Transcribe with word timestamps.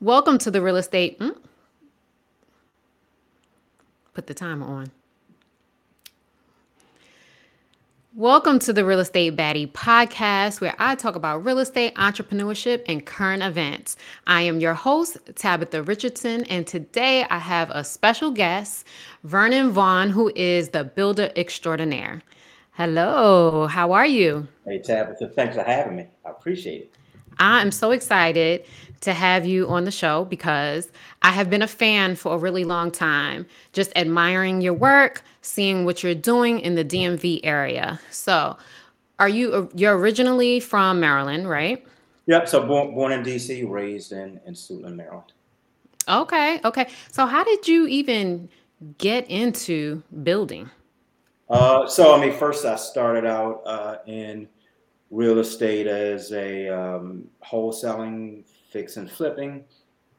Welcome 0.00 0.38
to 0.38 0.50
the 0.50 0.60
real 0.60 0.76
estate. 0.76 1.18
Mm? 1.20 1.36
Put 4.12 4.26
the 4.26 4.34
timer 4.34 4.66
on. 4.66 4.90
Welcome 8.16 8.60
to 8.60 8.72
the 8.72 8.84
Real 8.84 9.00
Estate 9.00 9.34
Baddie 9.34 9.72
podcast, 9.72 10.60
where 10.60 10.76
I 10.78 10.94
talk 10.94 11.16
about 11.16 11.44
real 11.44 11.58
estate, 11.58 11.96
entrepreneurship, 11.96 12.84
and 12.86 13.04
current 13.04 13.42
events. 13.42 13.96
I 14.28 14.42
am 14.42 14.60
your 14.60 14.74
host, 14.74 15.16
Tabitha 15.34 15.82
Richardson, 15.82 16.44
and 16.44 16.64
today 16.64 17.24
I 17.28 17.38
have 17.38 17.70
a 17.70 17.82
special 17.82 18.30
guest, 18.30 18.86
Vernon 19.24 19.72
Vaughan, 19.72 20.10
who 20.10 20.30
is 20.36 20.68
the 20.68 20.84
builder 20.84 21.32
extraordinaire. 21.34 22.22
Hello, 22.72 23.66
how 23.66 23.90
are 23.90 24.06
you? 24.06 24.46
Hey, 24.64 24.78
Tabitha, 24.78 25.30
thanks 25.30 25.56
for 25.56 25.64
having 25.64 25.96
me. 25.96 26.06
I 26.24 26.30
appreciate 26.30 26.82
it. 26.82 26.92
I 27.38 27.60
am 27.60 27.70
so 27.70 27.90
excited 27.90 28.64
to 29.00 29.12
have 29.12 29.44
you 29.44 29.68
on 29.68 29.84
the 29.84 29.90
show 29.90 30.24
because 30.24 30.90
I 31.22 31.30
have 31.32 31.50
been 31.50 31.62
a 31.62 31.68
fan 31.68 32.16
for 32.16 32.34
a 32.34 32.38
really 32.38 32.64
long 32.64 32.90
time, 32.90 33.46
just 33.72 33.92
admiring 33.96 34.62
your 34.62 34.72
work, 34.72 35.22
seeing 35.42 35.84
what 35.84 36.02
you're 36.02 36.14
doing 36.14 36.60
in 36.60 36.74
the 36.74 36.84
DMV 36.84 37.40
area. 37.44 38.00
So, 38.10 38.56
are 39.18 39.28
you 39.28 39.70
you're 39.74 39.96
originally 39.96 40.58
from 40.58 41.00
Maryland, 41.00 41.48
right? 41.48 41.84
Yep. 42.26 42.48
So 42.48 42.66
born 42.66 42.94
born 42.94 43.12
in 43.12 43.22
DC, 43.22 43.68
raised 43.68 44.12
in 44.12 44.40
in 44.46 44.54
Suitland, 44.54 44.96
Maryland. 44.96 45.32
Okay. 46.08 46.60
Okay. 46.64 46.88
So, 47.12 47.26
how 47.26 47.44
did 47.44 47.68
you 47.68 47.86
even 47.86 48.48
get 48.98 49.30
into 49.30 50.02
building? 50.22 50.70
Uh, 51.48 51.86
so 51.86 52.14
I 52.14 52.20
mean, 52.20 52.32
first 52.32 52.64
I 52.64 52.76
started 52.76 53.26
out 53.26 53.62
uh, 53.66 53.96
in 54.06 54.48
real 55.10 55.38
estate 55.38 55.86
as 55.86 56.32
a 56.32 56.68
um, 56.68 57.24
wholesaling, 57.44 58.44
fix 58.70 58.96
and 58.96 59.10
flipping. 59.10 59.64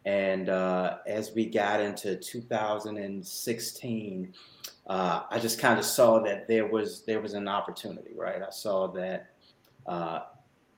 And 0.05 0.49
uh, 0.49 0.97
as 1.07 1.31
we 1.33 1.47
got 1.47 1.81
into 1.81 2.15
2016, 2.15 4.33
uh, 4.87 5.23
I 5.29 5.39
just 5.39 5.59
kind 5.59 5.79
of 5.79 5.85
saw 5.85 6.19
that 6.19 6.47
there 6.47 6.67
was 6.67 7.03
there 7.05 7.19
was 7.19 7.33
an 7.33 7.47
opportunity, 7.47 8.11
right? 8.15 8.39
I 8.41 8.51
saw 8.51 8.87
that 8.89 9.31
uh, 9.87 10.19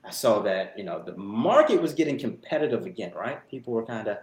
I 0.04 0.10
saw 0.10 0.40
that 0.40 0.72
you 0.78 0.84
know 0.84 1.02
the 1.02 1.14
market 1.16 1.82
was 1.82 1.92
getting 1.92 2.18
competitive 2.18 2.86
again, 2.86 3.12
right? 3.14 3.46
People 3.50 3.74
were 3.74 3.84
kind 3.84 4.08
of 4.08 4.16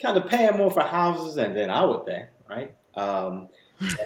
kind 0.00 0.18
of 0.18 0.28
paying 0.28 0.56
more 0.56 0.70
for 0.70 0.82
houses 0.82 1.34
than, 1.34 1.54
than 1.54 1.70
I 1.70 1.84
would 1.84 2.06
pay, 2.06 2.26
right? 2.48 2.74
Um, 2.96 3.48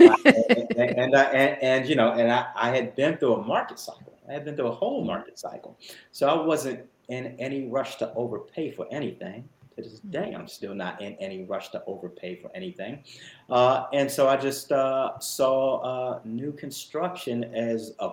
and, 0.00 0.10
I, 0.10 0.16
and, 0.24 0.78
and, 0.78 1.14
and, 1.14 1.62
and, 1.62 1.88
you 1.88 1.96
know, 1.96 2.12
and 2.12 2.30
I, 2.30 2.46
I 2.54 2.70
had 2.70 2.94
been 2.96 3.16
through 3.16 3.34
a 3.34 3.44
market 3.44 3.78
cycle 3.78 4.13
I 4.28 4.32
had 4.32 4.44
been 4.44 4.56
through 4.56 4.68
a 4.68 4.74
whole 4.74 5.04
market 5.04 5.38
cycle. 5.38 5.76
So 6.12 6.28
I 6.28 6.46
wasn't 6.46 6.80
in 7.08 7.36
any 7.38 7.68
rush 7.68 7.96
to 7.96 8.12
overpay 8.14 8.70
for 8.72 8.86
anything. 8.90 9.48
To 9.76 9.82
this 9.82 9.94
mm-hmm. 9.94 10.10
day, 10.10 10.34
I'm 10.36 10.46
still 10.48 10.74
not 10.74 11.02
in 11.02 11.14
any 11.14 11.44
rush 11.44 11.70
to 11.70 11.82
overpay 11.86 12.36
for 12.36 12.50
anything. 12.54 13.02
Uh, 13.50 13.86
and 13.92 14.10
so 14.10 14.28
I 14.28 14.36
just 14.36 14.70
uh, 14.72 15.18
saw 15.18 15.80
uh, 15.80 16.20
new 16.24 16.52
construction 16.52 17.44
as 17.54 17.92
a 17.98 18.10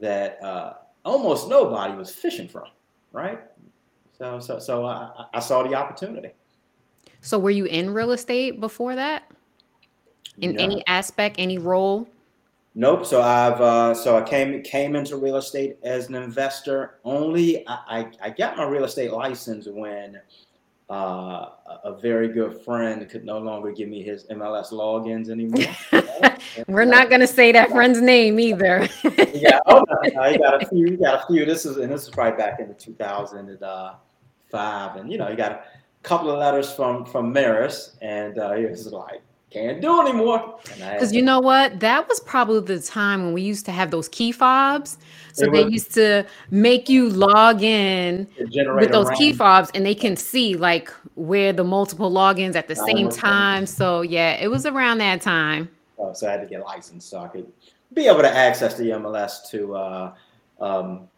that 0.00 0.42
uh, 0.42 0.74
almost 1.04 1.48
nobody 1.48 1.94
was 1.94 2.10
fishing 2.10 2.48
from, 2.48 2.66
right? 3.12 3.40
So, 4.16 4.40
so, 4.40 4.58
so 4.58 4.86
I, 4.86 5.26
I 5.34 5.40
saw 5.40 5.62
the 5.62 5.74
opportunity. 5.74 6.30
So, 7.20 7.38
were 7.38 7.50
you 7.50 7.64
in 7.64 7.92
real 7.92 8.12
estate 8.12 8.60
before 8.60 8.94
that? 8.94 9.30
In 10.40 10.54
no. 10.54 10.62
any 10.62 10.86
aspect, 10.86 11.36
any 11.38 11.58
role? 11.58 12.08
Nope. 12.78 13.04
So 13.04 13.20
I've 13.20 13.60
uh, 13.60 13.92
so 13.92 14.16
I 14.16 14.22
came 14.22 14.62
came 14.62 14.94
into 14.94 15.16
real 15.16 15.34
estate 15.34 15.78
as 15.82 16.08
an 16.08 16.14
investor. 16.14 17.00
Only 17.02 17.66
I, 17.66 17.80
I, 17.88 18.08
I 18.22 18.30
got 18.30 18.56
my 18.56 18.66
real 18.66 18.84
estate 18.84 19.12
license 19.12 19.66
when 19.66 20.20
uh, 20.88 21.46
a 21.82 21.98
very 22.00 22.28
good 22.28 22.60
friend 22.60 23.10
could 23.10 23.24
no 23.24 23.38
longer 23.38 23.72
give 23.72 23.88
me 23.88 24.04
his 24.04 24.26
MLS 24.26 24.70
logins 24.70 25.28
anymore. 25.28 25.64
We're 26.68 26.84
not 26.84 27.08
going 27.08 27.20
to 27.20 27.26
say 27.26 27.50
that 27.50 27.70
friend's 27.70 28.00
name 28.00 28.38
either. 28.38 28.88
yeah, 29.34 29.58
oh, 29.66 29.84
no, 29.88 29.96
no, 30.14 30.38
got 30.38 30.62
a 30.62 30.68
few. 30.68 30.86
You 30.86 30.98
got 30.98 31.24
a 31.24 31.26
few. 31.26 31.44
This 31.44 31.66
is 31.66 31.78
and 31.78 31.90
this 31.90 32.04
is 32.04 32.10
probably 32.10 32.38
back 32.38 32.60
in 32.60 32.68
the 32.68 32.74
2005, 32.74 34.96
and 34.96 35.10
you 35.10 35.18
know, 35.18 35.28
you 35.28 35.36
got 35.36 35.50
a 35.50 35.64
couple 36.04 36.30
of 36.30 36.38
letters 36.38 36.72
from 36.72 37.04
from 37.04 37.34
MRIS, 37.34 37.96
and 38.02 38.38
uh, 38.38 38.52
he 38.52 38.66
was 38.66 38.86
like, 38.92 39.20
can't 39.50 39.80
do 39.80 40.00
anymore. 40.00 40.58
Because 40.64 41.12
you 41.12 41.22
know 41.22 41.40
what? 41.40 41.80
That 41.80 42.08
was 42.08 42.20
probably 42.20 42.76
the 42.76 42.82
time 42.82 43.24
when 43.24 43.32
we 43.32 43.42
used 43.42 43.64
to 43.66 43.72
have 43.72 43.90
those 43.90 44.08
key 44.08 44.32
fobs. 44.32 44.98
So 45.32 45.46
they 45.50 45.62
used 45.68 45.94
to 45.94 46.26
make 46.50 46.88
you 46.88 47.08
log 47.10 47.62
in 47.62 48.26
with 48.74 48.92
those 48.92 49.10
key 49.10 49.32
fobs 49.32 49.70
and 49.74 49.86
they 49.86 49.94
can 49.94 50.16
see 50.16 50.56
like 50.56 50.92
where 51.14 51.52
the 51.52 51.64
multiple 51.64 52.10
logins 52.10 52.56
at 52.56 52.68
the 52.68 52.76
same 52.76 53.08
time. 53.08 53.66
So 53.66 54.02
yeah, 54.02 54.32
it 54.32 54.48
was 54.48 54.66
around 54.66 54.98
that 54.98 55.22
time. 55.22 55.68
Oh, 55.98 56.12
so 56.12 56.28
I 56.28 56.32
had 56.32 56.40
to 56.42 56.46
get 56.46 56.64
licensed 56.64 57.08
so 57.08 57.20
I 57.20 57.28
could 57.28 57.50
be 57.92 58.06
able 58.06 58.22
to 58.22 58.30
access 58.30 58.76
the 58.76 58.90
MLS 58.90 59.48
to 59.50 59.76
uh, 59.76 60.14
um, 60.60 61.08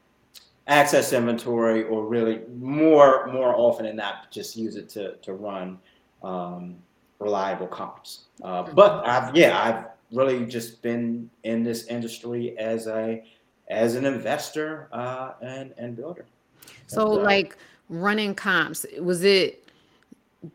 access 0.66 1.12
inventory 1.12 1.84
or 1.84 2.06
really 2.06 2.40
more 2.56 3.26
more 3.32 3.54
often 3.56 3.86
than 3.86 3.96
not 3.96 4.30
just 4.30 4.56
use 4.56 4.76
it 4.76 4.88
to 4.90 5.16
to 5.16 5.34
run 5.34 5.78
um, 6.22 6.76
reliable 7.20 7.66
comps. 7.66 8.24
Uh, 8.42 8.62
but 8.62 9.06
I've 9.06 9.36
yeah, 9.36 9.60
I've 9.62 9.84
really 10.16 10.44
just 10.46 10.82
been 10.82 11.30
in 11.44 11.62
this 11.62 11.86
industry 11.86 12.58
as 12.58 12.86
a 12.86 13.22
as 13.68 13.94
an 13.94 14.04
investor 14.04 14.88
uh, 14.92 15.32
and 15.40 15.72
and 15.78 15.96
builder. 15.96 16.24
So 16.86 17.08
like 17.08 17.56
running 17.88 18.34
comps, 18.34 18.84
was 19.00 19.22
it 19.22 19.68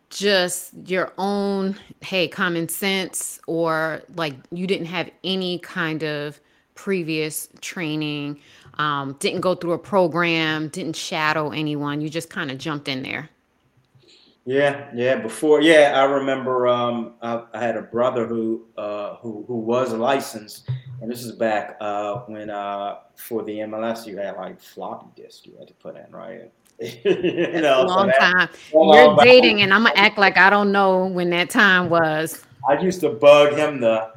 just 0.10 0.72
your 0.88 1.14
own 1.18 1.78
hey 2.02 2.28
common 2.28 2.68
sense 2.68 3.40
or 3.46 4.02
like 4.16 4.34
you 4.52 4.66
didn't 4.66 4.88
have 4.88 5.10
any 5.24 5.60
kind 5.60 6.04
of 6.04 6.40
previous 6.74 7.50
training 7.62 8.40
um, 8.80 9.16
didn't 9.20 9.42
go 9.42 9.54
through 9.54 9.74
a 9.74 9.78
program 9.78 10.70
didn't 10.70 10.96
shadow 10.96 11.52
anyone 11.52 12.02
you 12.02 12.10
just 12.10 12.32
kind 12.32 12.50
of 12.50 12.58
jumped 12.58 12.88
in 12.88 13.04
there 13.04 13.30
yeah, 14.46 14.90
yeah. 14.94 15.16
Before, 15.16 15.60
yeah, 15.60 15.94
I 15.96 16.04
remember 16.04 16.68
um, 16.68 17.16
I, 17.22 17.44
I 17.54 17.60
had 17.60 17.76
a 17.76 17.82
brother 17.82 18.28
who 18.28 18.68
uh, 18.78 19.16
who 19.16 19.44
who 19.48 19.56
was 19.56 19.92
licensed, 19.92 20.70
and 21.02 21.10
this 21.10 21.24
is 21.24 21.32
back 21.32 21.78
uh, 21.82 22.18
when 22.28 22.52
uh, 22.52 22.98
for 23.16 23.42
the 23.42 23.54
MLS 23.60 24.06
you 24.06 24.18
had 24.18 24.36
like 24.38 24.62
floppy 24.62 25.08
disk 25.20 25.48
you 25.48 25.56
had 25.58 25.68
to 25.68 25.74
put 25.74 25.96
in, 25.96 26.06
right? 26.12 26.52
you 26.80 27.62
know, 27.62 27.86
long 27.88 28.12
so 28.12 28.20
time. 28.20 28.50
You're 28.72 29.16
dating, 29.18 29.64
and 29.64 29.74
I'm 29.74 29.84
gonna 29.84 29.96
act 29.96 30.20
like 30.20 30.38
I 30.38 30.52
don't 30.52 30.72
know 30.72 31.08
when 31.08 31.32
that 31.32 31.50
time 31.50 31.90
was. 31.90 32.46
I 32.70 32.80
used 32.80 33.00
to 33.02 33.10
bug 33.10 33.54
him 33.54 33.80
the, 33.80 34.12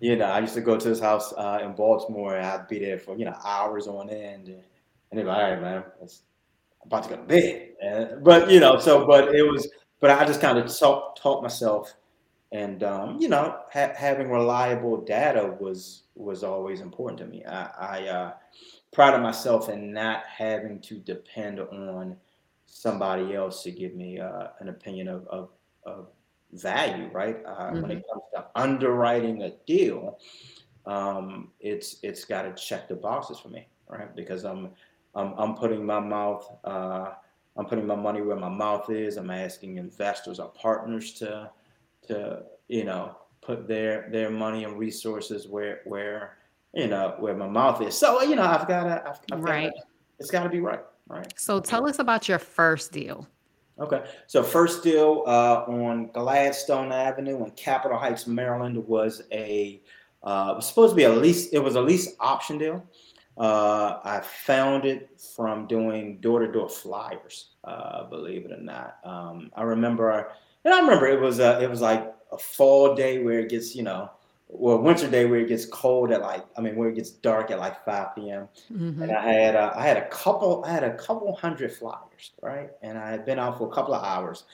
you 0.00 0.16
know, 0.16 0.24
I 0.24 0.40
used 0.40 0.54
to 0.54 0.60
go 0.60 0.76
to 0.76 0.88
his 0.88 0.98
house 0.98 1.32
uh, 1.36 1.60
in 1.62 1.74
Baltimore, 1.74 2.36
and 2.36 2.44
I'd 2.44 2.66
be 2.66 2.80
there 2.80 2.98
for 2.98 3.16
you 3.16 3.24
know 3.24 3.36
hours 3.44 3.86
on 3.86 4.10
end, 4.10 4.48
and, 4.48 4.62
and 5.10 5.20
he'd 5.20 5.20
be 5.20 5.28
like, 5.28 5.36
"All 5.36 5.50
right, 5.50 5.60
man, 5.60 5.84
let's 6.00 6.22
about 6.84 7.04
to 7.04 7.10
go 7.10 7.16
to 7.16 7.22
bed. 7.22 7.68
And, 7.82 8.24
but 8.24 8.50
you 8.50 8.60
know, 8.60 8.78
so 8.78 9.06
but 9.06 9.34
it 9.34 9.42
was, 9.42 9.68
but 10.00 10.10
I 10.10 10.24
just 10.24 10.40
kind 10.40 10.58
of 10.58 10.76
taught, 10.76 11.16
taught 11.16 11.42
myself, 11.42 11.94
and 12.52 12.82
um, 12.82 13.18
you 13.20 13.28
know, 13.28 13.58
ha- 13.72 13.92
having 13.96 14.30
reliable 14.30 15.00
data 15.02 15.56
was 15.60 16.02
was 16.14 16.44
always 16.44 16.80
important 16.80 17.18
to 17.20 17.26
me. 17.26 17.44
I, 17.44 17.64
I 17.78 18.08
uh, 18.08 18.32
prided 18.92 19.20
myself 19.20 19.68
in 19.68 19.92
not 19.92 20.24
having 20.26 20.80
to 20.80 20.98
depend 20.98 21.60
on 21.60 22.16
somebody 22.66 23.34
else 23.34 23.62
to 23.64 23.70
give 23.70 23.94
me 23.94 24.20
uh, 24.20 24.48
an 24.60 24.68
opinion 24.68 25.08
of, 25.08 25.26
of, 25.28 25.50
of 25.84 26.08
value, 26.52 27.08
right? 27.12 27.38
Uh, 27.44 27.50
mm-hmm. 27.50 27.82
When 27.82 27.90
it 27.90 27.98
mm-hmm. 27.98 28.12
comes 28.12 28.24
to 28.34 28.46
underwriting 28.54 29.42
a 29.42 29.50
deal, 29.66 30.18
um, 30.86 31.50
it's 31.60 31.96
it's 32.02 32.24
got 32.24 32.42
to 32.42 32.54
check 32.54 32.88
the 32.88 32.94
boxes 32.94 33.38
for 33.38 33.48
me, 33.48 33.68
right? 33.88 34.14
Because 34.14 34.44
I'm 34.44 34.70
I'm, 35.14 35.34
I'm 35.36 35.54
putting 35.54 35.84
my 35.84 36.00
mouth, 36.00 36.50
uh, 36.64 37.12
I'm 37.56 37.66
putting 37.66 37.86
my 37.86 37.96
money 37.96 38.22
where 38.22 38.36
my 38.36 38.48
mouth 38.48 38.90
is. 38.90 39.16
I'm 39.16 39.30
asking 39.30 39.76
investors 39.76 40.38
or 40.38 40.48
partners 40.48 41.12
to, 41.14 41.50
to 42.08 42.42
you 42.68 42.84
know, 42.84 43.16
put 43.40 43.66
their 43.66 44.08
their 44.10 44.30
money 44.30 44.64
and 44.64 44.78
resources 44.78 45.48
where 45.48 45.80
where 45.84 46.38
you 46.72 46.86
know 46.86 47.16
where 47.18 47.34
my 47.34 47.48
mouth 47.48 47.82
is. 47.82 47.96
So 47.96 48.22
you 48.22 48.36
know, 48.36 48.42
I've 48.42 48.68
got 48.68 48.84
to, 48.84 49.02
I've, 49.08 49.18
I've 49.32 49.42
right. 49.42 49.72
Gotta, 49.72 49.86
it's 50.18 50.30
got 50.30 50.44
to 50.44 50.48
be 50.48 50.60
right, 50.60 50.80
right. 51.08 51.32
So 51.36 51.60
tell 51.60 51.88
us 51.88 51.98
about 51.98 52.28
your 52.28 52.38
first 52.38 52.92
deal. 52.92 53.26
Okay, 53.78 54.04
so 54.26 54.42
first 54.42 54.82
deal 54.82 55.24
uh, 55.26 55.64
on 55.66 56.10
Gladstone 56.12 56.92
Avenue 56.92 57.42
in 57.44 57.50
Capitol 57.52 57.98
Heights, 57.98 58.26
Maryland, 58.26 58.76
was 58.86 59.22
a 59.32 59.82
uh, 60.22 60.52
was 60.54 60.68
supposed 60.68 60.92
to 60.92 60.96
be 60.96 61.04
a 61.04 61.12
lease. 61.12 61.48
It 61.48 61.58
was 61.60 61.76
a 61.76 61.80
lease 61.80 62.14
option 62.20 62.58
deal. 62.58 62.84
Uh, 63.38 64.00
I 64.04 64.20
found 64.20 64.84
it 64.84 65.18
from 65.34 65.66
doing 65.66 66.20
door-to-door 66.20 66.68
flyers, 66.68 67.52
uh, 67.64 68.04
believe 68.04 68.44
it 68.44 68.52
or 68.52 68.60
not. 68.60 68.98
Um, 69.04 69.50
I 69.54 69.62
remember, 69.62 70.32
and 70.64 70.74
I 70.74 70.80
remember 70.80 71.06
it 71.06 71.20
was 71.20 71.40
uh, 71.40 71.58
it 71.62 71.70
was 71.70 71.80
like 71.80 72.12
a 72.32 72.38
fall 72.38 72.94
day 72.94 73.22
where 73.22 73.40
it 73.40 73.48
gets 73.48 73.74
you 73.74 73.82
know 73.82 74.10
well 74.48 74.78
winter 74.78 75.08
day 75.08 75.26
where 75.26 75.40
it 75.40 75.48
gets 75.48 75.64
cold 75.66 76.10
at 76.10 76.20
like 76.20 76.44
I 76.56 76.60
mean 76.60 76.76
where 76.76 76.88
it 76.88 76.96
gets 76.96 77.10
dark 77.10 77.50
at 77.50 77.58
like 77.58 77.84
5 77.84 78.14
p.m. 78.16 78.48
Mm-hmm. 78.72 79.02
And 79.02 79.12
I 79.12 79.32
had 79.32 79.56
uh, 79.56 79.72
I 79.74 79.86
had 79.86 79.96
a 79.96 80.08
couple 80.08 80.64
I 80.66 80.72
had 80.72 80.84
a 80.84 80.94
couple 80.96 81.34
hundred 81.34 81.72
flyers, 81.72 82.32
right? 82.42 82.70
And 82.82 82.98
I 82.98 83.10
had 83.10 83.24
been 83.24 83.38
out 83.38 83.58
for 83.58 83.70
a 83.70 83.74
couple 83.74 83.94
of 83.94 84.04
hours. 84.04 84.44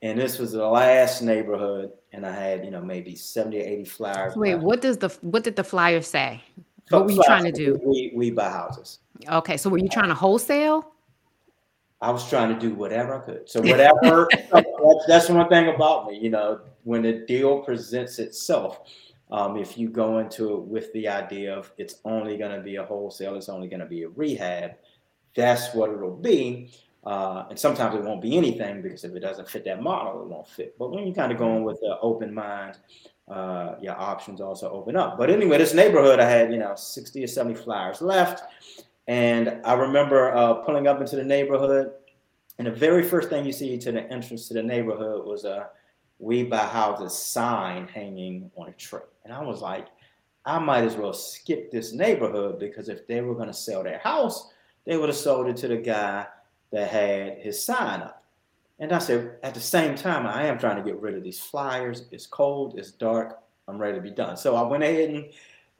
And 0.00 0.18
this 0.18 0.38
was 0.38 0.50
the 0.50 0.66
last 0.66 1.22
neighborhood, 1.22 1.92
and 2.12 2.26
I 2.26 2.32
had 2.32 2.64
you 2.64 2.72
know 2.72 2.82
maybe 2.82 3.14
seventy 3.14 3.60
or 3.60 3.64
eighty 3.64 3.84
flyers. 3.84 4.34
Wait, 4.34 4.56
what 4.56 4.80
does 4.80 4.98
the 4.98 5.10
what 5.20 5.44
did 5.44 5.54
the 5.54 5.62
flyer 5.62 6.00
say? 6.00 6.42
What 6.92 7.06
were 7.06 7.12
you 7.12 7.22
trying 7.24 7.44
to 7.44 7.52
do? 7.52 7.80
We 7.84 8.12
we 8.14 8.30
buy 8.30 8.50
houses. 8.50 9.00
Okay, 9.28 9.56
so 9.56 9.70
were 9.70 9.78
you 9.78 9.88
trying 9.88 10.08
to 10.08 10.14
wholesale? 10.14 10.92
I 12.00 12.10
was 12.10 12.28
trying 12.28 12.52
to 12.52 12.58
do 12.58 12.74
whatever 12.74 13.14
I 13.14 13.24
could. 13.24 13.48
So 13.48 13.60
whatever 13.60 14.28
that's, 14.52 15.06
that's 15.06 15.28
one 15.28 15.48
thing 15.48 15.68
about 15.68 16.08
me, 16.08 16.18
you 16.18 16.30
know, 16.30 16.60
when 16.82 17.04
a 17.04 17.24
deal 17.26 17.60
presents 17.60 18.18
itself, 18.18 18.80
um, 19.30 19.56
if 19.56 19.78
you 19.78 19.88
go 19.88 20.18
into 20.18 20.54
it 20.54 20.62
with 20.62 20.92
the 20.94 21.06
idea 21.06 21.56
of 21.56 21.72
it's 21.78 22.00
only 22.04 22.36
going 22.36 22.50
to 22.50 22.60
be 22.60 22.76
a 22.76 22.84
wholesale, 22.84 23.36
it's 23.36 23.48
only 23.48 23.68
going 23.68 23.80
to 23.80 23.86
be 23.86 24.02
a 24.02 24.08
rehab, 24.08 24.72
that's 25.36 25.72
what 25.74 25.90
it'll 25.90 26.16
be. 26.16 26.72
Uh, 27.04 27.46
and 27.50 27.58
sometimes 27.58 27.94
it 27.94 28.02
won't 28.02 28.20
be 28.20 28.36
anything 28.36 28.82
because 28.82 29.04
if 29.04 29.14
it 29.14 29.20
doesn't 29.20 29.48
fit 29.48 29.64
that 29.64 29.80
model, 29.82 30.22
it 30.22 30.28
won't 30.28 30.46
fit. 30.46 30.76
But 30.78 30.90
when 30.90 31.06
you're 31.06 31.14
kind 31.14 31.32
of 31.32 31.38
going 31.38 31.62
with 31.62 31.80
an 31.82 31.96
open 32.02 32.34
mind, 32.34 32.78
uh, 33.32 33.76
your 33.80 33.98
options 33.98 34.40
also 34.40 34.70
open 34.70 34.94
up. 34.94 35.16
But 35.16 35.30
anyway, 35.30 35.56
this 35.56 35.72
neighborhood, 35.72 36.20
I 36.20 36.28
had, 36.28 36.52
you 36.52 36.58
know, 36.58 36.74
60 36.74 37.24
or 37.24 37.26
70 37.26 37.54
flyers 37.54 38.02
left. 38.02 38.42
And 39.08 39.60
I 39.64 39.72
remember 39.72 40.34
uh, 40.34 40.54
pulling 40.54 40.86
up 40.86 41.00
into 41.00 41.16
the 41.16 41.24
neighborhood. 41.24 41.92
And 42.58 42.66
the 42.66 42.72
very 42.72 43.02
first 43.02 43.30
thing 43.30 43.46
you 43.46 43.52
see 43.52 43.78
to 43.78 43.90
the 43.92 44.02
entrance 44.12 44.48
to 44.48 44.54
the 44.54 44.62
neighborhood 44.62 45.26
was 45.26 45.44
a 45.44 45.70
We 46.18 46.42
Buy 46.44 46.58
Houses 46.58 47.14
sign 47.14 47.88
hanging 47.88 48.50
on 48.54 48.68
a 48.68 48.72
tree. 48.72 49.00
And 49.24 49.32
I 49.32 49.42
was 49.42 49.62
like, 49.62 49.86
I 50.44 50.58
might 50.58 50.84
as 50.84 50.96
well 50.96 51.14
skip 51.14 51.70
this 51.70 51.92
neighborhood 51.92 52.58
because 52.58 52.88
if 52.88 53.06
they 53.06 53.22
were 53.22 53.34
going 53.34 53.46
to 53.46 53.54
sell 53.54 53.82
their 53.82 53.98
house, 53.98 54.52
they 54.84 54.98
would 54.98 55.08
have 55.08 55.16
sold 55.16 55.46
it 55.46 55.56
to 55.58 55.68
the 55.68 55.76
guy 55.78 56.26
that 56.70 56.90
had 56.90 57.38
his 57.38 57.62
sign 57.62 58.02
up. 58.02 58.21
And 58.82 58.90
I 58.90 58.98
said, 58.98 59.36
at 59.44 59.54
the 59.54 59.60
same 59.60 59.94
time, 59.94 60.26
I 60.26 60.42
am 60.42 60.58
trying 60.58 60.74
to 60.74 60.82
get 60.82 61.00
rid 61.00 61.14
of 61.14 61.22
these 61.22 61.38
flyers. 61.38 62.06
It's 62.10 62.26
cold, 62.26 62.76
it's 62.76 62.90
dark, 62.90 63.38
I'm 63.68 63.78
ready 63.78 63.96
to 63.96 64.02
be 64.02 64.10
done. 64.10 64.36
So 64.36 64.56
I 64.56 64.62
went 64.62 64.82
ahead 64.82 65.10
and 65.10 65.30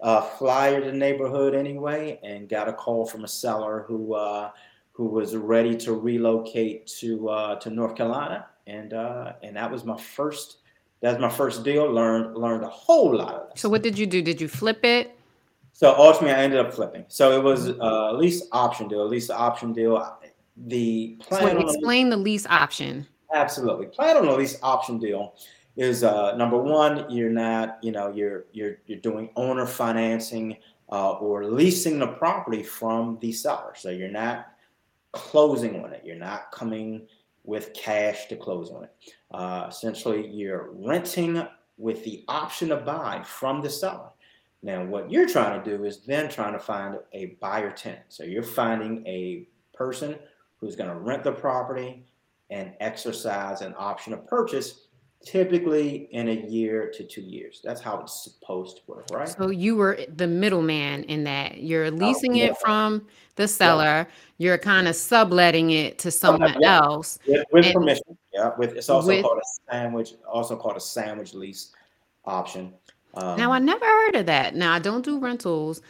uh, 0.00 0.20
flyered 0.20 0.84
the 0.84 0.93
neighborhood 0.93 1.52
anyway 1.52 2.20
and 2.22 2.49
got 2.49 2.69
a 2.69 2.72
call 2.72 3.04
from 3.04 3.25
a 3.25 3.28
seller 3.28 3.84
who 3.88 4.14
uh, 4.14 4.52
who 4.93 5.06
was 5.06 5.34
ready 5.34 5.76
to 5.78 5.94
relocate 5.94 6.87
to 7.00 7.28
uh, 7.28 7.56
to 7.56 7.70
North 7.70 7.96
Carolina. 7.96 8.46
And 8.69 8.93
uh, 8.93 9.32
and 9.43 9.56
that 9.56 9.69
was 9.69 9.84
my 9.84 9.96
first 10.00 10.58
that 11.00 11.10
was 11.10 11.20
my 11.20 11.28
first 11.28 11.64
deal. 11.64 11.90
Learned 11.93 12.37
learned 12.37 12.62
a 12.62 12.69
whole 12.69 13.16
lot 13.16 13.34
of. 13.34 13.58
So 13.58 13.69
what 13.69 13.82
did 13.82 13.98
you 13.98 14.06
do? 14.06 14.22
Did 14.22 14.40
you 14.40 14.46
flip 14.46 14.84
it? 14.84 15.19
So 15.72 15.93
ultimately, 15.98 16.37
I 16.37 16.44
ended 16.44 16.60
up 16.60 16.72
flipping. 16.72 17.05
So 17.08 17.32
it 17.32 17.43
was 17.43 17.70
uh, 17.70 18.10
a 18.10 18.12
lease 18.12 18.44
option 18.52 18.87
deal. 18.87 19.08
Lease 19.08 19.28
option 19.28 19.72
deal 19.72 19.96
the 20.56 21.16
plan. 21.20 21.56
So 21.56 21.69
explain 21.69 22.10
the 22.10 22.16
lease 22.16 22.46
option. 22.46 23.06
Absolutely, 23.34 23.87
plan 23.87 24.16
on 24.16 24.26
a 24.26 24.34
lease 24.34 24.58
option 24.62 24.99
deal 24.99 25.34
is 25.76 26.04
uh, 26.04 26.37
number 26.37 26.58
one. 26.58 27.10
You're 27.10 27.31
not, 27.31 27.78
you 27.82 27.93
know, 27.93 28.10
you're 28.10 28.44
you're 28.52 28.78
you're 28.87 29.00
doing 29.00 29.31
owner 29.37 29.66
financing 29.66 30.56
uh, 30.90 31.12
or 31.12 31.46
leasing 31.46 31.99
the 31.99 32.08
property 32.08 32.62
from 32.62 33.19
the 33.20 33.32
seller. 33.32 33.72
So 33.76 33.90
you're 33.90 34.10
not 34.10 34.46
closing 35.12 35.82
on 35.82 35.93
it. 35.93 36.02
You're 36.04 36.16
not 36.16 36.52
coming 36.52 37.06
with 37.44 37.72
cash 37.75 38.26
to 38.28 38.37
close 38.37 38.70
on 38.70 38.84
it. 38.84 38.93
Uh, 39.31 39.66
essentially, 39.69 40.26
you're 40.28 40.70
renting 40.72 41.46
with 41.78 42.05
the 42.05 42.25
option 42.28 42.69
to 42.69 42.76
buy 42.76 43.22
from 43.25 43.60
the 43.60 43.70
seller. 43.70 44.10
Now, 44.62 44.84
what 44.84 45.10
you're 45.10 45.28
trying 45.28 45.60
to 45.60 45.76
do 45.76 45.84
is 45.84 46.05
then 46.05 46.28
trying 46.28 46.52
to 46.52 46.58
find 46.58 46.96
a 47.12 47.37
buyer 47.40 47.72
tenant. 47.72 48.05
So 48.08 48.22
you're 48.22 48.44
finding 48.44 49.05
a 49.06 49.48
person 49.75 50.16
who's 50.62 50.76
going 50.76 50.88
to 50.88 50.96
rent 50.96 51.24
the 51.24 51.32
property 51.32 52.04
and 52.48 52.72
exercise 52.78 53.60
an 53.62 53.74
option 53.76 54.12
of 54.12 54.24
purchase 54.28 54.86
typically 55.24 56.08
in 56.12 56.28
a 56.28 56.34
year 56.48 56.90
to 56.94 57.04
two 57.04 57.20
years. 57.20 57.60
That's 57.64 57.80
how 57.80 58.00
it's 58.00 58.22
supposed 58.24 58.76
to 58.78 58.82
work, 58.86 59.06
right? 59.12 59.28
So 59.28 59.50
you 59.50 59.76
were 59.76 59.98
the 60.16 60.26
middleman 60.26 61.04
in 61.04 61.24
that 61.24 61.58
you're 61.58 61.86
oh, 61.86 61.90
leasing 61.90 62.32
oh, 62.32 62.36
yeah. 62.36 62.44
it 62.46 62.58
from 62.58 63.06
the 63.34 63.48
seller, 63.48 63.84
yeah. 63.84 64.04
you're 64.38 64.58
kind 64.58 64.86
of 64.86 64.94
subletting 64.94 65.70
it 65.70 65.98
to 66.00 66.10
someone 66.10 66.56
yeah. 66.60 66.78
else 66.78 67.18
with, 67.26 67.44
with 67.52 67.66
and, 67.66 67.74
permission. 67.74 68.18
Yeah, 68.32 68.52
with 68.56 68.76
it's 68.76 68.88
also 68.88 69.08
with, 69.08 69.22
called 69.22 69.38
a 69.38 69.72
sandwich, 69.72 70.14
also 70.30 70.56
called 70.56 70.76
a 70.76 70.80
sandwich 70.80 71.34
lease 71.34 71.72
option. 72.24 72.72
Um, 73.14 73.36
now 73.36 73.52
I 73.52 73.58
never 73.58 73.84
heard 73.84 74.16
of 74.16 74.26
that. 74.26 74.54
Now 74.54 74.72
I 74.72 74.78
don't 74.78 75.04
do 75.04 75.18
rentals 75.18 75.82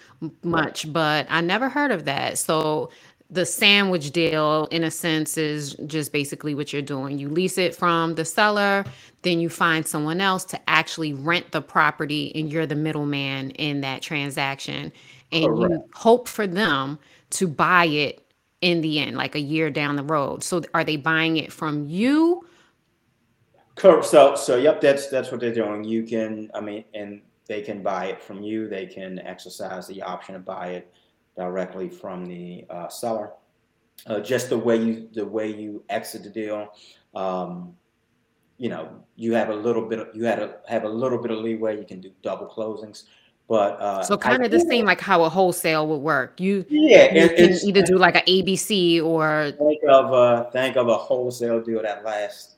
much, 0.43 0.93
but 0.93 1.27
I 1.31 1.41
never 1.41 1.69
heard 1.69 1.93
of 1.93 2.05
that. 2.07 2.39
So 2.39 2.91
the 3.33 3.47
sandwich 3.47 4.11
deal 4.11 4.69
in 4.71 4.85
a 4.85 4.91
sense 4.91 5.39
is 5.39 5.75
just 5.87 6.13
basically 6.13 6.55
what 6.55 6.73
you're 6.73 6.83
doing 6.83 7.19
you 7.19 7.29
lease 7.29 7.59
it 7.59 7.75
from 7.75 8.15
the 8.15 8.25
seller 8.25 8.85
then 9.23 9.41
you 9.41 9.49
find 9.49 9.87
someone 9.87 10.21
else 10.21 10.45
to 10.45 10.61
actually 10.69 11.13
rent 11.15 11.51
the 11.53 11.63
property 11.63 12.31
and 12.35 12.53
you're 12.53 12.67
the 12.67 12.77
middleman 12.77 13.51
in 13.53 13.81
that 13.81 14.03
transaction 14.03 14.93
and 15.33 15.47
Correct. 15.47 15.73
you 15.73 15.85
hope 15.95 16.29
for 16.29 16.47
them 16.47 16.99
to 17.31 17.49
buy 17.49 17.87
it 17.87 18.23
in 18.61 18.81
the 18.83 19.01
end 19.01 19.17
like 19.17 19.35
a 19.35 19.41
year 19.41 19.71
down 19.71 19.97
the 19.97 20.03
road 20.05 20.45
so 20.45 20.63
are 20.75 20.85
they 20.85 20.97
buying 20.97 21.39
it 21.39 21.53
from 21.53 21.89
you 21.89 22.47
Correct. 23.75 24.05
So, 24.05 24.35
so 24.35 24.57
yep, 24.57 24.81
that's 24.81 25.09
that's 25.09 25.31
what 25.31 25.41
they're 25.41 25.55
doing. 25.55 25.83
You 25.83 26.03
can, 26.03 26.51
I 26.55 26.61
mean, 26.61 26.85
and 26.95 27.23
they 27.47 27.63
can 27.63 27.83
buy 27.83 28.07
it 28.07 28.23
from 28.23 28.43
you. 28.43 28.69
They 28.69 28.87
can 28.87 29.19
exercise 29.21 29.87
the 29.87 30.03
option 30.03 30.35
to 30.35 30.41
buy 30.41 30.69
it 30.69 30.93
directly 31.37 31.89
from 31.89 32.27
the 32.27 32.65
uh, 32.71 32.89
seller. 32.89 33.33
Uh, 34.07 34.21
just 34.21 34.49
the 34.49 34.59
way 34.59 34.77
you 34.77 35.09
the 35.13 35.25
way 35.25 35.49
you 35.49 35.85
exit 35.89 36.25
the 36.25 36.31
deal, 36.31 36.69
um, 37.15 37.75
you 38.59 38.69
know, 38.69 38.89
you 39.17 39.33
have 39.35 39.51
a 39.51 39.55
little 39.55 39.83
bit 39.83 39.99
of 39.99 40.09
you 40.15 40.25
had 40.25 40.37
to 40.37 40.57
have 40.67 40.85
a 40.85 40.89
little 40.89 41.19
bit 41.19 41.31
of 41.31 41.39
leeway. 41.39 41.79
You 41.79 41.85
can 41.85 42.01
do 42.01 42.11
double 42.23 42.47
closings, 42.47 43.05
but 43.49 43.81
uh, 43.81 44.03
so 44.03 44.17
kind 44.17 44.45
of 44.45 44.51
the 44.51 44.61
same 44.61 44.87
like 44.87 45.01
how 45.01 45.23
a 45.25 45.29
wholesale 45.29 45.87
would 45.87 45.99
work. 45.99 46.41
You 46.41 46.65
yeah, 46.69 47.15
you 47.15 47.29
can 47.29 47.53
either 47.65 47.83
do 47.83 47.97
like 47.97 48.17
an 48.17 48.23
ABC 48.23 49.03
or 49.05 49.53
think 49.59 49.83
of 49.89 50.13
a 50.13 50.51
think 50.53 50.77
of 50.77 50.89
a 50.89 50.97
wholesale 50.97 51.61
deal 51.61 51.83
that 51.83 52.05
lasts 52.05 52.57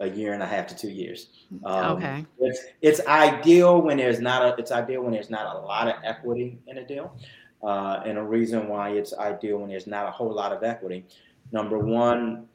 a 0.00 0.08
year 0.08 0.34
and 0.34 0.42
a 0.42 0.46
half 0.46 0.66
to 0.66 0.76
two 0.76 0.90
years. 0.90 1.28
Um, 1.64 1.96
okay, 1.96 2.26
it's 2.38 2.60
it's 2.82 3.06
ideal 3.06 3.80
when 3.80 3.96
there's 3.96 4.20
not 4.20 4.42
a 4.42 4.60
it's 4.60 4.72
ideal 4.72 5.02
when 5.02 5.12
there's 5.12 5.30
not 5.30 5.56
a 5.56 5.58
lot 5.60 5.88
of 5.88 5.94
equity 6.04 6.58
in 6.66 6.78
a 6.78 6.86
deal 6.86 7.16
uh, 7.62 8.02
and 8.04 8.18
a 8.18 8.22
reason 8.22 8.68
why 8.68 8.90
it's 8.90 9.14
ideal 9.14 9.58
when 9.58 9.70
there's 9.70 9.86
not 9.86 10.06
a 10.06 10.10
whole 10.10 10.32
lot 10.32 10.52
of 10.52 10.62
equity. 10.62 11.04
Number 11.52 11.78
one, 11.78 12.46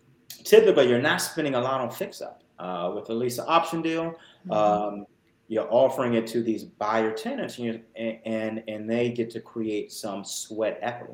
typically 0.43 0.89
you're 0.89 1.01
not 1.01 1.21
spending 1.21 1.55
a 1.55 1.59
lot 1.59 1.81
on 1.81 1.91
fix 1.91 2.21
up. 2.21 2.43
Uh, 2.59 2.91
with 2.95 3.07
a 3.11 3.13
lease 3.13 3.37
option 3.37 3.83
deal, 3.83 4.15
mm-hmm. 4.47 4.51
um, 4.51 5.05
you're 5.47 5.71
offering 5.71 6.15
it 6.15 6.25
to 6.25 6.41
these 6.41 6.63
buyer 6.63 7.11
tenants 7.11 7.59
and, 7.59 7.81
and, 7.95 8.63
and 8.67 8.89
they 8.89 9.11
get 9.11 9.29
to 9.29 9.39
create 9.39 9.91
some 9.91 10.25
sweat 10.25 10.79
equity. 10.81 11.13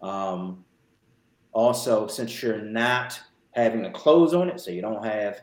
Um, 0.00 0.64
also, 1.52 2.06
since 2.06 2.42
you're 2.42 2.62
not 2.62 3.20
having 3.52 3.82
to 3.82 3.90
close 3.90 4.32
on 4.32 4.48
it, 4.48 4.60
so 4.60 4.70
you 4.70 4.80
don't 4.80 5.04
have, 5.04 5.42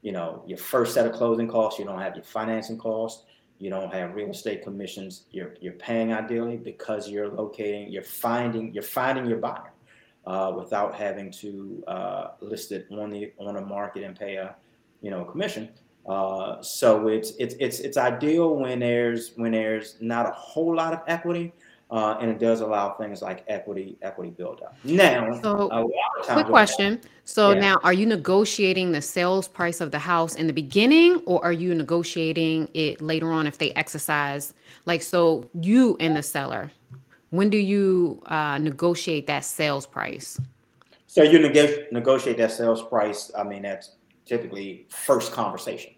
you 0.00 0.12
know, 0.12 0.42
your 0.46 0.58
first 0.58 0.94
set 0.94 1.06
of 1.06 1.12
closing 1.12 1.46
costs, 1.46 1.78
you 1.78 1.84
don't 1.84 2.00
have 2.00 2.14
your 2.14 2.24
financing 2.24 2.78
costs, 2.78 3.26
you 3.58 3.70
don't 3.70 3.92
have 3.92 4.14
real 4.14 4.30
estate 4.30 4.62
commissions. 4.62 5.24
You're 5.30 5.54
you're 5.60 5.74
paying 5.74 6.12
ideally 6.12 6.56
because 6.56 7.08
you're 7.08 7.28
locating, 7.28 7.90
you're 7.90 8.02
finding 8.02 8.72
you're 8.74 8.82
finding 8.82 9.26
your 9.26 9.38
buyer 9.38 9.72
uh, 10.26 10.52
without 10.56 10.94
having 10.94 11.30
to 11.30 11.82
uh, 11.86 12.28
list 12.40 12.72
it 12.72 12.86
on 12.90 13.10
the 13.10 13.32
on 13.38 13.56
a 13.56 13.60
market 13.60 14.02
and 14.02 14.18
pay 14.18 14.36
a 14.36 14.54
you 15.00 15.10
know 15.10 15.24
commission. 15.24 15.70
Uh, 16.06 16.62
so 16.62 17.08
it's 17.08 17.32
it's 17.38 17.54
it's 17.58 17.80
it's 17.80 17.96
ideal 17.96 18.56
when 18.56 18.80
there's 18.80 19.32
when 19.36 19.52
there's 19.52 19.96
not 20.00 20.26
a 20.26 20.32
whole 20.32 20.74
lot 20.74 20.92
of 20.92 21.00
equity, 21.08 21.52
uh, 21.90 22.18
and 22.20 22.30
it 22.30 22.38
does 22.38 22.60
allow 22.60 22.94
things 22.94 23.22
like 23.22 23.44
equity 23.46 23.96
equity 24.02 24.30
build 24.30 24.60
up. 24.62 24.76
Now, 24.84 25.40
so 25.40 25.68
quick 26.24 26.46
question. 26.46 27.00
So 27.24 27.52
yeah. 27.52 27.60
now, 27.60 27.80
are 27.84 27.92
you 27.92 28.06
negotiating 28.06 28.92
the 28.92 29.02
sales 29.02 29.46
price 29.46 29.80
of 29.80 29.90
the 29.92 29.98
house 29.98 30.34
in 30.34 30.46
the 30.46 30.52
beginning, 30.52 31.22
or 31.26 31.44
are 31.44 31.52
you 31.52 31.74
negotiating 31.74 32.68
it 32.74 33.00
later 33.00 33.30
on 33.30 33.46
if 33.46 33.58
they 33.58 33.72
exercise? 33.72 34.54
Like, 34.84 35.02
so 35.02 35.48
you 35.60 35.96
and 36.00 36.16
the 36.16 36.22
seller, 36.22 36.72
when 37.30 37.50
do 37.50 37.58
you 37.58 38.22
uh, 38.26 38.58
negotiate 38.58 39.26
that 39.28 39.44
sales 39.44 39.86
price? 39.86 40.40
So 41.06 41.22
you 41.22 41.38
neg- 41.38 41.92
negotiate 41.92 42.36
that 42.38 42.50
sales 42.50 42.82
price. 42.82 43.30
I 43.38 43.44
mean, 43.44 43.62
that's 43.62 43.92
typically 44.24 44.86
first 44.90 45.32
conversation, 45.32 45.92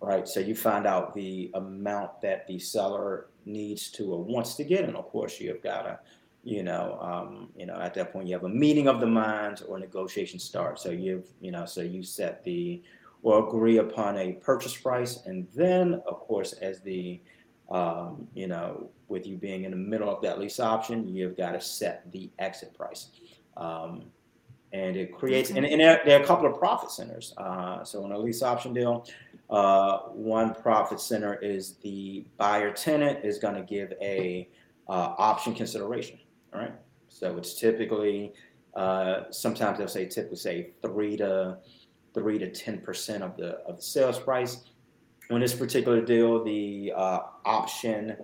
right? 0.00 0.26
So 0.26 0.38
you 0.38 0.54
find 0.54 0.86
out 0.86 1.14
the 1.14 1.50
amount 1.54 2.20
that 2.22 2.46
the 2.46 2.60
seller 2.60 3.26
needs 3.44 3.90
to 3.90 4.12
or 4.12 4.22
wants 4.22 4.54
to 4.54 4.64
get. 4.64 4.84
And 4.84 4.96
of 4.96 5.08
course, 5.08 5.40
you've 5.40 5.62
got 5.62 5.82
to, 5.82 5.98
you 6.44 6.62
know, 6.62 6.98
um, 7.00 7.50
you 7.56 7.66
know, 7.66 7.78
at 7.80 7.94
that 7.94 8.12
point, 8.12 8.26
you 8.28 8.34
have 8.34 8.44
a 8.44 8.48
meeting 8.48 8.88
of 8.88 9.00
the 9.00 9.06
minds 9.06 9.62
or 9.62 9.78
negotiation 9.78 10.38
starts. 10.38 10.82
So 10.82 10.90
you've, 10.90 11.28
you 11.40 11.50
know, 11.50 11.64
so 11.66 11.80
you 11.80 12.02
set 12.02 12.42
the 12.44 12.82
or 13.22 13.46
agree 13.46 13.78
upon 13.78 14.18
a 14.18 14.32
purchase 14.32 14.76
price, 14.76 15.26
and 15.26 15.46
then, 15.54 16.02
of 16.06 16.18
course, 16.20 16.54
as 16.54 16.80
the 16.80 17.20
um, 17.70 18.28
you 18.34 18.46
know, 18.46 18.90
with 19.08 19.26
you 19.26 19.36
being 19.36 19.64
in 19.64 19.70
the 19.70 19.76
middle 19.76 20.10
of 20.10 20.22
that 20.22 20.38
lease 20.38 20.60
option, 20.60 21.08
you've 21.08 21.36
got 21.36 21.52
to 21.52 21.60
set 21.60 22.10
the 22.12 22.30
exit 22.38 22.74
price. 22.74 23.08
Um, 23.56 24.04
and 24.72 24.96
it 24.96 25.12
creates, 25.12 25.50
and, 25.50 25.64
and 25.66 25.80
there, 25.80 26.00
there, 26.04 26.18
are 26.18 26.22
a 26.22 26.26
couple 26.26 26.46
of 26.46 26.58
profit 26.58 26.90
centers. 26.90 27.34
Uh, 27.36 27.84
so 27.84 28.04
in 28.06 28.12
a 28.12 28.18
lease 28.18 28.42
option 28.42 28.72
deal, 28.72 29.06
uh, 29.50 29.98
one 30.08 30.54
profit 30.54 30.98
center 30.98 31.34
is 31.34 31.74
the 31.82 32.24
buyer 32.38 32.72
tenant 32.72 33.22
is 33.22 33.38
going 33.38 33.54
to 33.54 33.62
give 33.62 33.92
a 34.00 34.48
uh, 34.88 35.14
option 35.18 35.54
consideration. 35.54 36.18
All 36.54 36.60
right. 36.60 36.72
So 37.08 37.36
it's 37.36 37.54
typically, 37.54 38.32
uh, 38.74 39.24
sometimes 39.30 39.78
they'll 39.78 39.88
say 39.88 40.06
typically 40.06 40.38
say 40.38 40.70
three 40.80 41.16
to 41.18 41.58
three 42.14 42.38
to 42.38 42.50
ten 42.50 42.80
percent 42.80 43.22
of 43.22 43.36
the 43.36 43.58
of 43.66 43.76
the 43.76 43.82
sales 43.82 44.18
price. 44.18 44.64
On 45.30 45.40
this 45.40 45.54
particular 45.54 46.00
deal, 46.00 46.42
the 46.42 46.92
uh, 46.96 47.20
option 47.44 48.16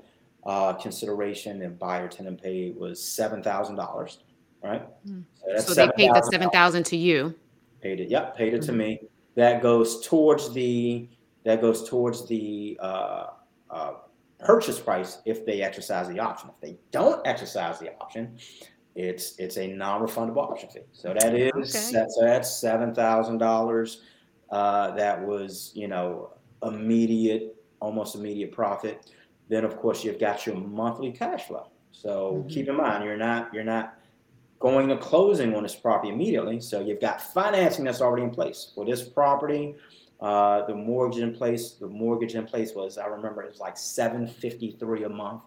uh, 0.45 0.73
consideration 0.75 1.63
and 1.63 1.79
buyer 1.79 2.09
tenant 2.09 2.43
paid 2.43 2.77
was 2.77 3.03
seven 3.03 3.43
thousand 3.43 3.77
dollars. 3.77 4.21
Right. 4.63 4.83
Mm. 5.07 5.25
So, 5.59 5.73
so 5.73 5.75
they 5.75 5.91
paid 5.97 6.11
the 6.11 6.23
seven 6.31 6.51
thousand 6.51 6.85
to 6.87 6.97
you. 6.97 7.35
Paid 7.81 8.01
it. 8.01 8.09
Yep. 8.09 8.37
Paid 8.37 8.55
it 8.55 8.61
mm-hmm. 8.61 8.67
to 8.67 8.73
me. 8.73 9.01
That 9.37 9.63
goes 9.63 10.07
towards 10.07 10.53
the 10.53 11.09
that 11.45 11.61
goes 11.61 11.89
towards 11.89 12.27
the 12.27 12.79
uh, 12.81 13.27
uh, 13.71 13.93
purchase 14.39 14.79
price 14.79 15.19
if 15.25 15.47
they 15.47 15.63
exercise 15.63 16.09
the 16.09 16.19
option. 16.19 16.51
If 16.51 16.61
they 16.61 16.77
don't 16.91 17.25
exercise 17.27 17.79
the 17.79 17.95
option, 18.01 18.37
it's 18.95 19.39
it's 19.39 19.57
a 19.57 19.69
non-refundable 19.69 20.39
option 20.39 20.69
fee. 20.71 20.81
So 20.93 21.15
that 21.15 21.35
is 21.35 21.53
okay. 21.53 21.93
that, 21.93 22.11
so 22.11 22.25
that's 22.25 22.51
seven 22.51 22.95
thousand 22.95 23.41
uh, 23.41 23.47
dollars. 23.47 24.03
That 24.51 25.25
was 25.25 25.71
you 25.75 25.87
know 25.87 26.35
immediate, 26.65 27.57
almost 27.81 28.17
immediate 28.17 28.53
profit. 28.53 29.13
Then 29.49 29.65
of 29.65 29.77
course 29.77 30.05
you've 30.05 30.19
got 30.19 30.47
your 30.47 30.57
monthly 30.57 31.13
cash 31.13 31.45
flow. 31.45 31.69
So 31.93 32.35
mm-hmm. 32.35 32.49
keep 32.49 32.69
in 32.69 32.77
mind 32.77 33.05
you're 33.05 33.17
not 33.17 33.55
you're 33.55 33.65
not 33.65 33.98
going 34.59 34.89
to 34.89 34.97
closing 34.97 35.55
on 35.55 35.63
this 35.63 35.75
property 35.75 36.13
immediately. 36.13 36.61
So 36.61 36.81
you've 36.81 37.01
got 37.01 37.21
financing 37.21 37.85
that's 37.85 38.01
already 38.01 38.25
in 38.25 38.31
place 38.31 38.73
for 38.75 38.85
this 38.85 39.03
property. 39.03 39.75
Uh, 40.21 40.67
the 40.67 40.75
mortgage 40.75 41.21
in 41.21 41.33
place, 41.33 41.73
the 41.73 41.87
mortgage 41.87 42.35
in 42.35 42.45
place 42.45 42.75
was 42.75 42.99
I 42.99 43.07
remember 43.07 43.43
it 43.43 43.51
was 43.51 43.61
like 43.61 43.77
seven 43.77 44.27
fifty 44.27 44.73
three 44.73 45.05
a 45.05 45.09
month 45.09 45.43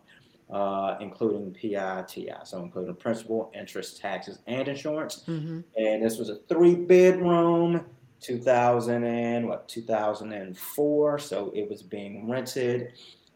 uh, 0.51 0.98
including 1.00 1.53
PITI, 1.53 2.30
so 2.44 2.62
including 2.62 2.96
principal, 2.96 3.51
interest, 3.58 4.01
taxes, 4.01 4.39
and 4.48 4.68
insurance. 4.68 5.24
Mm-hmm. 5.27 5.62
And 5.77 6.03
this 6.03 6.18
was 6.18 6.30
a 6.30 6.36
three 6.50 6.75
bedroom, 6.75 7.86
2000 8.20 9.03
and 9.03 9.48
what 9.48 9.68
2004. 9.68 11.20
So 11.20 11.51
it 11.56 11.70
was 11.70 11.82
being 11.82 12.30
rented 12.30 12.94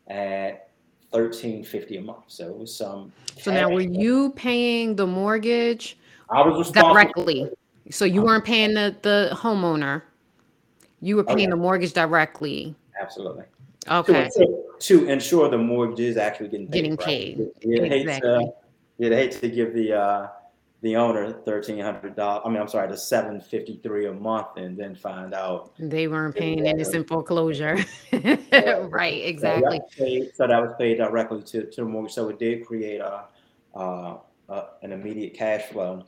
at 0.07 0.64
1350 1.23 1.97
a 1.97 2.01
month. 2.01 2.23
So 2.27 2.47
it 2.47 2.57
was 2.57 2.75
some. 2.75 3.11
So 3.39 3.51
now, 3.51 3.69
were 3.69 3.81
you 3.81 4.31
paying 4.31 4.95
the 4.95 5.07
mortgage? 5.07 5.97
I 6.29 6.41
was 6.41 6.71
directly. 6.71 7.49
So 7.91 8.05
you 8.05 8.21
weren't 8.21 8.45
paying 8.45 8.73
the 8.73 8.95
the 9.01 9.29
homeowner. 9.33 10.03
You 11.01 11.17
were 11.17 11.23
paying 11.23 11.39
okay. 11.39 11.49
the 11.49 11.55
mortgage 11.55 11.93
directly. 11.93 12.75
Absolutely. 12.99 13.43
Okay. 13.89 14.29
To, 14.35 14.63
to, 14.79 15.07
ensure 15.07 15.49
the 15.49 15.57
mortgage 15.57 15.99
is 15.99 16.17
actually 16.17 16.47
getting 16.49 16.67
paid. 16.67 16.75
Getting 16.75 16.97
paid. 16.97 17.39
Right? 17.39 17.49
You'd, 17.61 17.91
exactly. 17.91 18.29
hate 18.29 18.45
to, 18.45 18.53
you'd 18.97 19.13
hate 19.13 19.31
to 19.33 19.49
give 19.49 19.73
the 19.73 19.93
uh, 19.93 20.27
the 20.85 20.95
owner 20.95 21.31
thirteen 21.31 21.79
hundred 21.79 22.15
dollars. 22.15 22.43
I 22.45 22.49
mean, 22.49 22.61
I'm 22.61 22.67
sorry, 22.67 22.87
the 22.87 22.95
seven 22.95 23.41
fifty 23.41 23.79
three 23.81 24.05
a 24.05 24.13
month, 24.13 24.49
and 24.57 24.77
then 24.77 24.93
find 24.93 25.33
out 25.33 25.71
they 25.79 26.07
weren't 26.07 26.35
paying 26.35 26.67
innocent 26.67 27.07
foreclosure. 27.07 27.83
right. 28.13 29.23
Exactly. 29.25 29.79
So 29.79 29.83
that, 29.83 29.97
paid, 29.97 30.35
so 30.35 30.47
that, 30.47 30.61
was 30.61 30.73
paid 30.77 30.97
directly 30.97 31.41
to, 31.41 31.65
to 31.71 31.81
the 31.81 31.85
mortgage. 31.87 32.13
So 32.13 32.29
it 32.29 32.37
did 32.37 32.67
create 32.67 33.01
a, 33.01 33.23
uh, 33.75 34.17
uh, 34.47 34.65
an 34.83 34.91
immediate 34.91 35.33
cash 35.33 35.63
flow 35.71 36.05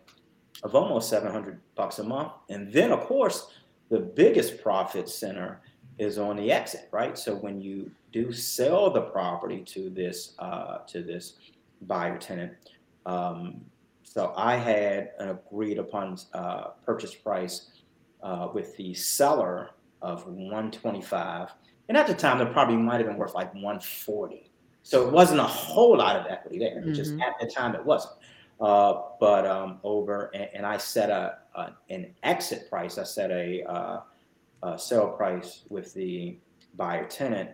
of 0.62 0.75
almost 0.75 1.10
seven 1.10 1.31
hundred 1.31 1.60
bucks 1.74 1.98
a 1.98 2.03
month, 2.03 2.34
and 2.50 2.72
then 2.72 2.91
of 2.91 3.00
course 3.00 3.48
the 3.89 4.00
biggest 4.00 4.62
profit 4.62 5.10
center 5.10 5.60
is 5.98 6.19
on 6.19 6.36
the 6.36 6.51
exit, 6.51 6.88
right? 6.91 7.17
So 7.17 7.34
when 7.34 7.60
you 7.60 7.89
do 8.12 8.31
sell 8.31 8.91
the 8.91 9.01
property 9.01 9.63
to 9.74 9.89
this 9.89 10.36
uh, 10.38 10.79
to 10.89 11.01
this 11.01 11.34
buyer 11.81 12.19
tenant, 12.19 12.53
um, 13.07 13.65
so 14.08 14.34
I 14.36 14.56
had 14.56 15.12
an 15.20 15.30
agreed 15.30 15.78
upon 15.78 16.18
uh, 16.34 16.70
purchase 16.86 17.14
price 17.14 17.70
uh, 18.24 18.48
with 18.54 18.76
the 18.78 18.94
seller 18.94 19.72
of 20.02 20.26
125, 20.26 21.50
and 21.90 21.98
at 21.98 22.08
the 22.08 22.14
time 22.14 22.42
it 22.42 22.52
probably 22.54 22.78
might 22.78 22.98
have 22.98 23.06
been 23.06 23.18
worth 23.18 23.36
like 23.36 23.54
140. 23.54 24.50
So 24.82 25.06
it 25.06 25.12
wasn't 25.12 25.42
a 25.42 25.44
whole 25.44 25.98
lot 25.98 26.16
of 26.16 26.26
equity 26.28 26.58
there. 26.58 26.78
Mm-hmm. 26.78 26.94
Just 26.94 27.14
at 27.20 27.36
the 27.40 27.48
time 27.48 27.76
it 27.76 27.86
wasn't. 27.86 28.14
Uh, 28.62 29.02
but 29.20 29.46
um, 29.46 29.80
over 29.84 30.32
and, 30.34 30.50
and, 30.54 30.66
I 30.66 30.78
set 30.78 31.12
a, 31.12 31.38
a, 31.54 31.74
an 31.92 32.16
exit 32.24 32.72
price. 32.72 32.98
I 32.98 33.04
set 33.04 33.30
a 33.30 33.64
uh, 33.70 34.00
uh, 34.64 34.78
sale 34.78 35.10
price 35.10 35.64
with 35.70 35.94
the 35.94 36.40
buyer 36.76 37.06
tenant 37.06 37.52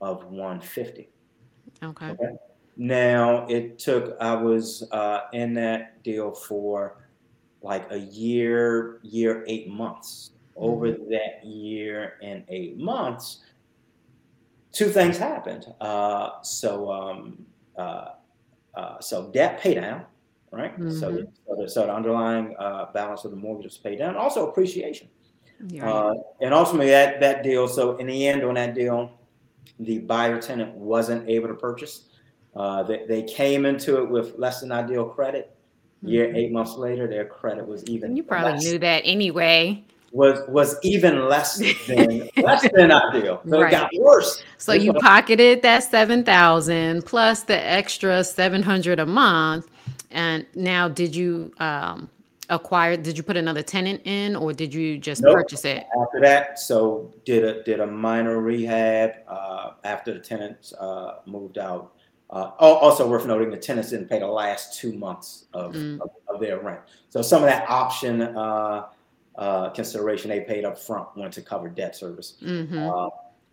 of 0.00 0.24
150. 0.24 1.08
Okay. 1.84 2.06
okay. 2.06 2.34
Now 2.80 3.46
it 3.46 3.78
took 3.78 4.16
I 4.22 4.34
was 4.34 4.88
uh, 4.90 5.24
in 5.34 5.52
that 5.52 6.02
deal 6.02 6.32
for 6.32 6.96
like 7.60 7.86
a 7.90 7.98
year, 7.98 9.00
year 9.02 9.44
eight 9.46 9.68
months. 9.68 10.30
Over 10.56 10.88
mm-hmm. 10.88 11.10
that 11.10 11.44
year 11.44 12.14
and 12.22 12.42
eight 12.48 12.78
months, 12.78 13.40
two 14.72 14.88
things 14.88 15.18
happened. 15.18 15.66
Uh, 15.78 16.40
so 16.40 16.90
um, 16.90 17.44
uh, 17.76 18.12
uh, 18.74 18.98
so 18.98 19.30
debt 19.30 19.60
pay 19.60 19.74
down, 19.74 20.06
right? 20.50 20.72
Mm-hmm. 20.72 20.98
So, 20.98 21.26
so, 21.46 21.56
the, 21.62 21.68
so 21.68 21.86
the 21.86 21.94
underlying 21.94 22.56
uh, 22.58 22.86
balance 22.94 23.26
of 23.26 23.30
the 23.30 23.36
mortgage 23.36 23.64
was 23.64 23.76
paid 23.76 23.98
down. 23.98 24.16
Also 24.16 24.48
appreciation. 24.48 25.08
Yeah. 25.66 25.86
Uh, 25.86 26.14
and 26.40 26.54
ultimately, 26.54 26.88
that 26.88 27.20
that 27.20 27.42
deal. 27.42 27.68
So 27.68 27.98
in 27.98 28.06
the 28.06 28.26
end, 28.26 28.42
on 28.42 28.54
that 28.54 28.74
deal, 28.74 29.12
the 29.78 29.98
buyer 29.98 30.40
tenant 30.40 30.74
wasn't 30.74 31.28
able 31.28 31.48
to 31.48 31.54
purchase. 31.54 32.06
Uh, 32.54 32.82
they, 32.82 33.04
they 33.06 33.22
came 33.22 33.64
into 33.64 33.98
it 34.02 34.08
with 34.08 34.38
less 34.38 34.60
than 34.60 34.72
ideal 34.72 35.04
credit. 35.04 35.56
Year 36.02 36.26
mm-hmm. 36.26 36.36
eight 36.36 36.52
months 36.52 36.72
later, 36.72 37.06
their 37.06 37.26
credit 37.26 37.66
was 37.66 37.84
even. 37.84 38.16
You 38.16 38.22
probably 38.22 38.52
less. 38.52 38.64
knew 38.64 38.78
that 38.78 39.02
anyway. 39.04 39.84
Was 40.12 40.40
was 40.48 40.76
even 40.82 41.28
less 41.28 41.58
than 41.86 42.28
less 42.38 42.66
than 42.72 42.90
ideal. 42.90 43.42
So 43.48 43.60
right. 43.60 43.72
it 43.72 43.76
got 43.76 43.90
worse. 43.98 44.42
So 44.56 44.72
you 44.72 44.92
pocketed 45.00 45.62
that 45.62 45.84
seven 45.84 46.24
thousand 46.24 47.04
plus 47.04 47.42
the 47.42 47.56
extra 47.56 48.24
seven 48.24 48.62
hundred 48.62 48.98
a 48.98 49.06
month, 49.06 49.68
and 50.10 50.46
now 50.54 50.88
did 50.88 51.14
you 51.14 51.52
um, 51.60 52.08
acquired 52.50 53.02
did 53.02 53.16
you 53.16 53.22
put 53.22 53.36
another 53.36 53.62
tenant 53.62 54.00
in 54.04 54.36
or 54.36 54.52
did 54.52 54.74
you 54.74 54.98
just 54.98 55.22
nope. 55.22 55.34
purchase 55.34 55.64
it 55.64 55.86
after 56.00 56.20
that 56.20 56.58
so 56.58 57.14
did 57.24 57.44
a 57.44 57.62
did 57.62 57.80
a 57.80 57.86
minor 57.86 58.40
rehab 58.40 59.12
uh, 59.28 59.70
after 59.84 60.12
the 60.12 60.18
tenants 60.18 60.72
uh, 60.74 61.18
moved 61.26 61.58
out 61.58 61.92
uh, 62.30 62.52
also 62.58 63.08
worth 63.08 63.26
noting 63.26 63.50
the 63.50 63.56
tenants 63.56 63.90
didn't 63.90 64.08
pay 64.08 64.18
the 64.18 64.26
last 64.26 64.78
two 64.78 64.92
months 64.92 65.46
of, 65.52 65.74
mm. 65.74 66.00
of, 66.00 66.10
of, 66.28 66.40
their 66.40 66.60
rent 66.60 66.80
so 67.08 67.22
some 67.22 67.42
of 67.42 67.48
that 67.48 67.68
option 67.68 68.22
uh, 68.22 68.86
uh, 69.36 69.70
consideration 69.70 70.30
they 70.30 70.40
paid 70.40 70.64
up 70.64 70.78
front 70.78 71.08
went 71.16 71.32
to 71.32 71.42
cover 71.42 71.68
debt 71.68 71.96
service 71.96 72.36
mm-hmm. 72.42 72.78
Uh, 72.78 73.08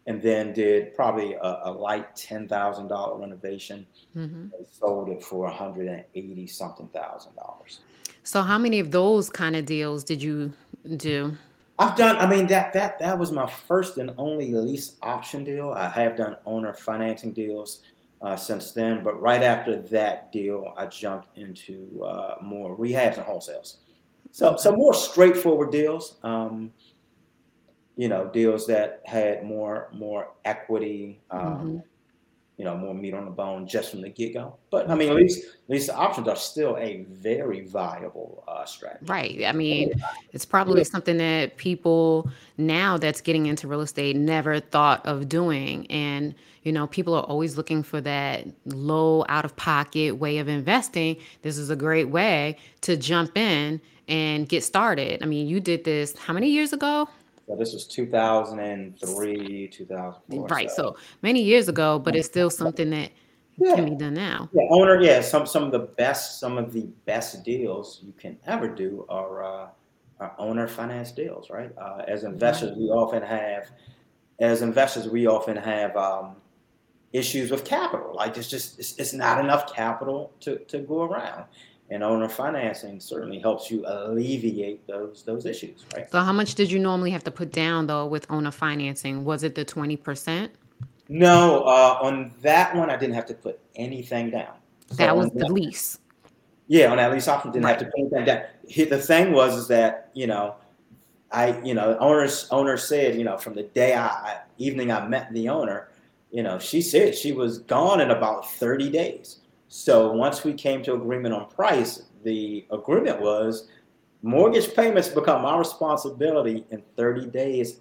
and 0.07 0.22
then 0.22 0.53
did 0.53 0.96
probably 0.96 1.34
a, 1.34 1.60
a 1.65 1.72
light 1.72 2.15
ten 2.15 2.48
thousand 2.48 2.88
dollar 2.88 3.19
renovation. 3.19 3.86
Mm-hmm. 4.15 4.48
sold 4.72 5.10
it 5.10 5.24
for 5.24 5.43
one 5.43 5.53
hundred 5.53 5.88
and 5.88 6.03
eighty 6.15 6.48
something 6.48 6.88
thousand 6.88 7.36
dollars. 7.36 7.81
So 8.24 8.41
how 8.41 8.57
many 8.57 8.79
of 8.79 8.91
those 8.91 9.29
kind 9.29 9.55
of 9.55 9.65
deals 9.65 10.03
did 10.03 10.22
you 10.22 10.51
do? 10.96 11.38
I've 11.77 11.96
done. 11.96 12.17
I 12.17 12.27
mean 12.27 12.48
that 12.48 12.74
that 12.74 12.98
that 13.00 13.19
was 13.19 13.31
my 13.31 13.48
first 13.48 13.98
and 13.98 14.12
only 14.17 14.51
lease 14.51 14.96
option 15.03 15.43
deal. 15.43 15.72
I 15.72 15.89
have 15.89 16.17
done 16.17 16.38
owner 16.46 16.74
financing 16.74 17.34
deals 17.34 17.81
uh, 18.21 18.36
since 18.36 18.71
then, 18.71 19.03
but 19.03 19.21
right 19.21 19.43
after 19.43 19.75
that 19.75 20.31
deal, 20.31 20.74
I 20.77 20.88
jumped 20.88 21.38
into 21.38 22.03
uh, 22.03 22.36
more 22.41 22.75
rehabs 22.77 23.17
and 23.17 23.25
wholesales. 23.25 23.77
So 24.31 24.55
some 24.57 24.75
more 24.75 24.93
straightforward 24.93 25.71
deals. 25.71 26.17
Um, 26.24 26.71
you 27.95 28.07
know, 28.07 28.27
deals 28.27 28.67
that 28.67 29.01
had 29.05 29.43
more 29.43 29.89
more 29.93 30.33
equity. 30.45 31.21
Um, 31.31 31.41
mm-hmm 31.41 31.77
you 32.58 32.66
know, 32.66 32.76
more 32.76 32.96
meat 32.96 33.14
on 33.14 33.26
the 33.26 33.32
bone 33.32 33.68
just 33.68 33.92
from 33.92 34.02
the 34.02 34.10
get 34.10 34.34
go. 34.34 34.58
But 34.72 34.90
I 34.90 34.96
mean, 34.96 35.10
at 35.10 35.16
least 35.16 35.46
at 35.46 35.70
least 35.70 35.88
the 35.88 35.96
options 35.96 36.28
are 36.28 36.36
still 36.36 36.76
a 36.78 37.06
very 37.10 37.62
viable 37.68 38.44
uh, 38.48 38.66
strategy. 38.66 39.06
Right. 39.06 39.46
I 39.46 39.52
mean, 39.52 39.94
it's 40.34 40.46
probably 40.46 40.84
something 40.84 41.18
that 41.18 41.58
people 41.58 42.30
now 42.58 42.98
that's 42.98 43.22
getting 43.22 43.46
into 43.46 43.68
real 43.68 43.82
estate 43.82 44.16
never 44.16 44.60
thought 44.60 45.06
of 45.06 45.30
doing, 45.30 45.86
and 45.92 46.34
you 46.64 46.72
know, 46.72 46.88
people 46.88 47.14
are 47.14 47.24
always 47.24 47.58
looking 47.58 47.84
for 47.84 48.02
that 48.02 48.48
low 48.66 49.24
out 49.30 49.46
of 49.46 49.56
pocket 49.56 50.16
way 50.18 50.40
of 50.40 50.48
investing. 50.48 51.18
This 51.44 51.58
is 51.58 51.70
a 51.70 51.76
great 51.76 52.10
way 52.10 52.58
to 52.82 52.98
jump 52.98 53.38
in 53.38 53.80
and 54.08 54.50
get 54.50 54.64
started. 54.64 55.22
I 55.22 55.28
mean, 55.28 55.48
you 55.48 55.60
did 55.60 55.84
this 55.84 56.18
how 56.18 56.34
many 56.34 56.50
years 56.50 56.74
ago? 56.74 57.08
So 57.48 57.56
this 57.56 57.74
was 57.74 57.86
2003, 57.88 59.68
2004. 59.70 60.48
Right. 60.48 60.70
So, 60.70 60.75
so 60.75 60.98
many 61.22 61.42
years 61.42 61.70
ago, 61.70 61.98
but 61.98 62.16
it's 62.16 62.27
still 62.27 62.50
something 62.50 62.89
that 62.89 63.12
yeah. 63.58 63.75
can 63.75 63.86
be 63.86 63.96
done 63.96 64.16
now. 64.16 64.50
Yeah, 64.51 64.63
owner. 64.70 65.01
Yeah, 65.01 65.22
some 65.22 65.48
some 65.48 65.63
of 65.63 65.72
the 65.72 65.80
best 65.80 66.39
some 66.39 66.58
of 66.58 66.74
the 66.74 66.88
best 67.06 67.44
deals 67.46 68.01
you 68.04 68.13
can 68.20 68.38
ever 68.46 68.68
do 68.68 69.06
are, 69.08 69.44
uh, 69.44 69.68
are 70.20 70.36
owner 70.38 70.68
finance 70.68 71.12
deals, 71.12 71.50
right? 71.50 71.72
Uh, 71.77 72.04
as 72.08 72.25
investors, 72.25 72.77
we 72.77 72.89
often 72.89 73.24
have 73.24 73.70
as 74.39 74.62
investors 74.62 75.08
we 75.08 75.25
often 75.25 75.56
have 75.56 75.96
um, 75.96 76.36
issues 77.13 77.50
with 77.50 77.63
capital. 77.63 78.13
Like 78.13 78.38
it's 78.38 78.50
just 78.50 78.77
it's, 78.77 78.98
it's 78.98 79.13
not 79.13 79.39
enough 79.39 79.74
capital 79.74 80.34
to 80.42 80.60
to 80.66 80.80
go 80.80 81.04
around 81.04 81.46
and 81.89 82.03
owner 82.03 82.27
financing 82.27 83.00
certainly 83.00 83.39
helps 83.39 83.72
you 83.72 83.84
alleviate 83.88 84.86
those 84.88 85.24
those 85.24 85.46
issues 85.46 85.86
right? 85.96 86.10
So 86.12 86.20
how 86.20 86.34
much 86.34 86.56
did 86.56 86.72
you 86.72 86.79
normally 86.79 87.12
have 87.12 87.24
to 87.24 87.32
put 87.32 87.51
down 87.51 87.88
though 87.88 88.06
with 88.06 88.25
owner 88.29 88.51
financing? 88.51 89.24
Was 89.24 89.44
it 89.44 89.56
the 89.56 89.65
20% 89.65 90.50
no 91.10 91.63
uh, 91.63 92.00
on 92.01 92.34
that 92.41 92.75
one 92.75 92.89
i 92.89 92.98
didn't 92.98 93.15
have 93.15 93.25
to 93.25 93.34
put 93.34 93.60
anything 93.75 94.29
down. 94.29 94.53
So 94.89 94.96
that 94.96 95.15
was 95.15 95.29
the 95.32 95.39
that, 95.39 95.51
lease. 95.51 96.00
Yeah 96.67 96.91
on 96.91 96.98
that 96.98 97.12
lease 97.12 97.27
option 97.27 97.51
didn't 97.51 97.65
right. 97.65 97.79
have 97.79 97.79
to 97.79 97.86
put 97.86 98.00
anything 98.00 98.25
down. 98.25 98.44
The 98.89 99.01
thing 99.01 99.32
was 99.32 99.56
is 99.56 99.67
that 99.70 100.10
you 100.13 100.27
know 100.27 100.56
i 101.32 101.60
you 101.62 101.74
know 101.74 101.98
owners 102.00 102.48
owner 102.51 102.77
said 102.77 103.15
you 103.15 103.24
know 103.24 103.38
from 103.38 103.53
the 103.53 103.63
day 103.63 103.94
I, 103.94 104.08
I 104.08 104.38
evening 104.58 104.91
i 104.91 105.06
met 105.08 105.32
the 105.34 105.50
owner 105.50 105.89
you 106.32 106.44
know 106.44 106.60
she 106.60 106.82
said 106.82 107.15
she 107.15 107.32
was 107.32 107.60
gone 107.60 108.01
in 108.01 108.12
about 108.12 108.50
30 108.51 108.89
days 108.89 109.39
so 109.67 110.12
once 110.12 110.43
we 110.43 110.53
came 110.53 110.81
to 110.83 110.93
agreement 110.93 111.33
on 111.33 111.50
price, 111.50 112.03
the 112.24 112.65
agreement 112.71 113.21
was 113.21 113.67
mortgage 114.21 114.74
payments 114.75 115.09
become 115.09 115.41
my 115.41 115.57
responsibility 115.57 116.65
in 116.71 116.81
30 116.95 117.27
days, 117.27 117.79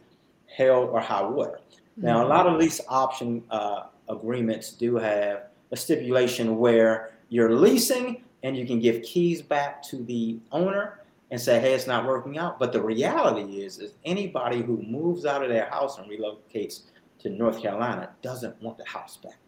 hell 0.55 0.85
or 0.85 1.01
high 1.01 1.23
water. 1.23 1.61
Mm-hmm. 1.71 2.07
Now, 2.07 2.27
a 2.27 2.29
lot 2.29 2.47
of 2.47 2.59
lease 2.59 2.81
option 2.89 3.43
uh, 3.51 3.85
agreements 4.09 4.73
do 4.73 4.97
have 4.97 5.45
a 5.73 5.77
stipulation 5.77 6.59
where 6.59 7.13
you're 7.29 7.55
leasing 7.55 8.25
and 8.43 8.57
you 8.57 8.67
can 8.67 8.79
give 8.79 9.03
keys 9.03 9.43
back 9.43 9.83
to 9.83 10.05
the 10.05 10.39
owner 10.53 11.01
and 11.31 11.41
say, 11.41 11.59
hey, 11.59 11.75
it's 11.75 11.87
not 11.87 12.07
working 12.07 12.39
out. 12.39 12.59
But 12.59 12.73
the 12.73 12.81
reality 12.81 13.61
is, 13.63 13.79
is 13.79 13.95
anybody 14.05 14.63
who 14.63 14.81
moves 14.83 15.27
out 15.27 15.43
of 15.43 15.49
their 15.49 15.69
house 15.69 15.99
and 15.99 16.09
relocates 16.09 16.83
to 17.21 17.31
North 17.31 17.61
Carolina 17.61 18.11
doesn't 18.23 18.61
want 18.63 18.79
the 18.79 18.85
house 18.85 19.17
back. 19.17 19.39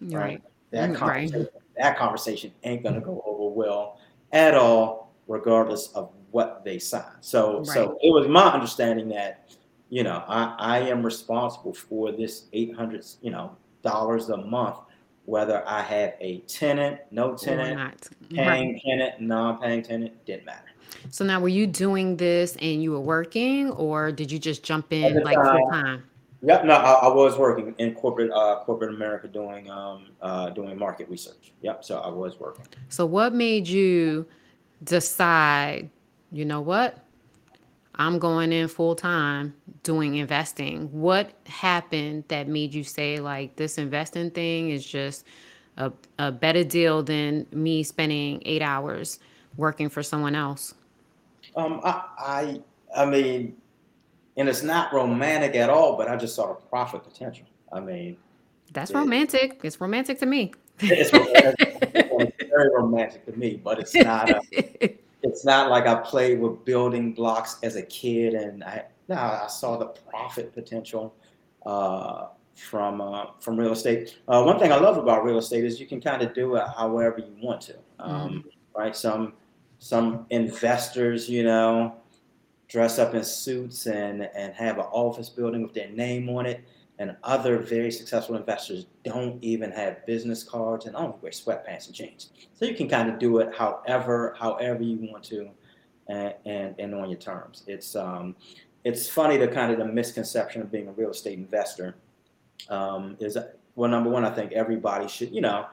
Right. 0.00 0.14
right? 0.14 0.42
That 0.70 0.90
mm, 0.90 1.00
right 1.00 1.32
that 1.78 1.96
conversation 1.96 2.52
ain't 2.64 2.82
to 2.84 3.00
go 3.00 3.22
over 3.24 3.54
well 3.54 3.98
at 4.32 4.54
all, 4.54 5.14
regardless 5.26 5.88
of 5.92 6.10
what 6.30 6.62
they 6.64 6.78
sign. 6.78 7.04
So, 7.20 7.58
right. 7.58 7.66
so 7.66 7.98
it 8.02 8.10
was 8.10 8.28
my 8.28 8.52
understanding 8.52 9.08
that, 9.10 9.56
you 9.88 10.02
know, 10.02 10.22
I, 10.28 10.54
I 10.58 10.78
am 10.80 11.02
responsible 11.02 11.72
for 11.72 12.12
this 12.12 12.46
800, 12.52 13.06
you 13.22 13.30
know, 13.30 13.56
dollars 13.82 14.28
a 14.28 14.36
month, 14.36 14.78
whether 15.24 15.66
I 15.66 15.82
have 15.82 16.14
a 16.20 16.40
tenant, 16.40 17.00
no 17.10 17.34
tenant, 17.34 18.08
paying 18.30 18.72
right. 18.72 18.82
tenant, 18.84 19.20
non-paying 19.20 19.82
tenant, 19.82 20.24
didn't 20.26 20.44
matter. 20.44 20.68
So 21.10 21.24
now, 21.24 21.40
were 21.40 21.48
you 21.48 21.66
doing 21.66 22.16
this 22.16 22.56
and 22.56 22.82
you 22.82 22.92
were 22.92 23.00
working, 23.00 23.70
or 23.72 24.10
did 24.10 24.32
you 24.32 24.38
just 24.38 24.62
jump 24.62 24.92
in 24.92 25.22
like 25.22 25.36
full 25.36 25.70
time? 25.70 26.04
Yep, 26.42 26.64
no, 26.66 26.74
I, 26.74 26.92
I, 26.92 27.08
was 27.08 27.36
working 27.36 27.74
in 27.78 27.94
corporate 27.94 28.30
uh, 28.30 28.60
corporate 28.64 28.94
America 28.94 29.26
doing 29.26 29.68
um, 29.70 30.06
uh, 30.22 30.50
doing 30.50 30.78
market 30.78 31.08
research. 31.08 31.52
Yep, 31.62 31.84
so 31.84 31.98
I 31.98 32.08
was 32.08 32.38
working. 32.38 32.64
So 32.88 33.04
what 33.06 33.34
made 33.34 33.66
you 33.66 34.24
decide? 34.84 35.90
You 36.30 36.44
know 36.44 36.60
what? 36.60 36.98
I'm 37.96 38.20
going 38.20 38.52
in 38.52 38.68
full 38.68 38.94
time 38.94 39.54
doing 39.82 40.16
investing. 40.16 40.88
What 40.92 41.32
happened 41.46 42.24
that 42.28 42.46
made 42.46 42.72
you 42.72 42.84
say 42.84 43.18
like 43.18 43.56
this 43.56 43.76
investing 43.76 44.30
thing 44.30 44.70
is 44.70 44.86
just 44.86 45.26
a, 45.76 45.90
a 46.20 46.30
better 46.30 46.62
deal 46.62 47.02
than 47.02 47.46
me 47.50 47.82
spending 47.82 48.40
eight 48.44 48.62
hours 48.62 49.18
working 49.56 49.88
for 49.88 50.04
someone 50.04 50.36
else? 50.36 50.74
Um, 51.56 51.80
I, 51.82 52.04
I, 52.18 52.62
I 52.96 53.04
mean, 53.06 53.56
and 54.38 54.48
it's 54.48 54.62
not 54.62 54.92
romantic 54.92 55.56
at 55.56 55.68
all, 55.68 55.96
but 55.96 56.08
I 56.08 56.16
just 56.16 56.34
saw 56.34 56.48
the 56.48 56.54
profit 56.54 57.02
potential. 57.02 57.46
I 57.72 57.80
mean, 57.80 58.16
that's 58.72 58.90
it, 58.92 58.96
romantic. 58.96 59.60
It's 59.64 59.80
romantic 59.80 60.18
to 60.20 60.26
me. 60.26 60.52
It's, 60.78 61.10
it's, 61.12 62.48
very 62.48 62.70
romantic 62.74 63.26
to 63.26 63.32
me, 63.32 63.60
but 63.62 63.80
it's 63.80 63.94
not. 63.94 64.30
A, 64.30 64.40
it's 65.22 65.44
not 65.44 65.70
like 65.70 65.86
I 65.86 65.96
played 65.96 66.40
with 66.40 66.64
building 66.64 67.12
blocks 67.12 67.58
as 67.62 67.76
a 67.76 67.82
kid, 67.82 68.34
and 68.34 68.62
I 68.62 68.84
no, 69.08 69.16
I 69.16 69.46
saw 69.48 69.76
the 69.76 69.86
profit 69.86 70.54
potential 70.54 71.14
uh, 71.66 72.28
from 72.54 73.00
uh, 73.00 73.26
from 73.40 73.58
real 73.58 73.72
estate. 73.72 74.18
Uh, 74.28 74.42
one 74.44 74.58
thing 74.58 74.72
I 74.72 74.76
love 74.76 74.98
about 74.98 75.24
real 75.24 75.38
estate 75.38 75.64
is 75.64 75.80
you 75.80 75.86
can 75.86 76.00
kind 76.00 76.22
of 76.22 76.32
do 76.32 76.54
it 76.56 76.64
however 76.76 77.18
you 77.18 77.34
want 77.42 77.60
to, 77.62 77.74
um, 77.98 78.30
mm-hmm. 78.30 78.48
right? 78.76 78.94
Some 78.94 79.32
some 79.80 80.26
investors, 80.30 81.28
you 81.28 81.42
know, 81.42 81.96
dress 82.68 82.98
up 82.98 83.14
in 83.14 83.24
suits 83.24 83.86
and, 83.86 84.28
and 84.34 84.54
have 84.54 84.78
an 84.78 84.84
office 84.92 85.28
building 85.28 85.62
with 85.62 85.74
their 85.74 85.88
name 85.90 86.28
on 86.28 86.46
it. 86.46 86.64
And 87.00 87.16
other 87.22 87.58
very 87.58 87.92
successful 87.92 88.36
investors 88.36 88.86
don't 89.04 89.42
even 89.42 89.70
have 89.70 90.04
business 90.04 90.42
cards 90.42 90.86
and 90.86 90.96
only 90.96 91.16
wear 91.22 91.30
sweatpants 91.30 91.86
and 91.86 91.94
jeans. 91.94 92.30
So 92.54 92.64
you 92.64 92.74
can 92.74 92.88
kind 92.88 93.08
of 93.08 93.20
do 93.20 93.38
it 93.38 93.54
however 93.56 94.36
however 94.38 94.82
you 94.82 95.08
want 95.08 95.22
to, 95.24 95.48
and 96.08 96.34
and, 96.44 96.74
and 96.78 96.94
on 96.96 97.08
your 97.08 97.18
terms. 97.18 97.62
It's 97.68 97.94
um, 97.94 98.34
it's 98.82 99.08
funny 99.08 99.36
the 99.36 99.46
kind 99.46 99.70
of 99.70 99.78
the 99.78 99.84
misconception 99.84 100.60
of 100.60 100.72
being 100.72 100.88
a 100.88 100.92
real 100.92 101.10
estate 101.10 101.38
investor 101.38 101.94
um, 102.68 103.16
is 103.20 103.38
well 103.76 103.90
number 103.90 104.10
one 104.10 104.24
I 104.24 104.30
think 104.30 104.52
everybody 104.52 105.06
should 105.06 105.32
you 105.32 105.40
know 105.40 105.66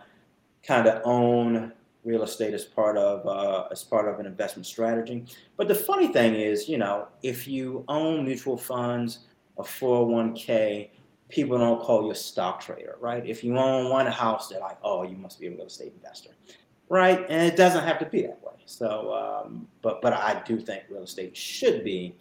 kind 0.62 0.88
of 0.88 1.02
own 1.06 1.74
real 2.06 2.24
estate 2.24 2.54
as 2.54 2.64
part 2.64 2.98
of 2.98 3.26
uh, 3.28 3.68
as 3.72 3.84
part 3.84 4.08
of 4.08 4.20
an 4.20 4.26
investment 4.26 4.66
strategy. 4.66 5.26
But 5.58 5.68
the 5.68 5.76
funny 5.76 6.08
thing 6.08 6.36
is, 6.36 6.70
you 6.70 6.78
know, 6.78 7.08
if 7.24 7.48
you 7.48 7.84
own 7.88 8.24
mutual 8.26 8.58
funds, 8.58 9.20
a 9.58 9.64
401k, 9.64 10.90
people 11.30 11.58
don't 11.58 11.82
call 11.82 12.04
you 12.06 12.12
a 12.12 12.16
stock 12.16 12.62
trader, 12.62 12.98
right? 13.02 13.26
If 13.26 13.44
you 13.44 13.58
own 13.58 13.90
one 13.90 14.06
house, 14.06 14.50
they're 14.50 14.60
like, 14.60 14.78
oh, 14.84 15.04
you 15.04 15.18
must 15.18 15.40
be 15.40 15.48
a 15.48 15.52
real 15.52 15.66
estate 15.66 15.94
investor, 15.96 16.32
right? 16.90 17.26
And 17.28 17.42
it 17.42 17.58
doesn't 17.58 17.84
have 17.84 18.00
to 18.00 18.06
be 18.06 18.22
that 18.22 18.42
way. 18.44 18.54
So, 18.66 19.14
um, 19.14 19.68
but 19.82 20.02
but 20.02 20.14
I 20.14 20.42
do 20.46 20.60
think 20.60 20.84
real 20.90 21.04
estate 21.04 21.36
should 21.36 21.84
be 21.84 22.16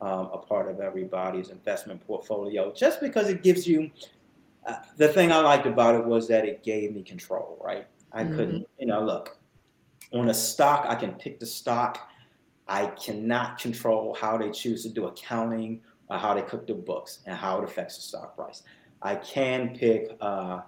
um, 0.00 0.30
a 0.32 0.38
part 0.38 0.70
of 0.70 0.80
everybody's 0.80 1.50
investment 1.50 2.04
portfolio, 2.06 2.72
just 2.72 3.00
because 3.00 3.28
it 3.28 3.42
gives 3.42 3.66
you. 3.66 3.90
Uh, 4.66 4.76
the 4.96 5.06
thing 5.08 5.30
I 5.30 5.40
liked 5.40 5.66
about 5.66 5.94
it 5.94 6.02
was 6.02 6.26
that 6.28 6.46
it 6.46 6.62
gave 6.62 6.94
me 6.94 7.02
control, 7.02 7.60
right? 7.62 7.86
I 8.14 8.22
mm-hmm. 8.22 8.36
couldn't, 8.36 8.68
you 8.78 8.86
know, 8.86 9.02
look, 9.04 9.36
on 10.12 10.28
a 10.28 10.34
stock, 10.34 10.86
I 10.88 10.94
can 10.94 11.12
pick 11.12 11.40
the 11.40 11.46
stock. 11.46 12.08
I 12.68 12.86
cannot 12.86 13.58
control 13.58 14.16
how 14.18 14.38
they 14.38 14.50
choose 14.50 14.82
to 14.84 14.88
do 14.88 15.06
accounting 15.06 15.82
or 16.08 16.18
how 16.18 16.34
they 16.34 16.42
cook 16.42 16.66
the 16.66 16.74
books 16.74 17.18
and 17.26 17.36
how 17.36 17.58
it 17.58 17.64
affects 17.64 17.96
the 17.96 18.02
stock 18.02 18.36
price. 18.36 18.62
I 19.02 19.16
can 19.16 19.76
pick 19.76 20.16
uh, 20.20 20.60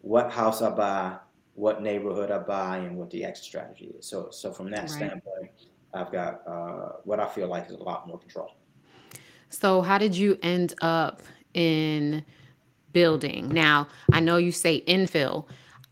what 0.00 0.30
house 0.30 0.62
I 0.62 0.70
buy, 0.70 1.16
what 1.54 1.82
neighborhood 1.82 2.30
I 2.30 2.38
buy, 2.38 2.78
and 2.78 2.96
what 2.96 3.10
the 3.10 3.24
exit 3.24 3.44
strategy 3.44 3.94
is. 3.98 4.06
So, 4.06 4.28
so 4.30 4.52
from 4.52 4.70
that 4.70 4.82
right. 4.82 4.90
standpoint, 4.90 5.50
I've 5.92 6.10
got 6.10 6.42
uh, 6.46 6.96
what 7.04 7.20
I 7.20 7.28
feel 7.28 7.48
like 7.48 7.66
is 7.66 7.72
a 7.72 7.82
lot 7.82 8.06
more 8.06 8.18
control. 8.18 8.52
So, 9.50 9.82
how 9.82 9.98
did 9.98 10.16
you 10.16 10.38
end 10.42 10.74
up 10.82 11.22
in 11.52 12.24
building? 12.92 13.48
Now, 13.50 13.88
I 14.12 14.20
know 14.20 14.36
you 14.36 14.50
say 14.50 14.82
infill. 14.86 15.46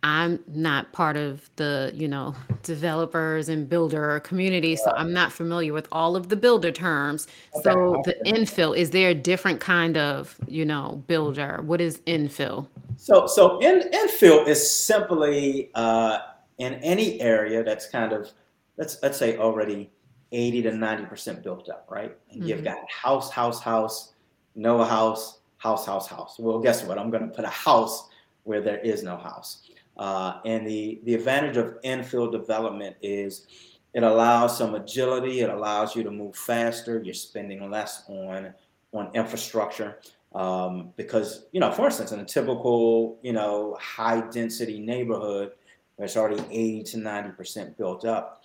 I'm 0.05 0.41
not 0.49 0.93
part 0.93 1.17
of 1.17 1.49
the, 1.57 1.93
you 1.95 2.09
know, 2.09 2.35
developers 2.65 3.49
and 3.49 3.69
builder 3.69 4.19
community, 4.21 4.75
so 4.75 4.91
I'm 4.97 5.13
not 5.13 5.33
familiar 5.33 5.73
with 5.73 5.87
all 5.93 6.17
of 6.17 6.29
the 6.29 6.35
builder 6.35 6.73
terms. 6.73 7.29
So 7.63 8.03
the 8.05 8.17
infill, 8.27 8.77
is 8.77 8.91
there 8.91 9.11
a 9.11 9.15
different 9.15 9.61
kind 9.61 9.97
of, 9.97 10.37
you 10.49 10.65
know, 10.65 11.05
builder? 11.07 11.61
What 11.63 11.81
is 11.81 11.99
infill? 11.99 12.67
So, 12.97 13.29
so 13.29 13.61
in, 13.61 13.91
infill 13.91 14.47
is 14.49 14.69
simply 14.69 15.71
uh, 15.77 16.19
in 16.59 16.75
any 16.75 17.21
area 17.21 17.63
that's 17.63 17.87
kind 17.87 18.13
of, 18.13 18.33
let's 18.79 18.99
let's 19.03 19.19
say 19.19 19.37
already 19.37 19.93
80 20.33 20.63
to 20.63 20.73
90 20.73 21.07
percent 21.07 21.43
built 21.45 21.69
up, 21.69 21.87
right? 21.89 22.17
And 22.31 22.41
mm-hmm. 22.41 22.49
you've 22.49 22.65
got 22.65 22.79
house, 22.91 23.31
house, 23.31 23.61
house, 23.61 24.15
no 24.57 24.83
house, 24.83 25.41
house, 25.59 25.87
house, 25.87 26.09
house. 26.09 26.41
Well, 26.41 26.59
guess 26.59 26.83
what? 26.83 26.99
I'm 26.99 27.11
going 27.11 27.29
to 27.29 27.33
put 27.33 27.45
a 27.45 27.49
house 27.49 28.09
where 28.43 28.61
there 28.61 28.79
is 28.79 29.05
no 29.05 29.17
house. 29.17 29.63
Uh, 29.97 30.41
and 30.45 30.67
the, 30.67 31.01
the 31.05 31.15
advantage 31.15 31.57
of 31.57 31.81
infill 31.83 32.31
development 32.31 32.97
is 33.03 33.47
it 33.95 34.03
allows 34.03 34.57
some 34.57 34.75
agility. 34.75 35.41
It 35.41 35.51
allows 35.51 35.95
you 35.95 36.03
to 36.03 36.11
move 36.11 36.35
faster. 36.35 37.03
You're 37.05 37.15
spending 37.15 37.71
less 37.71 38.05
on 38.09 38.55
on 38.95 39.11
infrastructure 39.15 40.01
um, 40.35 40.93
because 40.97 41.47
you 41.53 41.61
know, 41.61 41.71
for 41.71 41.87
instance, 41.87 42.13
in 42.13 42.21
a 42.21 42.25
typical 42.25 43.19
you 43.23 43.33
know 43.33 43.77
high 43.81 44.21
density 44.31 44.81
neighborhood, 44.81 45.53
it's 45.99 46.17
already 46.17 46.43
80 46.51 46.83
to 46.85 46.99
90 46.99 47.31
percent 47.33 47.77
built 47.77 48.05
up, 48.05 48.43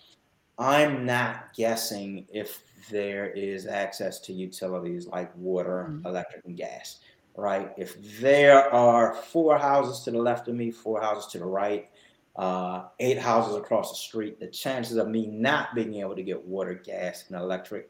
I'm 0.57 1.05
not 1.05 1.53
guessing 1.55 2.25
if 2.33 2.63
there 2.89 3.27
is 3.27 3.67
access 3.67 4.19
to 4.21 4.33
utilities 4.33 5.07
like 5.07 5.35
water, 5.35 5.87
mm-hmm. 5.89 6.05
electric, 6.05 6.45
and 6.45 6.57
gas, 6.57 6.99
right? 7.37 7.71
If 7.77 8.19
there 8.19 8.73
are 8.73 9.13
four 9.13 9.57
houses 9.57 10.03
to 10.03 10.11
the 10.11 10.17
left 10.17 10.47
of 10.49 10.55
me, 10.55 10.71
four 10.71 10.99
houses 10.99 11.31
to 11.31 11.39
the 11.39 11.45
right, 11.45 11.87
uh, 12.35 12.85
eight 12.99 13.17
houses 13.17 13.55
across 13.55 13.91
the 13.91 13.95
street, 13.95 14.39
the 14.39 14.47
chances 14.47 14.97
of 14.97 15.07
me 15.07 15.27
not 15.27 15.73
being 15.75 15.95
able 15.95 16.15
to 16.15 16.23
get 16.23 16.43
water, 16.43 16.73
gas, 16.73 17.25
and 17.29 17.39
electric 17.39 17.89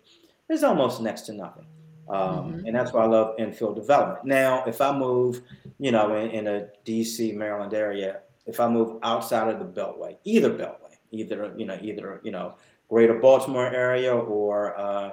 is 0.50 0.64
almost 0.64 1.02
next 1.02 1.22
to 1.22 1.34
nothing. 1.34 1.66
Um, 2.10 2.20
mm-hmm. 2.20 2.68
And 2.68 2.76
that's 2.76 2.94
why 2.94 3.04
I 3.04 3.08
love 3.08 3.36
infill 3.38 3.76
development. 3.76 4.26
Now, 4.26 4.64
if 4.66 4.80
I 4.80 4.98
move, 4.98 5.42
you 5.80 5.92
know, 5.92 6.16
in, 6.16 6.30
in, 6.32 6.48
a 6.48 6.68
DC, 6.86 7.36
Maryland 7.36 7.74
area, 7.74 8.20
if 8.46 8.60
I 8.62 8.70
move 8.70 9.00
outside 9.04 9.50
of 9.50 9.60
the 9.60 9.82
Beltway, 9.82 10.18
either 10.24 10.50
Beltway, 10.50 10.96
either 11.12 11.54
you 11.58 11.66
know, 11.66 11.78
either 11.82 12.22
you 12.24 12.32
know, 12.32 12.56
Greater 12.90 13.16
Baltimore 13.16 13.68
area 13.68 14.16
or 14.16 14.80
uh, 14.80 15.12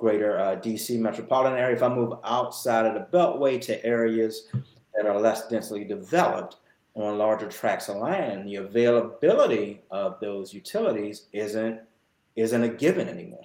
Greater 0.00 0.38
uh, 0.38 0.56
DC 0.56 0.98
metropolitan 0.98 1.58
area, 1.58 1.76
if 1.76 1.82
I 1.82 1.88
move 1.88 2.14
outside 2.24 2.86
of 2.86 2.94
the 2.94 3.16
Beltway 3.16 3.60
to 3.62 3.84
areas 3.84 4.48
that 4.94 5.06
are 5.06 5.20
less 5.20 5.46
densely 5.48 5.84
developed 5.84 6.56
on 6.94 7.18
larger 7.18 7.48
tracts 7.48 7.88
of 7.88 7.96
land, 7.96 8.48
the 8.48 8.56
availability 8.56 9.82
of 9.90 10.18
those 10.20 10.52
utilities 10.52 11.26
isn't 11.32 11.80
isn't 12.36 12.62
a 12.62 12.68
given 12.68 13.08
anymore, 13.08 13.44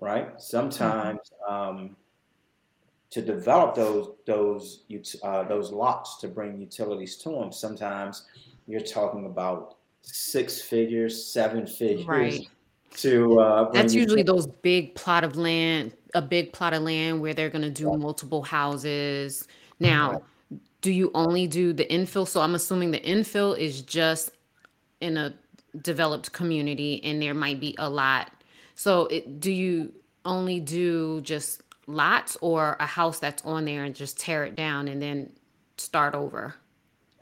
right? 0.00 0.40
Sometimes. 0.40 1.32
Um, 1.48 1.96
to 3.10 3.22
develop 3.22 3.74
those 3.74 4.10
those 4.26 4.84
uh, 5.22 5.44
those 5.44 5.70
lots 5.70 6.16
to 6.18 6.28
bring 6.28 6.60
utilities 6.60 7.16
to 7.16 7.30
them. 7.30 7.52
Sometimes 7.52 8.26
you're 8.66 8.80
talking 8.80 9.26
about 9.26 9.76
six 10.02 10.60
figures, 10.60 11.32
seven 11.32 11.66
figures. 11.66 12.06
Right. 12.06 12.46
To 12.94 13.40
uh, 13.40 13.70
that's 13.72 13.92
usually 13.92 14.22
those 14.22 14.46
big 14.46 14.94
plot 14.94 15.22
of 15.22 15.36
land, 15.36 15.92
a 16.14 16.22
big 16.22 16.52
plot 16.52 16.72
of 16.72 16.82
land 16.82 17.20
where 17.20 17.34
they're 17.34 17.50
going 17.50 17.62
to 17.62 17.70
do 17.70 17.94
multiple 17.96 18.42
houses. 18.42 19.46
Now, 19.80 20.12
right. 20.12 20.22
do 20.80 20.92
you 20.92 21.10
only 21.14 21.46
do 21.46 21.72
the 21.72 21.84
infill? 21.86 22.26
So 22.26 22.40
I'm 22.40 22.54
assuming 22.54 22.90
the 22.90 23.00
infill 23.00 23.56
is 23.58 23.82
just 23.82 24.30
in 25.00 25.18
a 25.18 25.34
developed 25.82 26.32
community, 26.32 27.02
and 27.04 27.20
there 27.20 27.34
might 27.34 27.60
be 27.60 27.74
a 27.78 27.88
lot. 27.88 28.30
So, 28.74 29.06
it, 29.06 29.40
do 29.40 29.52
you 29.52 29.92
only 30.24 30.60
do 30.60 31.20
just 31.20 31.62
lots 31.86 32.36
or 32.40 32.76
a 32.80 32.86
house 32.86 33.18
that's 33.18 33.44
on 33.44 33.64
there 33.64 33.84
and 33.84 33.94
just 33.94 34.18
tear 34.18 34.44
it 34.44 34.56
down 34.56 34.88
and 34.88 35.00
then 35.00 35.30
start 35.76 36.14
over? 36.14 36.54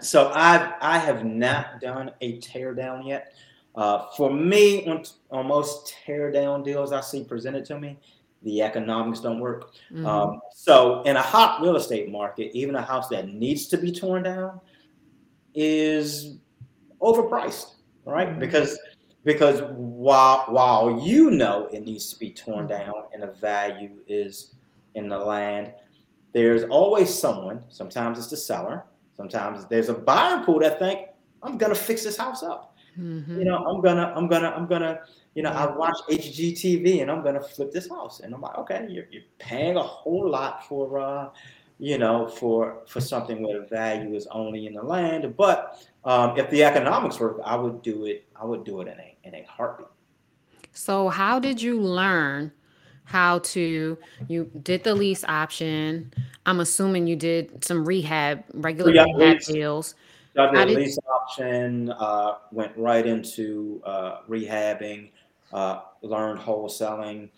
So 0.01 0.29
I 0.35 0.75
I 0.81 0.99
have 0.99 1.25
not 1.25 1.81
done 1.81 2.11
a 2.21 2.39
tear 2.39 2.75
down 2.75 3.07
yet. 3.07 3.35
Uh, 3.75 4.07
for 4.17 4.33
me, 4.33 4.87
on, 4.87 5.03
on 5.31 5.49
most 5.49 5.89
tear 6.05 6.31
down 6.31 6.63
deals 6.63 6.93
I 6.93 7.01
see 7.01 7.25
presented 7.25 7.65
to 7.67 7.81
me, 7.81 7.99
the 8.45 8.63
economics 8.63 9.21
don't 9.21 9.41
work. 9.41 9.73
Mm-hmm. 9.91 10.07
Um, 10.07 10.41
so 10.55 11.03
in 11.03 11.17
a 11.17 11.23
hot 11.23 11.61
real 11.61 11.77
estate 11.77 12.11
market, 12.11 12.57
even 12.57 12.77
a 12.77 12.83
house 12.83 13.09
that 13.09 13.29
needs 13.29 13.67
to 13.69 13.79
be 13.79 13.91
torn 13.91 14.23
down 14.23 14.61
is 15.55 16.37
overpriced, 17.01 17.75
right? 18.05 18.29
Mm-hmm. 18.29 18.41
Because 18.41 18.79
because 19.25 19.63
while 19.73 20.45
while 20.49 21.01
you 21.01 21.31
know 21.31 21.69
it 21.73 21.85
needs 21.85 22.13
to 22.13 22.19
be 22.19 22.31
torn 22.31 22.69
mm-hmm. 22.69 22.91
down 22.91 22.95
and 23.13 23.23
the 23.23 23.33
value 23.33 23.97
is 24.07 24.55
in 24.95 25.09
the 25.09 25.19
land, 25.19 25.73
there's 26.33 26.65
always 26.65 27.13
someone. 27.13 27.65
Sometimes 27.71 28.19
it's 28.19 28.29
the 28.29 28.37
seller. 28.37 28.85
Sometimes 29.17 29.65
there's 29.67 29.89
a 29.89 29.95
buyer 29.95 30.45
pool 30.45 30.61
that 30.61 30.79
think 30.79 31.09
I'm 31.43 31.57
gonna 31.57 31.75
fix 31.75 32.05
this 32.05 32.17
house 32.17 32.43
up. 32.43 32.74
Mm-hmm. 32.99 33.39
You 33.39 33.45
know, 33.45 33.57
I'm 33.57 33.81
gonna, 33.81 34.13
I'm 34.17 34.29
gonna, 34.29 34.49
I'm 34.51 34.67
gonna. 34.67 35.01
You 35.35 35.43
know, 35.43 35.51
I 35.51 35.75
watch 35.75 35.97
HGTV 36.09 37.03
and 37.03 37.11
I'm 37.11 37.23
gonna 37.25 37.43
flip 37.43 37.73
this 37.73 37.89
house, 37.89 38.21
and 38.21 38.33
I'm 38.33 38.41
like, 38.41 38.57
okay, 38.59 38.87
you're, 38.89 39.07
you're 39.11 39.23
paying 39.39 39.77
a 39.77 39.83
whole 39.83 40.29
lot 40.29 40.65
for, 40.69 41.01
uh, 41.01 41.31
you 41.79 41.99
know, 41.99 42.29
for 42.29 42.83
for 42.87 43.01
something 43.01 43.43
where 43.43 43.61
the 43.61 43.67
value 43.67 44.15
is 44.15 44.29
only 44.29 44.67
in 44.67 44.75
the 44.75 44.83
land. 44.83 45.37
But 45.37 45.85
um, 46.05 46.39
if 46.39 46.49
the 46.51 46.63
economics 46.63 47.19
work, 47.19 47.41
I 47.45 47.57
would 47.57 47.83
do 47.83 48.07
it. 48.07 48.27
I 48.41 48.45
would 48.45 48.65
do 48.65 48.81
it 48.81 48.89
in 48.89 48.99
a 48.99 49.17
in 49.25 49.35
a 49.35 49.43
heartbeat. 49.43 49.89
So, 50.73 51.09
how 51.09 51.39
did 51.39 51.63
you 51.63 51.81
learn 51.81 52.53
how 53.05 53.39
to? 53.41 53.99
You 54.29 54.51
did 54.63 54.85
the 54.85 54.95
lease 54.95 55.25
option. 55.25 56.13
I'm 56.47 56.61
assuming 56.61 57.07
you 57.07 57.17
did 57.17 57.65
some 57.65 57.85
rehab, 57.85 58.45
regular 58.53 58.93
yeah, 58.93 59.05
rehab 59.05 59.19
lease, 59.19 59.47
deals. 59.47 59.95
Did, 60.37 60.53
did 60.53 60.71
lease 60.71 60.99
option. 61.09 61.91
Uh, 61.91 62.35
went 62.51 62.77
right 62.77 63.07
into 63.07 63.81
uh, 63.85 64.23
rehabbing. 64.29 65.11
Uh, 65.53 65.83
learned 66.03 66.41
wholesaling 66.41 67.29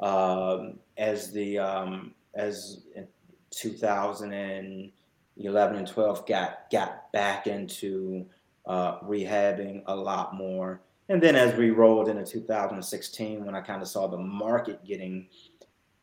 um, 0.00 0.78
as 0.96 1.30
the 1.32 1.58
um, 1.58 2.14
as 2.34 2.84
2011 3.50 5.76
and 5.76 5.86
12 5.86 6.26
got 6.26 6.70
got 6.70 7.12
back 7.12 7.46
into 7.46 8.24
uh, 8.66 9.00
rehabbing 9.00 9.82
a 9.86 9.94
lot 9.94 10.34
more. 10.34 10.80
And 11.08 11.22
then 11.22 11.36
as 11.36 11.56
we 11.56 11.70
rolled 11.70 12.08
into 12.08 12.24
2016, 12.24 13.44
when 13.44 13.54
I 13.54 13.60
kind 13.60 13.80
of 13.80 13.88
saw 13.88 14.08
the 14.08 14.18
market 14.18 14.84
getting 14.84 15.28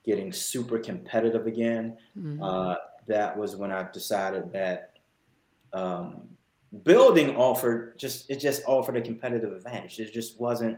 getting 0.06 0.32
super 0.32 0.80
competitive 0.80 1.48
again, 1.48 1.98
mm-hmm. 2.18 2.42
uh, 2.42 2.76
that 3.08 3.38
was 3.38 3.56
when 3.56 3.72
I 3.72 3.88
decided 3.92 4.52
that 4.54 4.92
um, 5.74 6.28
building 6.84 7.36
offered 7.36 7.98
just 8.00 8.30
it 8.30 8.40
just 8.40 8.64
offered 8.66 8.98
a 8.98 9.02
competitive 9.02 9.54
advantage. 9.54 10.00
It 10.00 10.14
just 10.14 10.40
wasn't 10.40 10.78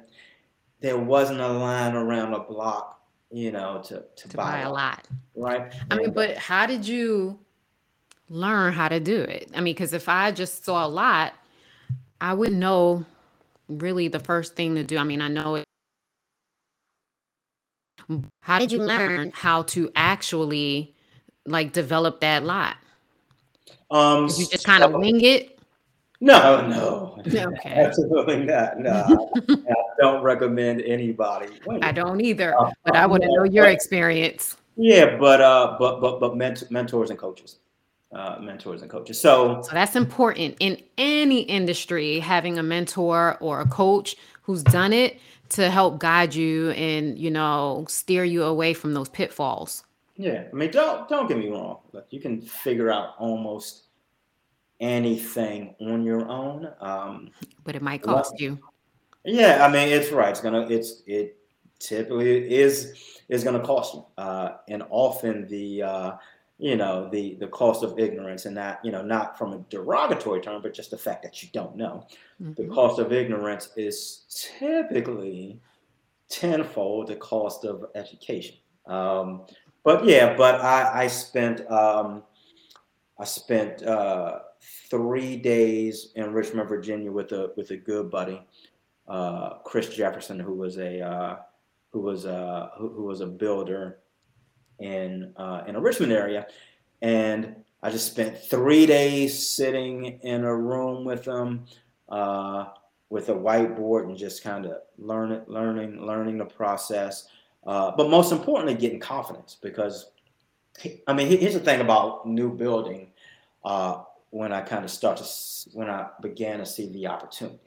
there 0.81 0.97
wasn't 0.97 1.39
a 1.39 1.47
line 1.47 1.95
around 1.95 2.34
a 2.34 2.39
block 2.39 2.95
you 3.31 3.51
know, 3.51 3.81
to, 3.84 4.03
to, 4.15 4.29
to 4.29 4.38
buy, 4.38 4.51
buy, 4.51 4.60
a 4.62 4.71
lot. 4.71 5.08
Right. 5.36 5.73
I 5.91 5.97
mean, 5.97 6.12
but 6.12 6.38
how 6.38 6.65
did 6.65 6.88
you 6.88 7.39
learn 8.29 8.73
how 8.73 8.88
to 8.88 8.99
do 8.99 9.21
it? 9.21 9.49
I 9.53 9.62
mean, 9.62 9.73
because 9.73 9.93
if 9.93 10.08
I 10.08 10.31
just 10.31 10.63
saw 10.63 10.86
a 10.86 10.88
lot, 10.88 11.34
I 12.21 12.34
wouldn't 12.34 12.58
know 12.58 13.05
really 13.67 14.08
the 14.08 14.19
first 14.19 14.55
thing 14.55 14.75
to 14.75 14.84
do. 14.84 14.97
I 14.97 15.03
mean, 15.03 15.21
I 15.21 15.27
know 15.27 15.55
it. 15.55 15.65
How 18.41 18.60
did 18.60 18.71
you 18.71 18.84
learn 18.84 19.31
how 19.34 19.63
to 19.63 19.91
actually 19.95 20.95
like 21.45 21.73
develop 21.73 22.21
that 22.21 22.43
lot? 22.45 22.77
Um, 23.89 24.27
did 24.27 24.38
you 24.38 24.47
just 24.47 24.65
kind 24.65 24.84
of 24.84 24.93
wing 24.93 25.21
it? 25.21 25.54
No, 26.21 26.65
no, 26.67 27.17
okay. 27.28 27.73
absolutely 27.73 28.45
not. 28.45 28.80
No, 28.80 29.32
I 29.49 29.73
don't 29.99 30.23
recommend 30.23 30.82
anybody. 30.82 31.60
I 31.82 31.91
don't 31.91 32.21
either, 32.21 32.58
uh, 32.60 32.71
but 32.84 32.95
I 32.95 33.06
want 33.06 33.23
to 33.23 33.30
know 33.30 33.43
your 33.43 33.65
experience. 33.65 34.56
Yeah, 34.78 35.17
but 35.17 35.41
uh, 35.41 35.75
but 35.80 36.01
but 36.01 36.19
but 36.19 36.38
ment- 36.38 36.69
mentors 36.71 37.10
and 37.10 37.19
coaches, 37.19 37.58
uh, 38.13 38.38
mentors 38.41 38.82
and 38.82 38.89
coaches. 38.91 39.19
So, 39.19 39.62
so 39.62 39.71
that's 39.71 39.95
important 39.95 40.56
in 40.60 40.82
any 40.97 41.41
industry. 41.41 42.19
Having 42.19 42.60
a 42.60 42.63
mentor 42.63 43.38
or 43.39 43.62
a 43.62 43.65
coach 43.65 44.15
who's 44.41 44.63
done 44.63 44.93
it 44.93 45.19
to 45.49 45.69
help 45.69 45.99
guide 45.99 46.34
you 46.34 46.71
and 46.71 47.17
you 47.17 47.32
know 47.32 47.86
steer 47.88 48.23
you 48.23 48.43
away 48.43 48.73
from 48.73 48.93
those 48.93 49.10
pitfalls. 49.10 49.84
Yeah, 50.17 50.45
I 50.51 50.56
mean, 50.56 50.71
don't 50.71 51.08
don't 51.10 51.28
get 51.28 51.38
me 51.38 51.49
wrong. 51.49 51.80
Look, 51.91 52.08
you 52.10 52.21
can 52.21 52.41
figure 52.41 52.89
out 52.89 53.15
almost 53.17 53.84
anything 54.79 55.75
on 55.81 56.03
your 56.03 56.27
own. 56.27 56.69
Um, 56.79 57.31
but 57.63 57.75
it 57.75 57.81
might 57.81 58.01
cost 58.01 58.33
well, 58.33 58.41
you. 58.41 58.59
Yeah, 59.23 59.65
I 59.65 59.71
mean 59.71 59.88
it's 59.89 60.11
right. 60.11 60.29
It's 60.29 60.41
gonna 60.41 60.67
it's 60.69 61.01
it 61.07 61.38
typically 61.79 62.53
is 62.53 63.19
is 63.29 63.43
gonna 63.43 63.59
cost 63.59 63.95
you, 63.95 64.05
uh, 64.17 64.57
and 64.69 64.83
often 64.89 65.47
the 65.47 65.81
uh, 65.81 66.11
you 66.57 66.75
know 66.75 67.09
the 67.09 67.35
the 67.35 67.47
cost 67.47 67.83
of 67.83 67.97
ignorance 67.99 68.45
and 68.45 68.55
that 68.55 68.79
you 68.83 68.91
know 68.91 69.01
not 69.01 69.38
from 69.38 69.53
a 69.53 69.57
derogatory 69.69 70.41
term, 70.41 70.61
but 70.61 70.73
just 70.73 70.91
the 70.91 70.97
fact 70.97 71.23
that 71.23 71.41
you 71.41 71.49
don't 71.53 71.75
know. 71.75 72.07
Mm-hmm. 72.41 72.61
The 72.61 72.67
cost 72.73 72.99
of 72.99 73.11
ignorance 73.11 73.69
is 73.75 74.25
typically 74.59 75.59
tenfold 76.29 77.07
the 77.07 77.15
cost 77.15 77.65
of 77.65 77.85
education. 77.95 78.55
Um, 78.85 79.43
but 79.83 80.05
yeah, 80.05 80.35
but 80.35 80.61
I, 80.61 81.03
I 81.03 81.07
spent 81.07 81.69
um, 81.69 82.23
I 83.19 83.25
spent 83.25 83.83
uh, 83.83 84.39
three 84.89 85.36
days 85.38 86.12
in 86.15 86.34
Richmond, 86.34 86.69
Virginia, 86.69 87.12
with 87.12 87.32
a 87.32 87.51
with 87.56 87.71
a 87.71 87.78
good 87.78 88.10
buddy, 88.10 88.41
uh, 89.08 89.56
Chris 89.63 89.89
Jefferson, 89.89 90.39
who 90.39 90.54
was 90.54 90.78
a 90.78 91.01
uh, 91.01 91.38
who 91.91 92.01
was 92.01 92.25
a 92.25 92.71
who, 92.78 92.89
who, 92.89 93.04
was 93.04 93.21
a 93.21 93.25
builder 93.28 93.99
in 94.80 95.34
uh, 95.38 95.63
in 95.67 95.75
a 95.75 95.82
Richmond 95.82 96.12
area, 96.12 96.47
and 97.01 97.56
I 97.82 97.89
just 97.89 98.12
spent 98.12 98.38
three 98.38 98.86
days 98.86 99.47
sitting 99.47 100.19
in 100.21 100.43
a 100.43 100.56
room 100.56 101.06
with 101.06 101.25
him 101.25 101.65
uh, 102.10 102.65
with 103.10 103.30
a 103.30 103.34
whiteboard 103.34 104.06
and 104.06 104.17
just 104.17 104.43
kind 104.43 104.65
of 104.65 104.78
learning 104.97 105.41
learning 105.47 106.06
learning 106.06 106.38
the 106.38 106.45
process. 106.45 107.28
Uh, 107.65 107.91
but 107.95 108.10
most 108.10 108.32
importantly, 108.32 108.75
getting 108.75 108.99
confidence 108.99 109.58
because 109.62 110.12
I 111.08 111.13
mean, 111.13 111.28
here's 111.28 111.54
the 111.54 111.60
thing 111.60 111.82
about 111.82 112.28
new 112.28 112.51
building. 112.51 113.12
Uh, 113.63 114.04
when 114.35 114.51
I 114.51 114.59
kind 114.59 114.83
of 114.83 114.91
start 114.91 115.15
to 115.17 115.25
when 115.71 115.89
I 115.89 116.09
began 116.21 116.59
to 116.59 116.65
see 116.65 116.91
the 116.91 117.07
opportunity. 117.07 117.57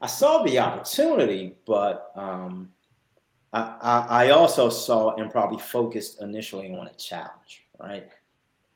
I 0.00 0.08
saw 0.08 0.42
the 0.42 0.58
opportunity, 0.58 1.54
but 1.64 2.10
um, 2.16 2.70
I, 3.52 3.76
I 3.80 4.24
I 4.24 4.30
also 4.30 4.68
saw 4.68 5.14
and 5.14 5.30
probably 5.30 5.60
focused 5.60 6.20
initially 6.20 6.76
on 6.76 6.88
a 6.88 6.94
challenge, 6.94 7.66
right? 7.78 8.08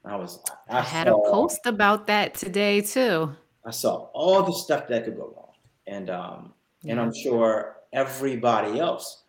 I 0.04 0.14
was 0.14 0.38
I, 0.68 0.78
I 0.78 0.82
had 0.82 1.08
saw, 1.08 1.16
a 1.16 1.30
post 1.32 1.66
about 1.66 2.06
that 2.06 2.34
today 2.34 2.80
too. 2.80 3.34
I 3.66 3.72
saw 3.72 4.08
all 4.14 4.44
the 4.44 4.52
stuff 4.52 4.86
that 4.86 5.04
could 5.04 5.16
go 5.16 5.34
wrong, 5.34 5.54
and 5.88 6.10
um, 6.10 6.52
yeah. 6.82 6.92
and 6.92 7.00
I'm 7.00 7.12
sure 7.12 7.78
everybody 7.92 8.78
else 8.78 9.24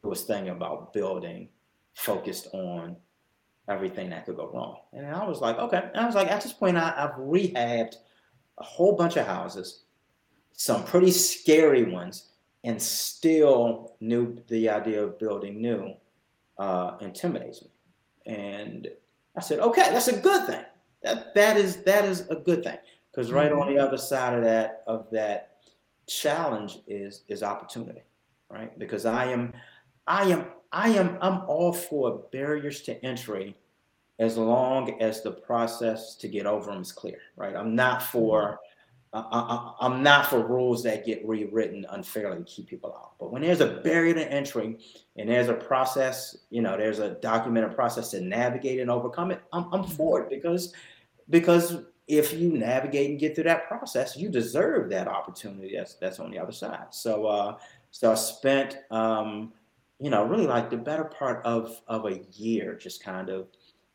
who 0.00 0.08
was 0.08 0.22
thinking 0.22 0.52
about 0.52 0.94
building 0.94 1.50
focused 1.92 2.48
on 2.54 2.96
everything 3.68 4.10
that 4.10 4.26
could 4.26 4.36
go 4.36 4.50
wrong. 4.52 4.78
And 4.92 5.06
I 5.06 5.24
was 5.26 5.40
like, 5.40 5.58
okay. 5.58 5.90
And 5.94 6.02
I 6.02 6.06
was 6.06 6.14
like, 6.14 6.28
at 6.28 6.42
this 6.42 6.52
point, 6.52 6.76
I, 6.76 6.94
I've 6.96 7.18
rehabbed 7.18 7.96
a 8.58 8.64
whole 8.64 8.96
bunch 8.96 9.16
of 9.16 9.26
houses, 9.26 9.84
some 10.52 10.84
pretty 10.84 11.10
scary 11.10 11.84
ones, 11.84 12.30
and 12.64 12.80
still 12.80 13.94
knew 14.00 14.36
the 14.48 14.68
idea 14.68 15.04
of 15.04 15.18
building 15.18 15.60
new 15.60 15.94
uh, 16.58 16.96
intimidates 17.00 17.62
me. 17.62 17.70
And 18.26 18.88
I 19.36 19.40
said, 19.40 19.60
okay, 19.60 19.90
that's 19.90 20.08
a 20.08 20.20
good 20.20 20.46
thing. 20.46 20.64
That 21.02 21.32
that 21.34 21.56
is 21.56 21.76
that 21.84 22.04
is 22.04 22.26
a 22.28 22.34
good 22.34 22.64
thing 22.64 22.78
because 23.12 23.30
right 23.30 23.52
on 23.52 23.68
the 23.68 23.74
mm-hmm. 23.74 23.86
other 23.86 23.96
side 23.96 24.36
of 24.36 24.42
that 24.42 24.82
of 24.88 25.06
that 25.12 25.58
challenge 26.08 26.78
is 26.88 27.22
is 27.28 27.44
opportunity, 27.44 28.02
right? 28.50 28.76
Because 28.78 29.06
I 29.06 29.26
am 29.26 29.52
I 30.08 30.24
am 30.24 30.46
I 30.72 30.90
am 30.90 31.18
I'm 31.20 31.42
all 31.46 31.72
for 31.72 32.24
barriers 32.30 32.82
to 32.82 33.04
entry 33.04 33.56
as 34.18 34.36
long 34.36 35.00
as 35.00 35.22
the 35.22 35.30
process 35.30 36.16
to 36.16 36.28
get 36.28 36.46
over 36.46 36.70
them 36.70 36.82
is 36.82 36.92
clear, 36.92 37.18
right? 37.36 37.54
I'm 37.54 37.74
not 37.74 38.02
for 38.02 38.42
mm-hmm. 38.42 38.58
I, 39.14 39.74
am 39.80 40.02
not 40.02 40.26
for 40.26 40.46
rules 40.46 40.82
that 40.82 41.06
get 41.06 41.26
rewritten 41.26 41.86
unfairly 41.90 42.38
to 42.38 42.44
keep 42.44 42.66
people 42.66 42.94
out. 42.94 43.12
But 43.18 43.32
when 43.32 43.40
there's 43.40 43.62
a 43.62 43.80
barrier 43.82 44.12
to 44.14 44.30
entry 44.30 44.76
and 45.16 45.30
there's 45.30 45.48
a 45.48 45.54
process, 45.54 46.36
you 46.50 46.60
know, 46.60 46.76
there's 46.76 46.98
a 46.98 47.14
documented 47.14 47.74
process 47.74 48.10
to 48.10 48.20
navigate 48.20 48.80
and 48.80 48.90
overcome 48.90 49.30
it, 49.30 49.40
I'm, 49.52 49.72
I'm 49.72 49.84
for 49.84 50.20
it 50.20 50.28
because 50.28 50.74
because 51.30 51.84
if 52.06 52.32
you 52.32 52.52
navigate 52.52 53.10
and 53.10 53.18
get 53.18 53.34
through 53.34 53.44
that 53.44 53.68
process, 53.68 54.16
you 54.16 54.28
deserve 54.28 54.90
that 54.90 55.08
opportunity 55.08 55.74
that's 55.76 55.94
that's 55.94 56.20
on 56.20 56.30
the 56.30 56.38
other 56.38 56.52
side. 56.52 56.86
So 56.90 57.26
uh, 57.26 57.56
so 57.90 58.12
I 58.12 58.14
spent 58.14 58.78
um, 58.90 59.52
you 60.00 60.10
know 60.10 60.24
really 60.24 60.46
like 60.46 60.70
the 60.70 60.76
better 60.76 61.04
part 61.04 61.44
of 61.44 61.80
of 61.88 62.06
a 62.06 62.20
year 62.32 62.74
just 62.74 63.02
kind 63.02 63.28
of 63.28 63.48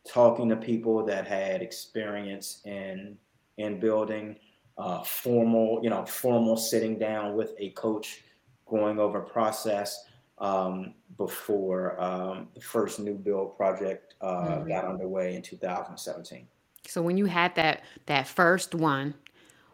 talking 0.07 0.49
to 0.49 0.55
people 0.55 1.05
that 1.05 1.25
had 1.25 1.61
experience 1.61 2.61
in 2.65 3.17
in 3.57 3.79
building 3.79 4.35
uh, 4.77 5.03
formal, 5.03 5.79
you 5.83 5.89
know, 5.89 6.05
formal 6.05 6.57
sitting 6.57 6.97
down 6.97 7.35
with 7.35 7.53
a 7.59 7.69
coach, 7.71 8.23
going 8.65 8.99
over 8.99 9.21
process 9.21 10.05
um, 10.39 10.93
before 11.17 12.01
um, 12.01 12.47
the 12.55 12.61
first 12.61 12.99
new 12.99 13.13
build 13.13 13.55
project 13.55 14.15
uh, 14.21 14.47
mm-hmm. 14.47 14.67
got 14.67 14.85
underway 14.85 15.35
in 15.35 15.41
2017. 15.41 16.47
So 16.87 17.01
when 17.01 17.17
you 17.17 17.25
had 17.25 17.55
that 17.55 17.83
that 18.07 18.27
first 18.27 18.75
one, 18.75 19.13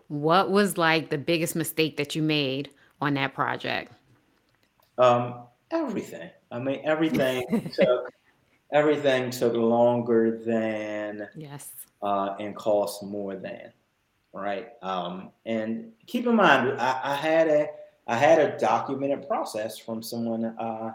what 0.09 0.51
was 0.51 0.77
like 0.77 1.09
the 1.09 1.17
biggest 1.17 1.55
mistake 1.55 1.97
that 1.97 2.15
you 2.15 2.21
made 2.21 2.69
on 3.01 3.13
that 3.15 3.33
project? 3.33 3.93
Um, 4.97 5.43
everything. 5.71 6.29
I 6.51 6.59
mean, 6.59 6.81
everything 6.83 7.71
took 7.75 8.11
everything 8.71 9.31
took 9.31 9.53
longer 9.53 10.37
than 10.37 11.27
yes, 11.35 11.71
uh, 12.01 12.35
and 12.39 12.55
cost 12.55 13.03
more 13.03 13.35
than 13.35 13.71
right? 14.33 14.69
Um, 14.81 15.31
and 15.45 15.91
keep 16.07 16.27
in 16.27 16.35
mind, 16.35 16.79
I, 16.79 16.99
I, 17.03 17.15
had 17.15 17.47
a 17.47 17.67
I 18.07 18.15
had 18.15 18.39
a 18.39 18.57
documented 18.57 19.27
process 19.27 19.77
from 19.77 20.01
someone 20.01 20.45
uh, 20.45 20.93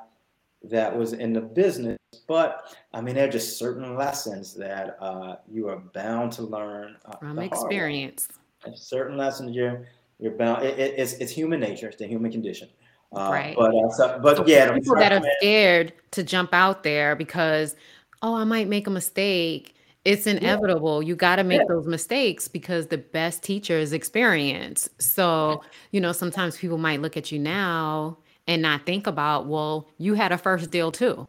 that 0.64 0.96
was 0.96 1.12
in 1.12 1.32
the 1.32 1.40
business, 1.40 1.98
but 2.26 2.76
I 2.92 3.00
mean, 3.00 3.14
there 3.14 3.28
are 3.28 3.32
just 3.32 3.58
certain 3.58 3.96
lessons 3.96 4.54
that 4.54 4.96
uh, 5.00 5.36
you 5.50 5.68
are 5.68 5.78
bound 5.92 6.32
to 6.32 6.42
learn 6.42 6.96
uh, 7.06 7.16
from 7.16 7.38
experience. 7.38 8.28
Certain 8.74 9.16
lessons 9.16 9.54
you're 9.54 9.86
you're 10.18 10.32
bound. 10.32 10.64
It, 10.64 10.78
it, 10.78 10.94
it's 10.96 11.14
it's 11.14 11.32
human 11.32 11.60
nature. 11.60 11.88
It's 11.88 11.98
the 11.98 12.06
human 12.06 12.32
condition. 12.32 12.68
Uh, 13.14 13.28
right. 13.30 13.56
But 13.56 13.74
uh, 13.74 13.90
so, 13.90 14.20
but 14.22 14.36
so 14.38 14.46
yeah, 14.46 14.72
people 14.72 14.94
that 14.96 15.12
are 15.12 15.22
scared 15.40 15.92
to 16.12 16.22
jump 16.22 16.52
out 16.52 16.82
there 16.82 17.16
because 17.16 17.76
oh, 18.22 18.34
I 18.34 18.44
might 18.44 18.68
make 18.68 18.86
a 18.86 18.90
mistake 18.90 19.74
it's 20.04 20.26
inevitable. 20.26 21.02
You 21.02 21.16
got 21.16 21.36
to 21.36 21.44
make 21.44 21.60
Yeah. 21.60 21.66
those 21.68 21.86
mistakes 21.86 22.46
because 22.46 22.88
the 22.88 22.98
best 22.98 23.42
teacher 23.42 23.78
is 23.78 23.92
experience. 23.92 24.88
So, 24.98 25.62
you 25.92 26.00
know, 26.00 26.12
sometimes 26.12 26.58
people 26.58 26.76
might 26.76 27.00
look 27.00 27.16
at 27.16 27.32
you 27.32 27.38
now 27.38 28.18
and 28.46 28.60
not 28.60 28.84
think 28.84 29.06
about, 29.06 29.46
well, 29.46 29.88
you 29.96 30.14
had 30.14 30.30
a 30.30 30.36
first 30.36 30.70
deal 30.70 30.92
too. 30.92 31.26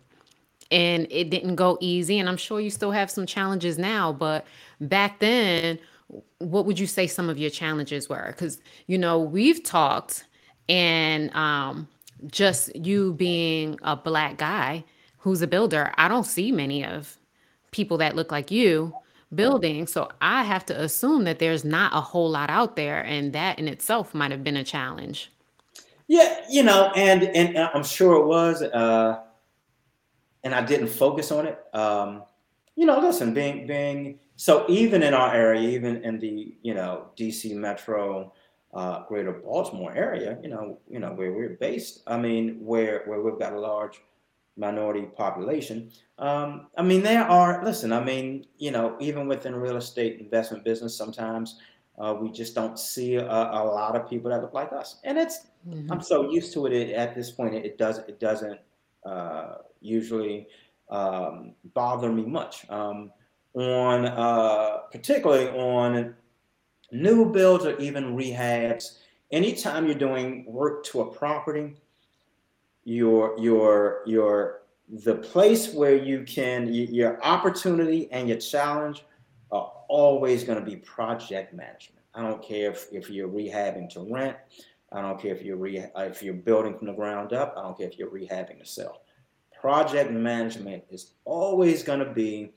And 0.72 1.08
it 1.10 1.30
didn't 1.30 1.56
go 1.56 1.78
easy. 1.80 2.20
And 2.20 2.28
I'm 2.28 2.38
sure 2.38 2.60
you 2.60 2.70
still 2.70 2.92
have 2.92 3.10
some 3.10 3.26
challenges 3.26 3.78
now. 3.78 4.12
But 4.12 4.46
back 4.82 5.20
then, 5.20 5.80
what 6.40 6.66
would 6.66 6.78
you 6.78 6.88
say 6.88 7.08
some 7.08 7.30
of 7.30 7.38
your 7.38 7.50
challenges 7.52 8.10
were? 8.10 8.28
Because, 8.28 8.60
you 8.88 8.98
know, 8.98 9.20
we've 9.20 9.64
talked 9.64 10.26
and 10.70 11.34
um, 11.36 11.88
just 12.28 12.76
you 12.76 13.14
being 13.14 13.80
a 13.84 13.96
black 13.96 14.38
guy 14.38 14.84
who's 15.18 15.42
a 15.42 15.48
builder, 15.48 15.92
I 15.98 16.08
don't 16.08 16.26
see 16.26 16.52
many 16.52 16.86
of 16.86 17.18
people 17.72 17.98
that 17.98 18.16
look 18.16 18.32
like 18.32 18.52
you 18.52 18.94
building. 19.34 19.88
So 19.88 20.10
I 20.22 20.44
have 20.44 20.66
to 20.68 20.82
assume 20.82 21.24
that 21.26 21.40
there's 21.40 21.66
not 21.66 21.94
a 21.94 22.02
whole 22.02 22.30
lot 22.30 22.50
out 22.50 22.76
there, 22.76 23.02
and 23.02 23.34
that 23.34 23.60
in 23.60 23.68
itself 23.68 24.14
might 24.14 24.32
have 24.32 24.44
been 24.44 24.58
a 24.58 24.64
challenge. 24.64 25.32
Yeah, 26.08 26.40
you 26.50 26.64
know, 26.64 26.92
and 26.96 27.24
and 27.24 27.58
I'm 27.58 27.84
sure 27.84 28.22
it 28.22 28.28
was, 28.28 28.62
uh, 28.62 29.20
and 30.44 30.54
I 30.54 30.64
didn't 30.64 30.88
focus 30.88 31.32
on 31.32 31.48
it. 31.48 31.60
Um, 31.74 32.24
you 32.76 32.86
know, 32.86 33.00
listen, 33.00 33.34
being 33.34 33.66
being 33.66 34.20
so 34.36 34.66
even 34.70 35.02
in 35.02 35.14
our 35.14 35.34
area, 35.34 35.70
even 35.70 36.04
in 36.04 36.20
the 36.20 36.56
you 36.62 36.74
know 36.74 37.08
DC 37.18 37.56
metro, 37.56 38.34
uh, 38.76 39.06
greater 39.08 39.32
Baltimore 39.32 39.96
area, 39.96 40.38
you 40.44 40.50
know, 40.50 40.78
you 40.90 41.00
know 41.00 41.14
where 41.14 41.32
we're 41.32 41.58
based. 41.62 42.04
I 42.06 42.18
mean, 42.18 42.58
where 42.60 43.04
where 43.06 43.22
we've 43.22 43.40
got 43.40 43.54
a 43.54 43.60
large 43.60 44.02
minority 44.58 45.04
population. 45.18 45.92
Um, 46.18 46.68
I 46.78 46.82
mean, 46.82 47.02
there 47.02 47.24
are, 47.24 47.64
listen, 47.64 47.92
I 47.92 48.04
mean, 48.04 48.46
you 48.58 48.72
know, 48.72 48.96
even 49.00 49.28
within 49.28 49.56
real 49.56 49.78
estate 49.78 50.20
investment 50.20 50.64
business, 50.64 50.96
sometimes 50.96 51.60
uh, 52.00 52.16
we 52.20 52.32
just 52.32 52.56
don't 52.56 52.80
see 52.80 53.16
a, 53.16 53.26
a, 53.26 53.64
lot 53.64 53.96
of 53.96 54.10
people 54.10 54.32
that 54.32 54.42
look 54.42 54.54
like 54.54 54.72
us. 54.72 55.00
And 55.04 55.18
it's, 55.18 55.48
mm-hmm. 55.68 55.92
I'm 55.92 56.02
so 56.02 56.30
used 56.32 56.54
to 56.54 56.68
it, 56.68 56.74
it 56.74 56.94
at 56.94 57.16
this 57.16 57.32
point, 57.32 57.54
it, 57.54 57.66
it 57.66 57.78
does, 57.78 58.00
it 58.00 58.20
doesn't 58.20 58.60
uh, 59.06 59.56
usually 59.82 60.48
um, 60.90 61.54
bother 61.74 62.12
me 62.12 62.24
much. 62.24 62.70
Um, 62.70 63.12
on, 63.56 64.06
uh, 64.06 64.78
particularly 64.92 65.48
on 65.50 66.14
new 66.92 67.32
builds 67.32 67.66
or 67.66 67.78
even 67.78 68.16
rehabs, 68.16 69.00
anytime 69.32 69.86
you're 69.86 69.96
doing 69.96 70.46
work 70.46 70.84
to 70.86 71.02
a 71.02 71.12
property, 71.12 71.76
your 72.84 73.38
your 73.40 74.02
your 74.06 74.62
the 74.88 75.16
place 75.16 75.74
where 75.74 75.96
you 75.96 76.24
can 76.24 76.72
your 76.72 77.24
opportunity 77.24 78.12
and 78.12 78.30
your 78.30 78.38
challenge 78.38 79.04
are 79.52 79.72
always 79.88 80.44
going 80.44 80.60
to 80.60 80.66
be 80.66 80.76
project 80.78 81.54
management. 81.54 82.04
I 82.14 82.22
don't 82.22 82.42
care 82.42 82.72
if, 82.72 82.88
if 82.92 83.10
you're 83.10 83.28
rehabbing 83.28 83.90
to 83.94 84.02
rent. 84.02 84.38
I 84.92 85.02
don't 85.02 85.20
care 85.20 85.36
if 85.36 85.44
you're 85.44 85.58
re, 85.58 85.86
if 85.98 86.24
you're 86.24 86.34
building 86.34 86.78
from 86.78 86.88
the 86.88 86.94
ground 86.94 87.34
up. 87.34 87.56
I 87.58 87.64
don't 87.64 87.78
care 87.78 87.88
if 87.88 87.98
you're 87.98 88.10
rehabbing 88.10 88.60
to 88.60 88.66
sell. 88.66 89.02
Project 89.60 90.12
management 90.12 90.84
is 90.90 91.14
always 91.26 91.84
going 91.84 92.00
to 92.00 92.14
be 92.14 92.54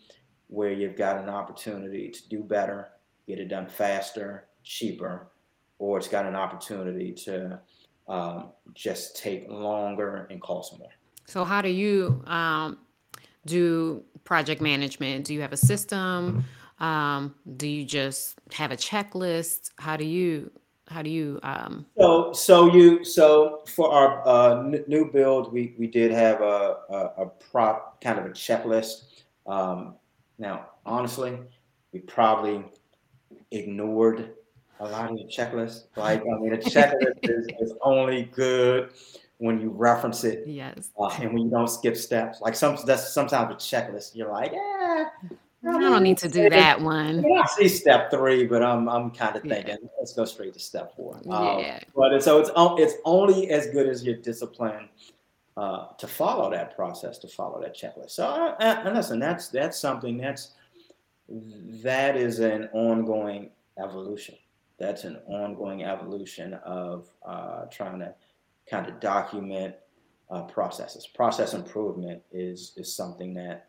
where 0.48 0.72
you've 0.72 0.96
got 0.96 1.18
an 1.18 1.28
opportunity 1.28 2.08
to 2.10 2.28
do 2.28 2.42
better, 2.42 2.88
get 3.28 3.38
it 3.38 3.48
done 3.48 3.66
faster, 3.66 4.46
cheaper, 4.64 5.30
or 5.78 5.98
it's 5.98 6.08
got 6.08 6.26
an 6.26 6.34
opportunity 6.34 7.12
to 7.12 7.60
um, 8.08 8.50
just 8.74 9.16
take 9.16 9.48
longer 9.48 10.26
and 10.30 10.40
cost 10.40 10.78
more. 10.78 10.88
So, 11.26 11.44
how 11.44 11.60
do 11.60 11.68
you 11.68 12.24
um, 12.26 12.78
do 13.46 14.02
project 14.24 14.62
management? 14.62 15.26
Do 15.26 15.34
you 15.34 15.42
have 15.42 15.52
a 15.52 15.58
system? 15.58 16.44
Um, 16.80 17.34
do 17.56 17.68
you 17.68 17.84
just 17.84 18.40
have 18.52 18.72
a 18.72 18.76
checklist? 18.76 19.70
How 19.78 19.96
do 19.96 20.06
you 20.06 20.50
how 20.88 21.02
do 21.02 21.10
you 21.10 21.38
um 21.42 21.84
so 21.98 22.32
so 22.32 22.72
you 22.74 23.04
so 23.04 23.62
for 23.66 23.92
our 23.92 24.26
uh, 24.26 24.60
n- 24.60 24.84
new 24.86 25.10
build 25.12 25.52
we 25.52 25.74
we 25.78 25.86
did 25.86 26.10
have 26.10 26.40
a 26.40 26.76
a, 26.88 26.96
a 27.18 27.26
prop 27.26 28.00
kind 28.00 28.18
of 28.18 28.24
a 28.24 28.30
checklist 28.30 29.22
um 29.46 29.96
now 30.38 30.66
honestly 30.86 31.38
we 31.92 32.00
probably 32.00 32.64
ignored 33.50 34.34
a 34.80 34.88
lot 34.88 35.10
of 35.10 35.18
your 35.18 35.28
checklists. 35.28 35.84
Like, 35.96 36.22
I 36.22 36.38
mean, 36.38 36.54
a 36.54 36.58
checklist 36.58 37.18
is, 37.22 37.46
is 37.60 37.74
only 37.82 38.24
good 38.34 38.90
when 39.38 39.60
you 39.60 39.70
reference 39.70 40.24
it. 40.24 40.44
Yes. 40.46 40.90
Uh, 40.98 41.08
and 41.20 41.32
when 41.32 41.44
you 41.44 41.50
don't 41.50 41.68
skip 41.68 41.96
steps. 41.96 42.40
Like 42.40 42.54
some 42.54 42.76
that's 42.84 43.12
sometimes 43.12 43.52
a 43.52 43.56
checklist. 43.56 44.14
You're 44.14 44.30
like, 44.30 44.52
yeah. 44.52 45.06
I 45.66 45.72
don't 45.72 46.04
need 46.04 46.18
to 46.18 46.28
do 46.28 46.48
that 46.50 46.80
one. 46.80 47.24
I 47.24 47.46
see 47.46 47.68
step 47.68 48.10
three, 48.12 48.46
but 48.46 48.62
I'm 48.62 48.88
I'm 48.88 49.10
kind 49.10 49.34
of 49.34 49.42
thinking 49.42 49.76
yeah. 49.82 49.88
let's 49.98 50.12
go 50.12 50.24
straight 50.24 50.54
to 50.54 50.60
step 50.60 50.94
four. 50.94 51.16
Um, 51.28 51.58
yeah. 51.58 51.80
But 51.96 52.22
so 52.22 52.38
it's 52.38 52.50
it's 52.56 52.94
only 53.04 53.50
as 53.50 53.66
good 53.68 53.88
as 53.88 54.04
your 54.04 54.16
discipline 54.16 54.88
uh, 55.56 55.88
to 55.98 56.06
follow 56.06 56.48
that 56.50 56.76
process, 56.76 57.18
to 57.18 57.28
follow 57.28 57.60
that 57.60 57.74
checklist. 57.76 58.12
So, 58.12 58.26
uh, 58.26 58.82
and 58.84 58.94
listen, 58.94 59.18
that's 59.18 59.48
that's 59.48 59.76
something 59.76 60.16
that's 60.16 60.52
that 61.28 62.16
is 62.16 62.38
an 62.38 62.68
ongoing 62.72 63.50
evolution. 63.78 64.36
That's 64.78 65.04
an 65.04 65.18
ongoing 65.26 65.84
evolution 65.84 66.54
of 66.54 67.08
uh, 67.26 67.64
trying 67.70 67.98
to 68.00 68.14
kind 68.70 68.86
of 68.86 69.00
document 69.00 69.74
uh, 70.30 70.42
processes. 70.42 71.06
Process 71.06 71.54
improvement 71.54 72.22
is 72.32 72.72
is 72.76 72.94
something 72.94 73.34
that 73.34 73.68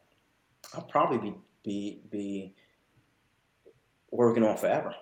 I'll 0.74 0.84
probably 0.84 1.18
be 1.18 1.36
be 1.64 2.02
be 2.10 2.54
working 4.12 4.44
on 4.44 4.58
forever. 4.58 4.94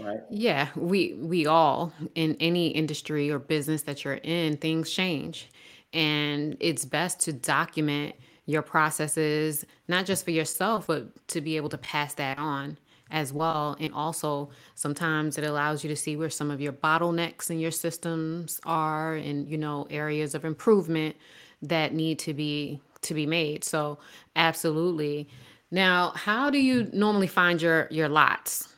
Right. 0.00 0.20
Yeah, 0.30 0.68
we 0.76 1.14
we 1.14 1.46
all 1.46 1.92
in 2.14 2.36
any 2.38 2.68
industry 2.68 3.30
or 3.30 3.38
business 3.38 3.82
that 3.82 4.04
you're 4.04 4.14
in, 4.14 4.56
things 4.56 4.90
change. 4.90 5.50
And 5.92 6.56
it's 6.60 6.84
best 6.84 7.20
to 7.20 7.32
document 7.32 8.14
your 8.48 8.62
processes, 8.62 9.66
not 9.88 10.06
just 10.06 10.24
for 10.24 10.30
yourself, 10.30 10.86
but 10.86 11.06
to 11.28 11.42
be 11.42 11.58
able 11.58 11.68
to 11.68 11.76
pass 11.76 12.14
that 12.14 12.38
on 12.38 12.78
as 13.10 13.30
well. 13.30 13.76
And 13.78 13.92
also, 13.92 14.48
sometimes 14.74 15.36
it 15.36 15.44
allows 15.44 15.84
you 15.84 15.88
to 15.88 15.96
see 15.96 16.16
where 16.16 16.30
some 16.30 16.50
of 16.50 16.58
your 16.58 16.72
bottlenecks 16.72 17.50
in 17.50 17.58
your 17.58 17.70
systems 17.70 18.58
are 18.64 19.16
and, 19.16 19.46
you 19.46 19.58
know, 19.58 19.86
areas 19.90 20.34
of 20.34 20.46
improvement 20.46 21.14
that 21.60 21.92
need 21.92 22.18
to 22.20 22.32
be 22.32 22.80
to 23.02 23.12
be 23.12 23.26
made. 23.26 23.64
So, 23.64 23.98
absolutely. 24.34 25.28
Now, 25.70 26.12
how 26.16 26.48
do 26.48 26.58
you 26.58 26.88
normally 26.94 27.26
find 27.26 27.60
your 27.60 27.86
your 27.90 28.08
lots? 28.08 28.72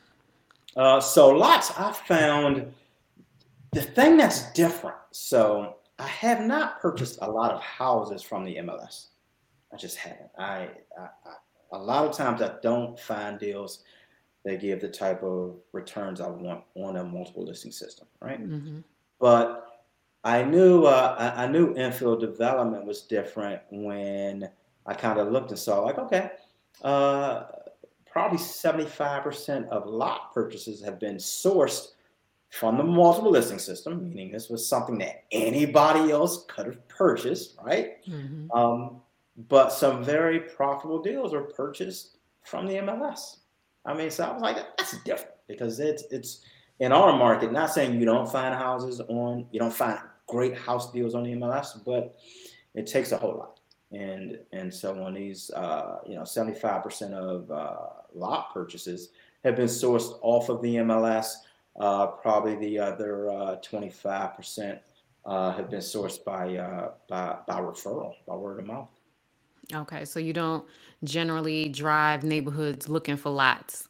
Uh, 0.75 0.99
so 0.99 1.29
lots 1.29 1.71
I 1.77 1.93
found 1.93 2.73
the 3.71 3.81
thing 3.81 4.17
that's 4.17 4.51
different. 4.51 4.97
So 5.11 5.77
I 5.97 6.07
have 6.07 6.41
not 6.41 6.81
purchased 6.81 7.19
a 7.21 7.31
lot 7.31 7.51
of 7.51 7.61
houses 7.61 8.21
from 8.21 8.43
the 8.43 8.57
MLS. 8.57 9.10
I 9.73 9.77
just 9.77 9.97
haven't. 9.97 10.29
I, 10.37 10.69
I, 10.97 11.07
I 11.25 11.33
a 11.73 11.77
lot 11.77 12.05
of 12.05 12.15
times 12.15 12.41
I 12.41 12.53
don't 12.61 12.99
find 12.99 13.39
deals 13.39 13.83
that 14.43 14.59
give 14.59 14.81
the 14.81 14.89
type 14.89 15.23
of 15.23 15.55
returns 15.71 16.19
I 16.19 16.27
want 16.27 16.63
on 16.75 16.97
a 16.97 17.03
multiple 17.03 17.45
listing 17.45 17.71
system, 17.71 18.07
right? 18.21 18.41
Mm-hmm. 18.41 18.79
But 19.19 19.67
I 20.23 20.43
knew 20.43 20.85
uh, 20.85 21.15
I, 21.17 21.45
I, 21.45 21.47
knew 21.47 21.73
infill 21.75 22.19
development 22.19 22.85
was 22.85 23.03
different 23.03 23.61
when 23.71 24.49
I 24.85 24.93
kind 24.93 25.19
of 25.19 25.31
looked 25.31 25.51
and 25.51 25.59
saw 25.59 25.81
like, 25.81 25.97
okay, 25.97 26.31
uh, 26.83 27.43
probably 28.05 28.37
75% 28.37 29.69
of 29.69 29.87
lot 29.87 30.33
purchases 30.33 30.83
have 30.83 30.99
been 30.99 31.15
sourced 31.15 31.89
from 32.49 32.77
the 32.77 32.83
multiple 32.83 33.31
listing 33.31 33.59
system, 33.59 34.09
meaning 34.09 34.31
this 34.31 34.49
was 34.49 34.67
something 34.67 34.97
that 34.97 35.23
anybody 35.31 36.11
else 36.11 36.45
could 36.49 36.65
have 36.65 36.87
purchased, 36.89 37.55
right? 37.63 38.05
Mm-hmm. 38.05 38.51
Um, 38.51 39.01
but 39.49 39.71
some 39.71 40.03
very 40.03 40.39
profitable 40.39 41.01
deals 41.01 41.33
were 41.33 41.41
purchased 41.41 42.17
from 42.43 42.67
the 42.67 42.75
MLS. 42.75 43.37
I 43.85 43.93
mean, 43.93 44.11
so 44.11 44.25
I 44.25 44.33
was 44.33 44.41
like, 44.41 44.57
that's 44.77 44.97
different 45.03 45.35
because 45.47 45.79
it's 45.79 46.03
it's 46.11 46.41
in 46.79 46.91
our 46.91 47.17
market. 47.17 47.51
Not 47.51 47.71
saying 47.71 47.99
you 47.99 48.05
don't 48.05 48.29
find 48.29 48.53
houses 48.53 49.01
on, 49.01 49.45
you 49.51 49.59
don't 49.59 49.73
find 49.73 49.99
great 50.27 50.57
house 50.57 50.91
deals 50.91 51.15
on 51.15 51.23
the 51.23 51.31
MLS, 51.33 51.83
but 51.83 52.15
it 52.73 52.87
takes 52.87 53.11
a 53.11 53.17
whole 53.17 53.35
lot. 53.37 53.59
And 53.91 54.39
and 54.53 54.73
so 54.73 55.03
on 55.03 55.13
these, 55.13 55.49
uh, 55.51 55.99
you 56.07 56.15
know, 56.15 56.23
seventy 56.23 56.57
five 56.57 56.83
percent 56.83 57.13
of 57.13 57.49
uh, 57.51 57.77
lot 58.13 58.53
purchases 58.53 59.09
have 59.43 59.55
been 59.55 59.67
sourced 59.67 60.17
off 60.21 60.49
of 60.49 60.61
the 60.61 60.75
MLS. 60.75 61.35
Uh, 61.79 62.07
probably 62.07 62.55
the 62.55 62.77
other 62.77 63.29
uh, 63.29 63.55
twenty 63.57 63.89
five 63.89 64.35
percent 64.35 64.79
uh, 65.25 65.51
have 65.51 65.69
been 65.69 65.79
sourced 65.79 66.23
by, 66.23 66.55
uh, 66.55 66.91
by 67.07 67.37
by 67.47 67.59
referral, 67.59 68.13
by 68.27 68.35
word 68.35 68.59
of 68.59 68.65
mouth. 68.65 68.89
Okay, 69.73 70.05
so 70.05 70.19
you 70.19 70.33
don't 70.33 70.65
generally 71.03 71.69
drive 71.69 72.23
neighborhoods 72.23 72.89
looking 72.89 73.17
for 73.17 73.29
lots. 73.29 73.87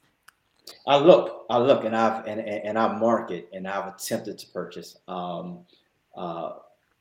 I 0.88 0.98
look, 0.98 1.46
I 1.50 1.58
look, 1.58 1.86
and 1.86 1.96
I've 1.96 2.26
and, 2.26 2.40
and 2.42 2.78
I 2.78 2.98
market, 2.98 3.50
and 3.54 3.68
I've 3.68 3.94
attempted 3.94 4.38
to 4.40 4.48
purchase 4.48 4.98
um, 5.08 5.60
uh, 6.16 6.54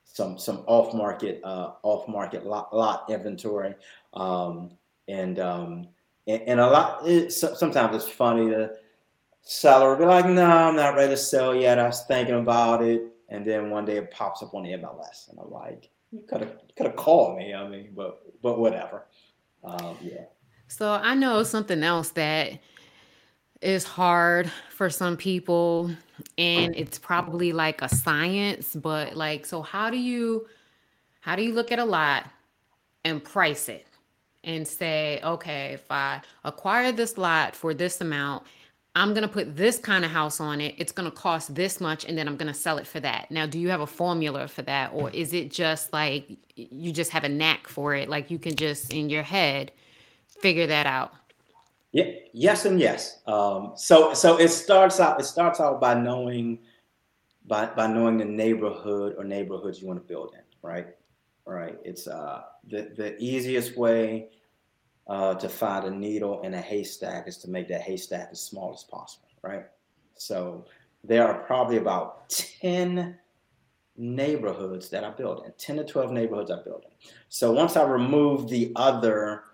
some 0.04 0.38
some 0.38 0.64
off 0.66 0.94
market 0.94 1.40
uh, 1.44 1.72
off 1.82 2.08
market 2.08 2.46
lot, 2.46 2.74
lot 2.74 3.08
inventory, 3.10 3.74
um, 4.14 4.70
and, 5.08 5.38
um, 5.38 5.88
and 6.26 6.42
and 6.42 6.60
a 6.60 6.66
lot. 6.66 7.06
It, 7.06 7.32
sometimes 7.32 7.96
it's 7.96 8.08
funny 8.12 8.48
the 8.48 8.78
seller 9.42 9.90
will 9.90 9.96
be 9.96 10.04
like, 10.04 10.26
"No, 10.26 10.44
I'm 10.44 10.76
not 10.76 10.94
ready 10.96 11.12
to 11.12 11.16
sell 11.16 11.54
yet. 11.54 11.78
I 11.78 11.86
was 11.86 12.04
thinking 12.06 12.36
about 12.36 12.82
it," 12.82 13.02
and 13.28 13.44
then 13.44 13.70
one 13.70 13.84
day 13.84 13.98
it 13.98 14.10
pops 14.10 14.42
up 14.42 14.54
on 14.54 14.64
the 14.64 14.70
MLS, 14.72 15.28
and 15.30 15.38
I'm 15.38 15.50
like, 15.50 15.90
"You 16.12 16.22
could 16.28 16.40
have 16.40 16.56
could 16.76 16.86
have 16.86 16.96
called 16.96 17.38
me. 17.38 17.54
I 17.54 17.68
mean, 17.68 17.92
but 17.94 18.22
but 18.42 18.58
whatever." 18.58 19.06
Um, 19.64 19.96
yeah. 20.02 20.24
So 20.68 20.92
I 20.92 21.14
know 21.14 21.42
something 21.42 21.82
else 21.82 22.10
that 22.10 22.60
is 23.60 23.84
hard 23.84 24.50
for 24.70 24.88
some 24.88 25.16
people 25.16 25.90
and 26.38 26.74
it's 26.74 26.98
probably 26.98 27.52
like 27.52 27.82
a 27.82 27.88
science 27.88 28.74
but 28.74 29.14
like 29.16 29.44
so 29.44 29.60
how 29.60 29.90
do 29.90 29.98
you 29.98 30.46
how 31.20 31.36
do 31.36 31.42
you 31.42 31.52
look 31.52 31.70
at 31.70 31.78
a 31.78 31.84
lot 31.84 32.24
and 33.04 33.22
price 33.22 33.68
it 33.68 33.86
and 34.44 34.66
say 34.66 35.20
okay 35.22 35.72
if 35.74 35.84
i 35.90 36.20
acquire 36.44 36.90
this 36.90 37.18
lot 37.18 37.54
for 37.54 37.74
this 37.74 38.00
amount 38.00 38.42
i'm 38.94 39.10
going 39.10 39.22
to 39.22 39.28
put 39.28 39.56
this 39.56 39.78
kind 39.78 40.04
of 40.04 40.10
house 40.10 40.40
on 40.40 40.60
it 40.60 40.74
it's 40.78 40.92
going 40.92 41.08
to 41.08 41.16
cost 41.16 41.54
this 41.54 41.80
much 41.80 42.04
and 42.04 42.16
then 42.18 42.26
i'm 42.28 42.36
going 42.36 42.52
to 42.52 42.58
sell 42.58 42.78
it 42.78 42.86
for 42.86 43.00
that 43.00 43.30
now 43.30 43.46
do 43.46 43.58
you 43.58 43.68
have 43.68 43.80
a 43.80 43.86
formula 43.86 44.46
for 44.48 44.62
that 44.62 44.90
or 44.92 45.10
is 45.10 45.32
it 45.32 45.50
just 45.50 45.92
like 45.92 46.36
you 46.56 46.92
just 46.92 47.10
have 47.10 47.24
a 47.24 47.28
knack 47.28 47.68
for 47.68 47.94
it 47.94 48.08
like 48.08 48.30
you 48.30 48.38
can 48.38 48.54
just 48.54 48.92
in 48.92 49.08
your 49.08 49.22
head 49.22 49.72
figure 50.40 50.66
that 50.66 50.86
out? 50.86 51.12
Yeah, 51.92 52.04
yes, 52.32 52.64
and 52.66 52.78
yes. 52.78 53.18
Um, 53.26 53.72
so, 53.76 54.14
so 54.14 54.38
it 54.38 54.48
starts 54.48 55.00
out. 55.00 55.20
It 55.20 55.24
starts 55.24 55.60
out 55.60 55.80
by 55.80 55.94
knowing, 55.94 56.60
by 57.46 57.66
by 57.66 57.88
knowing 57.88 58.18
the 58.18 58.24
neighborhood 58.24 59.16
or 59.18 59.24
neighborhoods 59.24 59.80
you 59.80 59.88
want 59.88 60.00
to 60.00 60.06
build 60.06 60.34
in. 60.34 60.40
Right, 60.62 60.86
right. 61.46 61.76
It's 61.84 62.06
uh, 62.06 62.42
the 62.68 62.92
the 62.96 63.16
easiest 63.18 63.76
way 63.76 64.28
uh, 65.10 65.34
to 65.34 65.48
find 65.48 65.84
a 65.84 65.90
needle 65.90 66.40
in 66.42 66.54
a 66.54 66.60
haystack 66.60 67.26
is 67.26 67.36
to 67.38 67.50
make 67.50 67.68
that 67.68 67.82
haystack 67.82 68.28
as 68.30 68.40
small 68.40 68.72
as 68.72 68.84
possible. 68.84 69.28
Right. 69.42 69.64
So 70.16 70.64
there 71.02 71.26
are 71.26 71.42
probably 71.42 71.78
about 71.78 72.28
ten 72.28 73.18
neighborhoods 73.96 74.88
that 74.88 75.04
I 75.04 75.10
build 75.10 75.44
in, 75.44 75.52
10 75.58 75.76
to 75.76 75.84
12 75.84 76.12
neighborhoods 76.12 76.50
I 76.50 76.62
build 76.62 76.84
in. 76.84 77.10
So 77.28 77.52
once 77.52 77.76
I 77.76 77.84
remove 77.84 78.48
the 78.48 78.72
other 78.76 79.44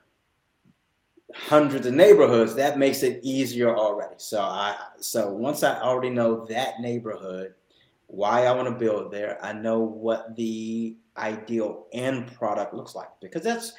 hundreds 1.34 1.86
of 1.86 1.94
neighborhoods, 1.94 2.54
that 2.54 2.78
makes 2.78 3.02
it 3.02 3.20
easier 3.24 3.74
already. 3.76 4.14
So 4.18 4.40
I 4.40 4.76
so 5.00 5.32
once 5.32 5.62
I 5.62 5.80
already 5.80 6.10
know 6.10 6.44
that 6.46 6.80
neighborhood, 6.80 7.54
why 8.08 8.44
I 8.44 8.52
want 8.52 8.68
to 8.68 8.74
build 8.74 9.10
there, 9.10 9.42
I 9.42 9.52
know 9.52 9.80
what 9.80 10.36
the 10.36 10.96
ideal 11.16 11.86
end 11.92 12.32
product 12.34 12.74
looks 12.74 12.94
like 12.94 13.08
because 13.20 13.42
that's 13.42 13.72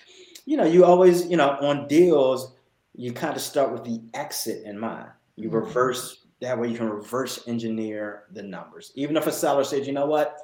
you 0.48 0.58
know 0.58 0.66
you 0.66 0.84
always 0.84 1.28
you 1.28 1.38
know 1.38 1.52
on 1.62 1.88
deals 1.88 2.56
you 2.96 3.14
kind 3.14 3.36
of 3.36 3.42
start 3.44 3.72
with 3.72 3.84
the 3.84 4.02
exit 4.16 4.64
in 4.66 4.80
mind. 4.80 5.10
You 5.36 5.50
mm-hmm. 5.50 5.58
reverse 5.58 6.26
that 6.42 6.58
way 6.58 6.70
you 6.70 6.78
can 6.78 6.90
reverse 6.90 7.48
engineer 7.48 8.24
the 8.32 8.42
numbers. 8.42 8.92
Even 8.96 9.18
if 9.18 9.28
a 9.28 9.32
seller 9.32 9.64
says, 9.64 9.86
you 9.86 9.94
know 9.94 10.08
what, 10.08 10.40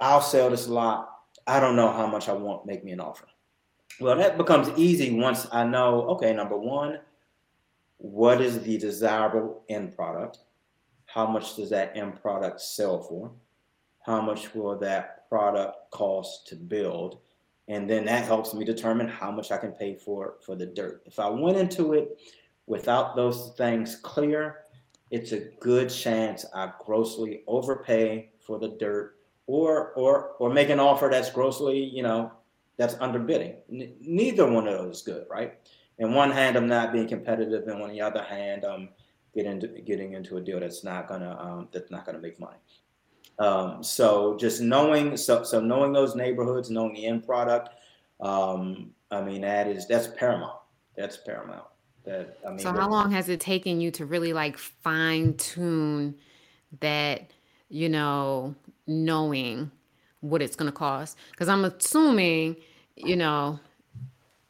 I'll 0.00 0.20
sell 0.20 0.50
this 0.50 0.66
lot. 0.66 1.10
I 1.46 1.60
don't 1.60 1.76
know 1.76 1.92
how 1.92 2.06
much 2.06 2.28
I 2.28 2.32
want. 2.32 2.66
Make 2.66 2.84
me 2.84 2.90
an 2.92 3.00
offer 3.00 3.26
well, 4.00 4.16
that 4.16 4.38
becomes 4.38 4.70
easy 4.78 5.12
once 5.12 5.46
I 5.50 5.64
know, 5.64 6.02
okay, 6.10 6.32
number 6.32 6.56
one, 6.56 7.00
what 7.96 8.40
is 8.40 8.60
the 8.60 8.78
desirable 8.78 9.64
end 9.68 9.96
product? 9.96 10.38
How 11.06 11.26
much 11.26 11.56
does 11.56 11.70
that 11.70 11.96
end 11.96 12.20
product 12.20 12.60
sell 12.60 13.02
for? 13.02 13.32
How 14.06 14.20
much 14.20 14.54
will 14.54 14.78
that 14.78 15.28
product 15.28 15.90
cost 15.90 16.46
to 16.48 16.56
build? 16.56 17.18
And 17.68 17.88
then 17.88 18.06
that 18.06 18.24
helps 18.24 18.54
me 18.54 18.64
determine 18.64 19.08
how 19.08 19.30
much 19.30 19.52
I 19.52 19.58
can 19.58 19.72
pay 19.72 19.94
for 19.94 20.36
for 20.40 20.56
the 20.56 20.66
dirt. 20.66 21.02
If 21.06 21.18
I 21.18 21.28
went 21.28 21.58
into 21.58 21.92
it 21.92 22.18
without 22.66 23.14
those 23.14 23.52
things 23.56 23.96
clear, 23.96 24.64
it's 25.10 25.32
a 25.32 25.50
good 25.60 25.88
chance 25.90 26.44
I 26.54 26.72
grossly 26.84 27.42
overpay 27.46 28.30
for 28.40 28.58
the 28.58 28.76
dirt 28.80 29.16
or 29.46 29.92
or 29.92 30.32
or 30.38 30.50
make 30.50 30.70
an 30.70 30.80
offer 30.80 31.08
that's 31.10 31.30
grossly, 31.30 31.78
you 31.78 32.02
know, 32.02 32.32
that's 32.78 32.94
underbidding. 32.96 33.56
N- 33.70 33.94
neither 34.00 34.50
one 34.50 34.66
of 34.66 34.78
those 34.78 34.96
is 34.96 35.02
good, 35.02 35.26
right? 35.30 35.54
In 35.98 36.14
one 36.14 36.30
hand, 36.30 36.56
I'm 36.56 36.68
not 36.68 36.92
being 36.92 37.08
competitive, 37.08 37.66
and 37.66 37.82
on 37.82 37.90
the 37.90 38.00
other 38.00 38.22
hand, 38.22 38.64
I'm 38.64 38.90
getting 39.34 39.52
into, 39.52 39.68
getting 39.82 40.12
into 40.12 40.36
a 40.36 40.40
deal 40.40 40.60
that's 40.60 40.84
not 40.84 41.08
gonna 41.08 41.36
um, 41.38 41.68
that's 41.72 41.90
not 41.90 42.06
gonna 42.06 42.20
make 42.20 42.38
money. 42.38 42.58
Um, 43.38 43.82
so 43.82 44.36
just 44.36 44.60
knowing 44.60 45.16
so 45.16 45.44
so 45.44 45.60
knowing 45.60 45.92
those 45.92 46.14
neighborhoods, 46.14 46.70
knowing 46.70 46.94
the 46.94 47.06
end 47.06 47.24
product, 47.24 47.70
um, 48.20 48.90
I 49.10 49.20
mean 49.20 49.42
that 49.42 49.68
is 49.68 49.86
that's 49.86 50.08
paramount. 50.08 50.58
That's 50.96 51.16
paramount. 51.16 51.66
That 52.04 52.38
I 52.46 52.50
mean. 52.50 52.58
So 52.58 52.72
how 52.72 52.88
long 52.88 53.12
has 53.12 53.28
it 53.28 53.40
taken 53.40 53.80
you 53.80 53.90
to 53.92 54.06
really 54.06 54.32
like 54.32 54.58
fine 54.58 55.34
tune 55.34 56.16
that 56.80 57.30
you 57.68 57.88
know 57.88 58.54
knowing 58.86 59.70
what 60.20 60.42
it's 60.42 60.56
going 60.56 60.70
to 60.70 60.76
cost 60.76 61.16
because 61.30 61.48
i'm 61.48 61.64
assuming 61.64 62.56
you 62.96 63.16
know 63.16 63.58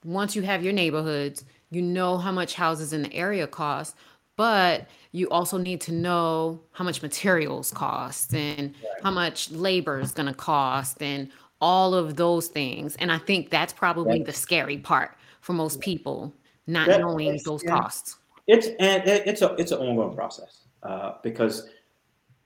once 0.05 0.35
you 0.35 0.43
have 0.43 0.63
your 0.63 0.73
neighborhoods 0.73 1.45
you 1.71 1.83
know 1.83 2.17
how 2.17 2.33
much 2.33 2.55
houses 2.55 2.93
in 2.93 3.03
the 3.03 3.13
area 3.13 3.47
cost 3.47 3.97
but 4.39 4.87
you 5.11 5.29
also 5.31 5.59
need 5.59 5.81
to 5.81 5.93
know 5.93 6.61
how 6.71 6.85
much 6.85 7.03
materials 7.03 7.73
cost 7.73 8.33
and 8.33 8.73
right. 8.83 9.03
how 9.03 9.11
much 9.11 9.51
labor 9.51 9.99
is 9.99 10.13
going 10.13 10.29
to 10.29 10.33
cost 10.33 11.03
and 11.03 11.29
all 11.61 11.93
of 11.93 12.17
those 12.17 12.47
things 12.47 12.97
and 12.97 13.11
i 13.13 13.19
think 13.19 13.51
that's 13.51 13.73
probably 13.73 14.23
the 14.23 14.33
scary 14.33 14.79
part 14.79 15.17
for 15.41 15.53
most 15.53 15.81
people 15.81 16.33
not 16.67 16.87
that, 16.87 17.01
knowing 17.01 17.39
those 17.45 17.65
yeah. 17.65 17.77
costs 17.77 18.19
it's 18.47 18.69
and 18.79 19.03
it's 19.07 19.43
a 19.43 19.55
it's 19.57 19.73
an 19.73 19.79
ongoing 19.79 20.15
process 20.15 20.61
uh, 20.85 21.15
because 21.23 21.69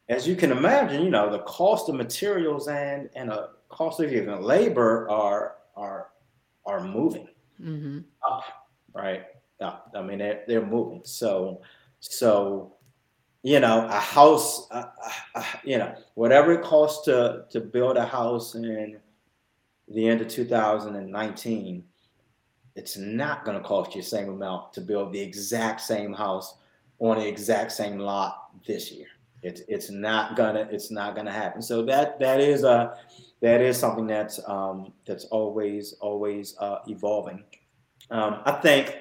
as 0.08 0.26
you 0.26 0.34
can 0.34 0.50
imagine 0.50 1.02
you 1.02 1.10
know 1.10 1.30
the 1.30 1.40
cost 1.40 1.88
of 1.90 1.94
materials 1.94 2.68
and 2.68 3.10
and 3.14 3.30
a 3.30 3.50
cost 3.68 4.00
of 4.00 4.10
even 4.10 4.42
labor 4.42 5.08
are 5.10 5.56
are 5.76 6.08
are 6.64 6.82
moving 6.82 7.28
mm-hmm. 7.60 7.98
up 8.26 8.44
right 8.94 9.24
up. 9.60 9.92
i 9.94 10.00
mean 10.00 10.18
they're, 10.18 10.42
they're 10.48 10.66
moving 10.66 11.02
so 11.04 11.60
so 12.02 12.74
you 13.42 13.58
know 13.58 13.86
a 13.86 13.98
house 13.98 14.70
uh, 14.70 14.86
uh, 15.34 15.44
you 15.64 15.78
know 15.78 15.94
whatever 16.14 16.52
it 16.52 16.62
costs 16.62 17.04
to 17.04 17.44
to 17.50 17.60
build 17.60 17.96
a 17.96 18.04
house 18.04 18.54
in 18.54 18.98
the 19.88 20.08
end 20.08 20.20
of 20.20 20.28
2019 20.28 21.84
it's 22.74 22.96
not 22.96 23.44
going 23.44 23.56
to 23.56 23.64
cost 23.64 23.94
you 23.94 24.02
the 24.02 24.08
same 24.08 24.28
amount 24.28 24.72
to 24.72 24.80
build 24.80 25.12
the 25.12 25.20
exact 25.20 25.80
same 25.80 26.12
house 26.12 26.56
on 26.98 27.18
the 27.18 27.26
exact 27.26 27.72
same 27.72 27.98
lot 27.98 28.50
this 28.66 28.90
year. 28.90 29.08
It's 29.42 29.62
it's 29.66 29.90
not 29.90 30.36
gonna 30.36 30.68
it's 30.70 30.90
not 30.90 31.16
gonna 31.16 31.32
happen. 31.32 31.60
So 31.62 31.82
that 31.86 32.20
that 32.20 32.40
is 32.40 32.62
a 32.62 32.96
that 33.40 33.60
is 33.60 33.76
something 33.76 34.06
that's 34.06 34.40
um, 34.48 34.92
that's 35.04 35.24
always 35.26 35.94
always 35.94 36.56
uh, 36.58 36.78
evolving. 36.86 37.42
Um, 38.10 38.40
I 38.44 38.52
think 38.52 38.96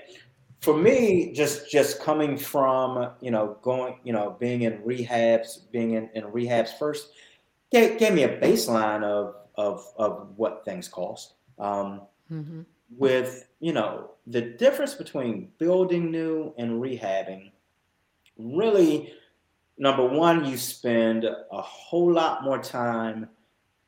for 0.62 0.78
me, 0.78 1.34
just 1.34 1.70
just 1.70 2.01
coming 2.01 2.38
from 2.38 3.12
you 3.22 3.32
know 3.32 3.57
going 3.62 3.99
you 4.03 4.14
know 4.14 4.38
being 4.39 4.64
in 4.64 4.80
rehabs, 4.80 5.72
being 5.72 5.93
in, 5.93 6.09
in 6.14 6.24
rehabs 6.26 6.78
first, 6.78 7.09
gave, 7.72 7.97
gave 7.99 8.14
me 8.14 8.24
a 8.24 8.39
baseline 8.39 9.03
of 9.03 9.36
of 9.55 9.86
of 9.97 10.34
what 10.36 10.64
things 10.66 10.88
cost. 10.88 11.34
Um, 11.59 12.01
mm-hmm 12.32 12.62
with 12.97 13.47
you 13.59 13.74
know 13.74 14.12
the 14.28 14.41
difference 14.41 14.93
between 14.93 15.49
building 15.57 16.12
new 16.12 16.53
and 16.57 16.82
rehabbing 16.82 17.51
really 18.38 19.14
number 19.78 20.05
one 20.05 20.43
you 20.45 20.57
spend 20.57 21.24
a 21.24 21.62
whole 21.62 22.12
lot 22.12 22.43
more 22.43 22.59
time 22.62 23.28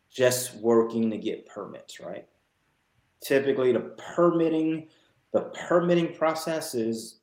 just 0.10 0.56
working 0.56 1.12
to 1.12 1.18
get 1.18 1.46
permits 1.46 2.00
right 2.00 2.26
typically 3.22 3.74
the 3.74 3.80
permitting 4.16 4.88
the 5.34 5.42
permitting 5.68 6.14
process 6.14 6.76
is 6.76 7.20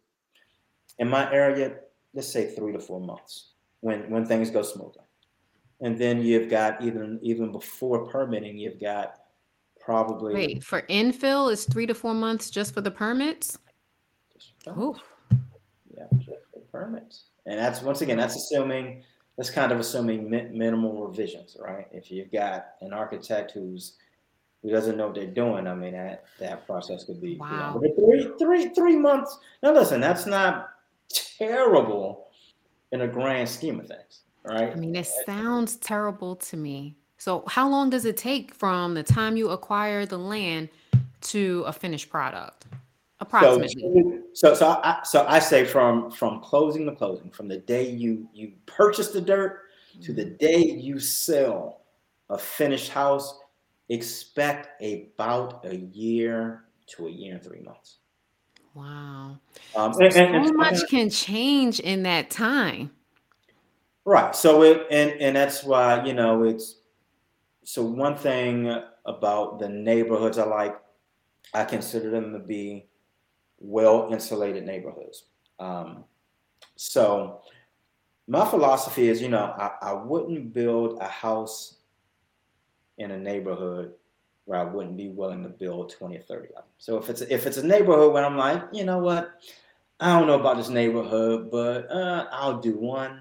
in 0.99 1.09
my 1.09 1.33
area 1.33 1.77
let's 2.13 2.29
say 2.29 2.55
three 2.55 2.73
to 2.73 2.79
four 2.79 3.01
months 3.01 3.53
when 3.81 4.11
when 4.11 4.27
things 4.27 4.51
go 4.51 4.63
smoothly 4.63 5.03
and 5.81 5.97
then 5.97 6.21
you've 6.23 6.51
got 6.51 6.83
even 6.83 7.19
even 7.23 7.51
before 7.53 8.07
permitting 8.07 8.59
you've 8.59 8.81
got 8.81 9.21
probably. 9.81 10.35
Wait, 10.35 10.63
for 10.63 10.83
infill 10.83 11.51
is 11.51 11.65
three 11.65 11.87
to 11.87 11.95
four 11.95 12.15
months 12.15 12.51
just 12.51 12.73
for 12.73 12.81
the 12.81 12.91
permits? 12.91 13.59
Oh. 14.67 14.97
Yeah, 15.97 16.05
just 16.19 16.45
for 16.53 16.61
permits. 16.71 17.25
And 17.47 17.59
that's, 17.59 17.83
once 17.83 18.01
again, 18.03 18.19
that's 18.19 18.37
assuming, 18.37 19.03
that's 19.37 19.51
kind 19.51 19.73
of 19.73 19.81
assuming 19.81 20.31
mi- 20.31 20.49
minimal 20.53 21.07
revisions, 21.07 21.57
right? 21.59 21.89
If 21.91 22.11
you've 22.11 22.31
got 22.31 22.67
an 22.83 22.93
architect 22.93 23.51
who's, 23.51 23.95
who 24.63 24.71
doesn't 24.71 24.97
know 24.97 25.07
what 25.07 25.15
they're 25.15 25.27
doing, 25.27 25.67
I 25.67 25.75
mean, 25.75 25.93
that, 25.93 26.25
that 26.39 26.67
process 26.67 27.05
could 27.05 27.21
be, 27.21 27.37
wow. 27.37 27.81
You 27.83 27.89
know, 27.89 27.95
three, 27.95 28.31
three, 28.39 28.75
three 28.75 28.97
months. 28.97 29.39
Now 29.63 29.73
listen, 29.73 30.01
that's 30.01 30.27
not 30.27 30.71
terrible 31.39 32.29
in 32.93 33.03
a 33.03 33.09
grand 33.09 33.49
scheme 33.49 33.81
of 33.81 33.87
things, 33.87 34.21
right? 34.45 34.73
I 34.73 34.75
mean, 34.75 34.95
it 34.95 35.09
sounds 35.27 35.77
terrible 35.77 36.37
to 36.37 36.57
me. 36.57 36.97
So 37.19 37.45
how 37.47 37.69
long 37.69 37.91
does 37.91 38.05
it 38.05 38.17
take 38.17 38.55
from 38.55 38.95
the 38.95 39.03
time 39.03 39.37
you 39.37 39.51
acquire 39.51 40.07
the 40.07 40.19
land 40.19 40.69
to 41.23 41.65
a 41.67 41.73
finished 41.73 42.11
product? 42.11 42.67
Approximately. 43.21 44.21
So, 44.33 44.55
so, 44.55 44.55
so 44.55 44.81
I, 44.83 45.01
so 45.05 45.27
I 45.27 45.39
say 45.39 45.67
from 45.67 46.11
from 46.11 46.41
closing 46.41 46.87
to 46.87 46.95
closing, 46.97 47.31
from 47.31 47.49
the 47.49 47.59
day 47.59 47.91
you 47.91 48.27
you 48.33 48.53
purchase 48.65 49.09
the 49.09 49.21
dirt 49.21 49.65
to 50.03 50.15
the 50.15 50.25
mm-hmm. 50.25 50.37
day 50.37 50.59
you 50.59 50.99
sell 50.99 51.83
a 52.31 52.39
finished 52.39 52.91
house, 52.91 53.40
expect 53.91 54.83
about 54.83 55.65
a 55.67 55.77
year 55.77 56.65
to 56.87 57.07
a 57.07 57.11
year 57.11 57.35
and 57.35 57.43
three 57.43 57.61
months. 57.61 57.99
Wow. 58.75 59.39
Um, 59.75 59.93
so, 59.93 60.05
and, 60.05 60.17
and, 60.17 60.47
so 60.47 60.53
much 60.55 60.89
can 60.89 61.11
change 61.11 61.81
in 61.81 62.05
that 62.05 62.31
time. 62.31 62.93
Right. 64.05 64.35
So 64.35 64.63
it 64.63 64.87
and 64.91 65.11
and 65.21 65.37
that's 65.37 65.65
why 65.65 66.05
you 66.05 66.15
know 66.15 66.45
it's 66.45 66.77
so 67.65 67.83
one 67.83 68.17
thing 68.17 68.83
about 69.05 69.59
the 69.59 69.69
neighborhoods 69.69 70.39
I 70.39 70.45
like, 70.45 70.81
I 71.53 71.65
consider 71.65 72.11
them 72.11 72.33
to 72.33 72.39
be 72.39 72.87
well 73.59 74.09
insulated 74.11 74.65
neighborhoods. 74.65 75.25
Um, 75.59 76.05
so 76.77 77.43
my 78.27 78.49
philosophy 78.49 79.09
is, 79.09 79.21
you 79.21 79.29
know, 79.29 79.55
I, 79.59 79.73
I 79.83 79.93
wouldn't 79.93 80.55
build 80.55 80.99
a 81.01 81.09
house 81.09 81.80
in 83.01 83.11
a 83.11 83.19
neighborhood 83.19 83.93
where 84.45 84.61
I 84.61 84.65
wouldn't 84.65 84.97
be 84.97 85.09
willing 85.09 85.43
to 85.43 85.49
build 85.49 85.91
20 85.91 86.17
or 86.17 86.23
30 86.23 86.49
of 86.49 86.55
them. 86.55 86.65
So 86.79 86.97
if 86.99 87.11
it's 87.11 87.23
if 87.23 87.47
it's 87.47 87.57
a 87.57 87.67
neighborhood 87.67 88.13
where 88.13 88.25
I'm 88.25 88.37
like, 88.37 88.63
you 88.73 88.85
know 88.85 88.99
what, 88.99 89.31
I 89.99 90.19
don't 90.19 90.27
know 90.27 90.39
about 90.39 90.57
this 90.57 90.69
neighborhood, 90.69 91.51
but 91.51 91.91
uh, 91.91 92.29
I'll 92.31 92.61
do 92.61 92.79
one 92.79 93.21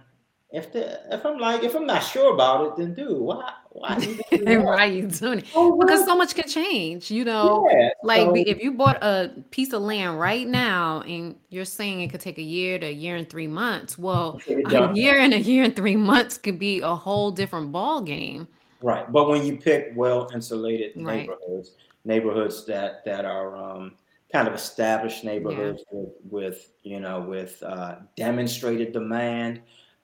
if 0.51 0.71
the 0.71 0.99
if 1.13 1.25
I'm 1.25 1.37
like 1.37 1.63
if 1.63 1.75
I'm 1.75 1.85
not 1.85 2.03
sure 2.03 2.33
about 2.33 2.65
it, 2.65 2.75
then 2.77 2.95
do 2.95 3.21
why 3.21 3.53
why 3.69 3.95
why 4.31 4.87
are 4.87 4.87
you 4.87 5.07
doing 5.07 5.39
it? 5.39 5.45
Oh, 5.53 5.77
because 5.79 6.05
so 6.05 6.15
much 6.15 6.33
can 6.33 6.47
change, 6.47 7.11
you 7.11 7.23
know. 7.23 7.67
Yeah, 7.69 7.89
like 8.03 8.21
so, 8.21 8.33
if 8.35 8.59
you 8.59 8.71
bought 8.71 8.97
a 9.03 9.31
piece 9.51 9.73
of 9.73 9.83
land 9.83 10.19
right 10.19 10.47
now 10.47 11.01
and 11.01 11.35
you're 11.49 11.65
saying 11.65 12.01
it 12.01 12.09
could 12.09 12.21
take 12.21 12.39
a 12.39 12.43
year 12.43 12.79
to 12.79 12.87
a 12.87 12.91
year 12.91 13.15
and 13.15 13.29
three 13.29 13.47
months, 13.47 13.97
well, 13.97 14.41
a 14.47 14.93
year 14.95 15.19
and 15.19 15.35
a 15.35 15.39
year 15.39 15.63
and 15.63 15.75
three 15.75 15.95
months 15.95 16.39
could 16.39 16.57
be 16.57 16.79
a 16.79 16.95
whole 16.95 17.29
different 17.29 17.71
ball 17.71 18.01
game. 18.01 18.47
Right, 18.81 19.11
but 19.11 19.27
when 19.27 19.45
you 19.45 19.57
pick 19.57 19.91
well 19.95 20.29
insulated 20.33 20.93
right. 20.95 21.27
neighborhoods, 21.27 21.71
neighborhoods 22.05 22.65
that 22.65 23.03
that 23.05 23.25
are 23.25 23.55
um, 23.55 23.95
kind 24.31 24.47
of 24.47 24.53
established 24.53 25.23
neighborhoods 25.23 25.83
yeah. 25.91 25.99
with, 25.99 26.13
with 26.29 26.71
you 26.83 26.99
know 26.99 27.19
with 27.19 27.61
uh, 27.63 27.95
demonstrated 28.15 28.93
demand 28.93 29.61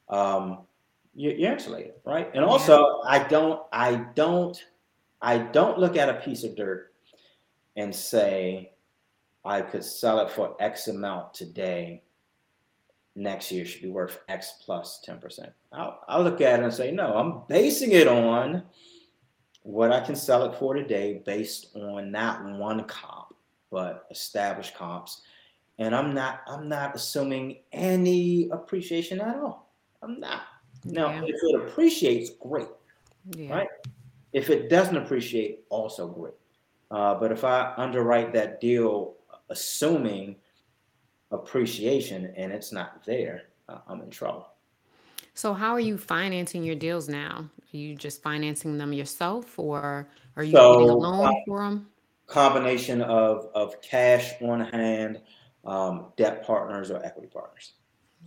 um, 0.10 0.60
you, 1.16 1.32
you're 1.32 1.54
insulated, 1.54 1.94
right? 2.04 2.30
And 2.34 2.44
also, 2.44 3.02
I 3.06 3.20
don't, 3.20 3.62
I 3.72 3.96
don't, 4.16 4.62
I 5.22 5.38
don't 5.38 5.80
look 5.80 5.96
at 5.96 6.10
a 6.10 6.16
piece 6.16 6.44
of 6.44 6.56
dirt 6.56 6.94
and 7.78 7.96
say 7.96 8.74
I 9.44 9.62
could 9.62 9.84
sell 9.84 10.20
it 10.20 10.30
for 10.30 10.56
X 10.60 10.88
amount 10.88 11.34
today. 11.34 12.04
Next 13.16 13.52
year 13.52 13.66
should 13.66 13.82
be 13.82 13.90
worth 13.90 14.20
X 14.28 14.56
plus 14.64 15.04
10%. 15.08 15.50
I'll, 15.72 16.02
I'll 16.08 16.24
look 16.24 16.42
at 16.42 16.60
it 16.60 16.64
and 16.64 16.74
say, 16.74 16.92
no, 16.92 17.16
I'm 17.16 17.44
basing 17.48 17.94
it 17.94 18.08
on 18.08 18.64
what 19.64 19.92
I 19.92 20.02
can 20.02 20.16
sell 20.16 20.44
it 20.46 20.56
for 20.60 20.74
today 20.74 21.22
based 21.26 21.76
on 21.76 22.12
not 22.12 22.44
one 22.44 22.84
comp, 22.84 23.34
but 23.72 24.06
established 24.12 24.76
comps. 24.76 25.22
And 25.80 25.96
I'm 25.96 26.14
not, 26.14 26.42
I'm 26.48 26.68
not 26.68 26.96
assuming 26.96 27.60
any 27.72 28.50
appreciation 28.52 29.22
at 29.22 29.38
all. 29.38 29.72
I'm 30.02 30.20
not. 30.20 30.44
Now, 30.84 31.10
yeah. 31.10 31.24
if 31.26 31.36
it 31.42 31.56
appreciates, 31.56 32.32
great. 32.40 32.68
Yeah. 33.36 33.54
Right? 33.54 33.68
If 34.34 34.50
it 34.50 34.70
doesn't 34.70 34.98
appreciate, 34.98 35.62
also 35.70 36.08
great. 36.08 36.34
Uh, 36.92 37.16
but 37.16 37.32
if 37.32 37.44
I 37.44 37.74
underwrite 37.78 38.34
that 38.34 38.62
deal 38.62 39.16
assuming 39.50 40.36
appreciation 41.32 42.34
and 42.38 42.52
it's 42.52 42.72
not 42.72 43.04
there, 43.06 43.44
uh, 43.70 43.80
I'm 43.88 44.02
in 44.02 44.10
trouble. 44.10 44.50
So, 45.34 45.54
how 45.54 45.72
are 45.72 45.80
you 45.80 45.98
financing 45.98 46.64
your 46.64 46.76
deals 46.76 47.10
now? 47.10 47.50
Are 47.74 47.78
you 47.78 47.96
just 47.96 48.22
financing 48.22 48.78
them 48.78 48.94
yourself, 48.94 49.60
or 49.60 50.08
are 50.38 50.44
you 50.44 50.54
so, 50.54 50.74
getting 50.76 50.90
a 50.90 50.96
loan 50.96 51.28
uh, 51.28 51.32
for 51.46 51.64
them? 51.64 51.88
Combination 52.28 53.02
of 53.02 53.50
of 53.54 53.82
cash 53.82 54.42
on 54.42 54.62
hand, 54.62 55.20
um, 55.66 56.08
debt 56.16 56.46
partners, 56.46 56.90
or 56.90 57.06
equity 57.06 57.28
partners. 57.28 57.74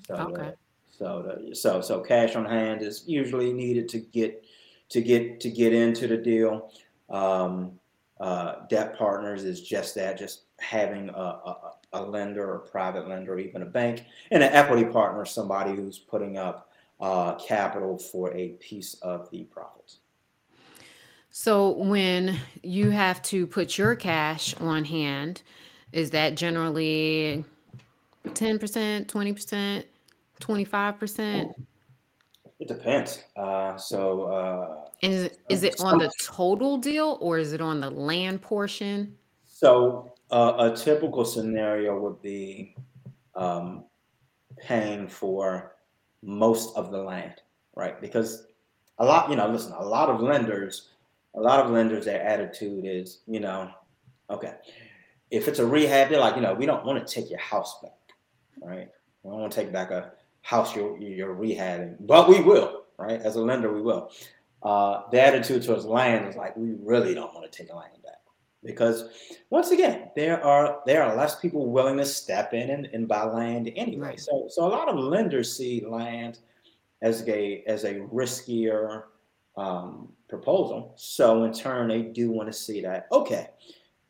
So, 0.07 0.15
okay. 0.15 0.49
Uh, 0.49 0.53
so 0.91 1.23
the, 1.23 1.55
so 1.55 1.81
so 1.81 2.01
cash 2.01 2.37
on 2.37 2.45
hand 2.45 2.83
is 2.83 3.05
usually 3.07 3.55
needed 3.55 3.89
to 3.91 4.01
get 4.01 4.45
to 4.91 5.01
get 5.01 5.41
to 5.41 5.51
get 5.51 5.73
into 5.73 6.09
the 6.09 6.17
deal. 6.17 6.73
Um, 7.09 7.79
uh, 8.21 8.67
debt 8.69 8.99
partners 8.99 9.45
is 9.45 9.63
just 9.63 9.95
that, 9.95 10.19
just 10.19 10.43
having 10.59 11.09
a, 11.11 11.13
a, 11.13 11.73
a, 11.93 12.03
lender 12.03 12.51
or 12.51 12.59
private 12.59 13.09
lender, 13.09 13.35
or 13.35 13.39
even 13.39 13.63
a 13.63 13.67
bank, 13.67 14.05
and 14.31 14.43
an 14.43 14.53
equity 14.53 14.85
partner, 14.85 15.25
somebody 15.25 15.75
who's 15.75 15.99
putting 15.99 16.37
up 16.37 16.71
uh, 17.01 17.35
capital 17.37 17.99
for 17.99 18.33
a 18.35 18.51
piece 18.61 18.95
of 18.95 19.31
the 19.31 19.45
profits. 19.45 19.99
So 21.31 21.71
when 21.71 22.39
you 22.63 22.91
have 22.91 23.23
to 23.23 23.47
put 23.47 23.79
your 23.79 23.95
cash 23.95 24.55
on 24.57 24.85
hand, 24.85 25.43
is 25.93 26.11
that 26.11 26.35
generally 26.35 27.45
10%, 28.27 29.07
20%, 29.07 29.85
25%? 30.41 31.55
It 32.61 32.67
depends. 32.67 33.23
Uh, 33.37 33.77
so, 33.77 34.23
uh, 34.25 34.85
And 35.03 35.13
is 35.13 35.31
is 35.49 35.63
it 35.63 35.81
on 35.81 35.99
the 35.99 36.11
total 36.21 36.77
deal 36.77 37.19
or 37.21 37.39
is 37.39 37.53
it 37.53 37.61
on 37.61 37.81
the 37.81 37.91
land 37.91 38.43
portion? 38.43 39.17
so 39.45 40.13
uh, 40.31 40.71
a 40.73 40.77
typical 40.77 41.25
scenario 41.25 41.99
would 41.99 42.21
be 42.23 42.75
um, 43.35 43.85
paying 44.59 45.09
for 45.09 45.77
most 46.23 46.77
of 46.77 46.91
the 46.91 46.99
land, 46.99 47.35
right? 47.77 48.01
Because 48.01 48.47
a 48.99 49.05
lot, 49.05 49.31
you 49.31 49.37
know, 49.37 49.49
listen, 49.49 49.73
a 49.73 49.85
lot 49.85 50.09
of 50.09 50.21
lenders, 50.21 50.89
a 51.35 51.41
lot 51.41 51.65
of 51.65 51.71
lenders, 51.71 52.05
their 52.05 52.23
attitude 52.23 52.85
is, 52.85 53.21
you 53.27 53.41
know, 53.41 53.71
okay, 54.31 54.55
if 55.31 55.49
it's 55.49 55.59
a 55.59 55.67
rehab, 55.67 56.09
they're 56.09 56.21
like, 56.21 56.37
you 56.37 56.43
know, 56.43 56.55
we 56.55 56.67
don't 56.67 56.85
want 56.85 57.07
to 57.07 57.15
take 57.15 57.31
your 57.31 57.39
house 57.39 57.79
back, 57.83 57.93
right? 58.61 58.89
We 59.23 59.31
don't 59.31 59.41
want 59.41 59.53
to 59.53 59.61
take 59.61 59.73
back 59.73 59.91
a 59.91 60.13
house 60.43 60.75
you're, 60.75 60.99
you're 60.99 61.35
rehabbing, 61.35 61.97
but 62.01 62.29
we 62.29 62.41
will, 62.41 62.85
right? 62.99 63.21
As 63.21 63.37
a 63.37 63.41
lender, 63.41 63.73
we 63.73 63.83
will. 63.83 64.11
Uh, 64.63 65.03
the 65.13 65.21
attitude 65.21 65.63
towards 65.63 65.85
land 65.85 66.27
is 66.29 66.35
like, 66.35 66.57
we 66.57 66.75
really 66.83 67.15
don't 67.15 67.33
want 67.35 67.51
to 67.51 67.57
take 67.57 67.73
land 67.73 67.93
because 68.65 69.09
once 69.51 69.71
again, 69.71 70.11
there 70.17 70.43
are 70.45 70.81
there 70.87 71.03
are 71.03 71.17
less 71.17 71.39
people 71.39 71.71
willing 71.71 71.97
to 71.99 72.05
step 72.05 72.55
in 72.55 72.71
and, 72.71 72.87
and 72.87 73.09
buy 73.09 73.25
land 73.25 73.71
anyway. 73.77 74.09
Right. 74.09 74.21
So 74.21 74.47
so 74.49 74.67
a 74.67 74.69
lot 74.69 74.89
of 74.89 74.97
lenders 74.97 75.57
see 75.57 75.85
land 75.87 76.41
as 77.03 77.27
a 77.29 77.63
as 77.67 77.85
a 77.85 77.95
riskier 77.95 79.05
um, 79.57 80.13
proposal. 80.29 80.95
So 80.97 81.45
in 81.45 81.53
turn, 81.53 81.89
they 81.89 82.03
do 82.03 82.31
want 82.31 82.49
to 82.49 82.53
see 82.53 82.81
that 82.83 83.07
okay, 83.13 83.51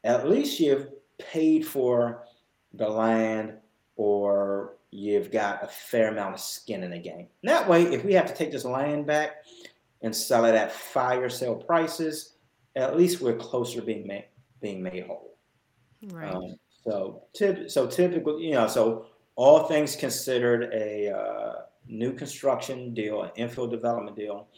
at 0.05 0.29
least 0.29 0.61
you've 0.61 0.89
paid 1.19 1.67
for 1.67 2.25
the 2.75 2.89
land 2.89 3.55
or 3.97 4.77
you've 4.91 5.31
got 5.31 5.63
a 5.63 5.67
fair 5.67 6.09
amount 6.09 6.35
of 6.35 6.41
skin 6.41 6.83
in 6.83 6.91
the 6.91 6.99
game. 6.99 7.27
That 7.43 7.69
way, 7.69 7.83
if 7.83 8.05
we 8.05 8.15
have 8.15 8.27
to 8.27 8.35
take 8.35 8.53
this 8.53 8.65
land 8.65 9.07
back 9.07 9.45
and 10.03 10.15
sell 10.15 10.45
it 10.47 10.55
at 10.55 10.73
fire 10.73 11.29
sale 11.29 11.57
prices, 11.57 12.35
at 12.77 12.97
least 12.97 13.21
we're 13.21 13.37
closer 13.37 13.81
to 13.81 13.87
being 13.87 14.07
made 14.07 14.25
being 14.61 14.83
made 14.83 15.07
whole. 15.07 15.37
Right. 16.09 16.33
Um, 16.33 16.57
so, 16.85 17.23
tip, 17.35 17.71
so 17.71 17.87
typically, 17.87 18.45
you 18.45 18.53
know, 18.53 18.67
so 18.67 19.07
all 19.37 19.65
things 19.65 19.97
considered, 19.97 20.73
a 20.73 21.15
uh, 21.15 21.53
new 21.87 22.13
construction 22.13 22.95
deal, 22.95 23.23
an 23.23 23.31
infill 23.37 23.71
development 23.71 24.17
deal, 24.17 24.49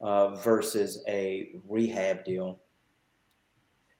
uh, 0.00 0.34
versus 0.36 1.02
a 1.08 1.50
rehab 1.68 2.24
deal, 2.24 2.60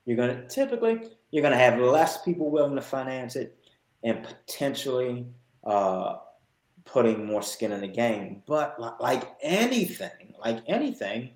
you're 0.05 0.16
going 0.16 0.34
to 0.34 0.49
typically 0.49 1.03
you're 1.30 1.42
going 1.42 1.53
to 1.53 1.59
have 1.59 1.78
less 1.78 2.22
people 2.22 2.51
willing 2.51 2.74
to 2.76 2.80
finance 2.82 3.36
it, 3.36 3.59
and 4.03 4.22
potentially 4.24 5.26
uh, 5.64 6.16
putting 6.84 7.26
more 7.26 7.42
skin 7.42 7.72
in 7.72 7.80
the 7.80 7.88
game. 7.88 8.42
But 8.46 8.80
like 9.01 9.24
anything, 9.42 10.34
like 10.40 10.62
anything, 10.66 11.30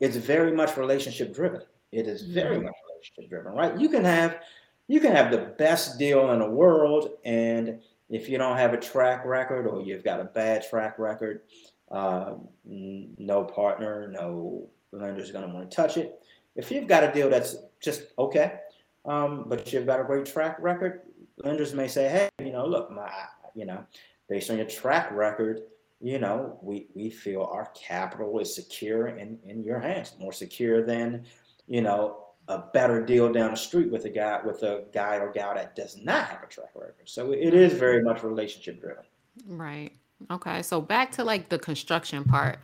it's 0.00 0.16
very 0.16 0.52
much 0.52 0.76
relationship 0.76 1.32
driven. 1.32 1.62
It 1.92 2.06
is 2.08 2.22
very 2.22 2.60
much 2.60 2.74
relationship 2.98 3.30
driven, 3.30 3.52
right? 3.52 3.78
You 3.78 3.88
can 3.88 4.04
have 4.04 4.40
you 4.86 5.00
can 5.00 5.12
have 5.12 5.30
the 5.30 5.54
best 5.58 5.98
deal 5.98 6.30
in 6.32 6.38
the 6.38 6.48
world, 6.48 7.10
and 7.24 7.80
if 8.08 8.28
you 8.28 8.38
don't 8.38 8.56
have 8.56 8.72
a 8.72 8.78
track 8.78 9.24
record 9.24 9.66
or 9.66 9.82
you've 9.82 10.04
got 10.04 10.20
a 10.20 10.24
bad 10.24 10.66
track 10.68 10.98
record, 10.98 11.42
uh, 11.90 12.34
n- 12.66 13.14
no 13.18 13.44
partner, 13.44 14.08
no 14.08 14.68
lender's 14.92 15.30
going 15.30 15.46
to 15.46 15.54
want 15.54 15.70
to 15.70 15.76
touch 15.76 15.98
it. 15.98 16.20
If 16.56 16.70
you've 16.70 16.88
got 16.88 17.04
a 17.04 17.12
deal 17.12 17.28
that's 17.28 17.56
just 17.80 18.04
okay, 18.18 18.60
um, 19.04 19.44
but 19.46 19.72
you've 19.72 19.86
got 19.86 20.00
a 20.00 20.04
great 20.04 20.24
track 20.24 20.56
record, 20.58 21.02
lenders 21.44 21.74
may 21.74 21.86
say, 21.86 22.08
hey, 22.08 22.44
you 22.44 22.52
know, 22.52 22.66
look, 22.66 22.90
my, 22.90 23.10
you 23.54 23.66
know, 23.66 23.84
based 24.28 24.50
on 24.50 24.56
your 24.56 24.66
track 24.66 25.10
record, 25.12 25.60
you 26.00 26.18
know, 26.18 26.58
we, 26.62 26.86
we 26.94 27.10
feel 27.10 27.42
our 27.42 27.70
capital 27.74 28.38
is 28.38 28.54
secure 28.54 29.08
in, 29.08 29.38
in 29.44 29.62
your 29.62 29.80
hands, 29.80 30.14
more 30.18 30.32
secure 30.32 30.84
than, 30.84 31.24
you 31.66 31.82
know, 31.82 32.27
a 32.48 32.64
better 32.72 33.04
deal 33.04 33.30
down 33.32 33.50
the 33.52 33.56
street 33.56 33.90
with 33.90 34.06
a 34.06 34.10
guy 34.10 34.40
with 34.44 34.62
a 34.62 34.84
guy 34.92 35.16
or 35.16 35.30
gal 35.30 35.54
that 35.54 35.76
does 35.76 35.96
not 35.98 36.28
have 36.28 36.42
a 36.42 36.46
track 36.46 36.70
record. 36.74 36.94
So 37.04 37.32
it 37.32 37.54
is 37.54 37.74
very 37.74 38.02
much 38.02 38.22
relationship 38.22 38.80
driven. 38.80 39.04
Right. 39.46 39.92
Okay. 40.30 40.62
So 40.62 40.80
back 40.80 41.12
to 41.12 41.24
like 41.24 41.48
the 41.48 41.58
construction 41.58 42.24
part. 42.24 42.58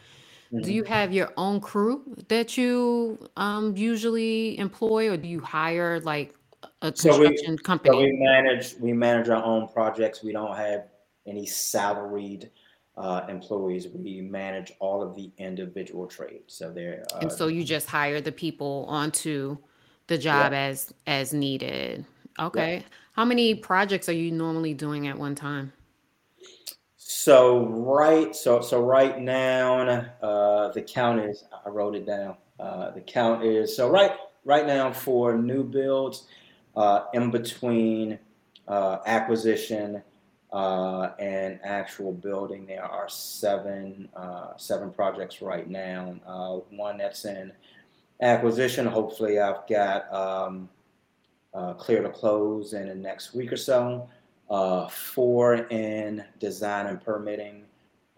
Do 0.53 0.59
Mhm. 0.71 0.75
you 0.75 0.85
have 0.85 1.13
your 1.13 1.33
own 1.37 1.61
crew 1.61 2.03
that 2.29 2.57
you 2.57 3.19
um 3.37 3.77
usually 3.77 4.59
employ 4.59 5.11
or 5.11 5.17
do 5.17 5.29
you 5.29 5.41
hire 5.41 6.01
like 6.01 6.35
a 6.81 6.93
So 6.97 7.19
we 7.19 7.27
construction 7.27 7.59
so 7.85 7.99
we 8.01 8.13
manage 8.13 8.75
we 8.81 8.93
manage 8.93 9.29
our 9.29 9.45
own 9.45 9.69
projects. 9.69 10.23
We 10.23 10.33
don't 10.33 10.57
have 10.57 10.89
any 11.27 11.47
salaried 11.47 12.51
uh, 12.97 13.27
employees. 13.29 13.89
We 13.89 14.21
manage 14.21 14.73
all 14.79 15.03
of 15.03 15.17
the 15.17 15.33
individual 15.39 16.07
trades. 16.07 16.55
So 16.55 16.73
they're 16.73 17.05
And 17.21 17.31
uh, 17.31 17.35
so 17.35 17.49
you 17.49 17.65
just 17.65 17.89
hire 17.89 18.21
the 18.21 18.31
people 18.33 18.87
onto 18.89 19.59
the 20.07 20.17
yeah 20.17 20.21
job 20.21 20.53
as 20.53 20.93
as 21.07 21.33
needed. 21.33 22.05
yeah. 22.39 22.45
Okay. 22.47 22.85
How 23.13 23.25
many 23.25 23.55
projects 23.55 24.09
are 24.09 24.15
you 24.15 24.33
normally 24.33 24.75
doing 24.75 25.07
at 25.07 25.19
one 25.19 25.35
time? 25.35 25.73
So 26.97 27.67
right 27.67 28.35
so 28.35 28.61
so 28.61 28.83
right 28.83 29.21
now 29.21 29.81
uh, 30.23 30.73
the 30.73 30.83
count 30.83 31.21
is 31.21 31.45
I 31.65 31.69
wrote 31.69 31.95
it 31.95 32.07
down. 32.07 32.37
Uh, 32.59 32.91
the 32.91 33.01
count 33.01 33.45
is 33.45 33.75
so 33.77 33.89
right 33.89 34.13
right 34.45 34.67
now 34.67 34.93
for 34.93 35.37
new 35.37 35.63
builds 35.63 36.27
uh, 36.77 37.05
in 37.15 37.31
between 37.31 38.19
uh, 38.69 38.99
acquisition 39.07 40.03
uh, 40.53 41.11
and 41.19 41.59
actual 41.65 42.13
building 42.13 42.65
there 42.67 42.85
are 42.85 43.09
seven 43.09 44.09
uh, 44.17 44.57
seven 44.57 44.91
projects 44.91 45.41
right 45.43 45.69
now. 45.69 46.15
Uh, 46.27 46.57
one 46.77 46.99
that's 46.99 47.25
in 47.25 47.53
acquisition. 48.21 48.87
Hopefully 48.87 49.39
I've 49.39 49.67
got 49.69 50.13
um, 50.13 50.69
uh, 51.53 51.75
clear 51.75 52.03
to 52.03 52.11
close 52.11 52.73
in 52.73 52.89
the 52.89 52.95
next 52.95 53.35
week 53.35 53.53
or 53.53 53.57
so. 53.57 54.09
Uh, 54.51 54.89
four 54.89 55.55
in 55.55 56.23
design 56.39 56.87
and 56.87 57.01
permitting, 57.01 57.65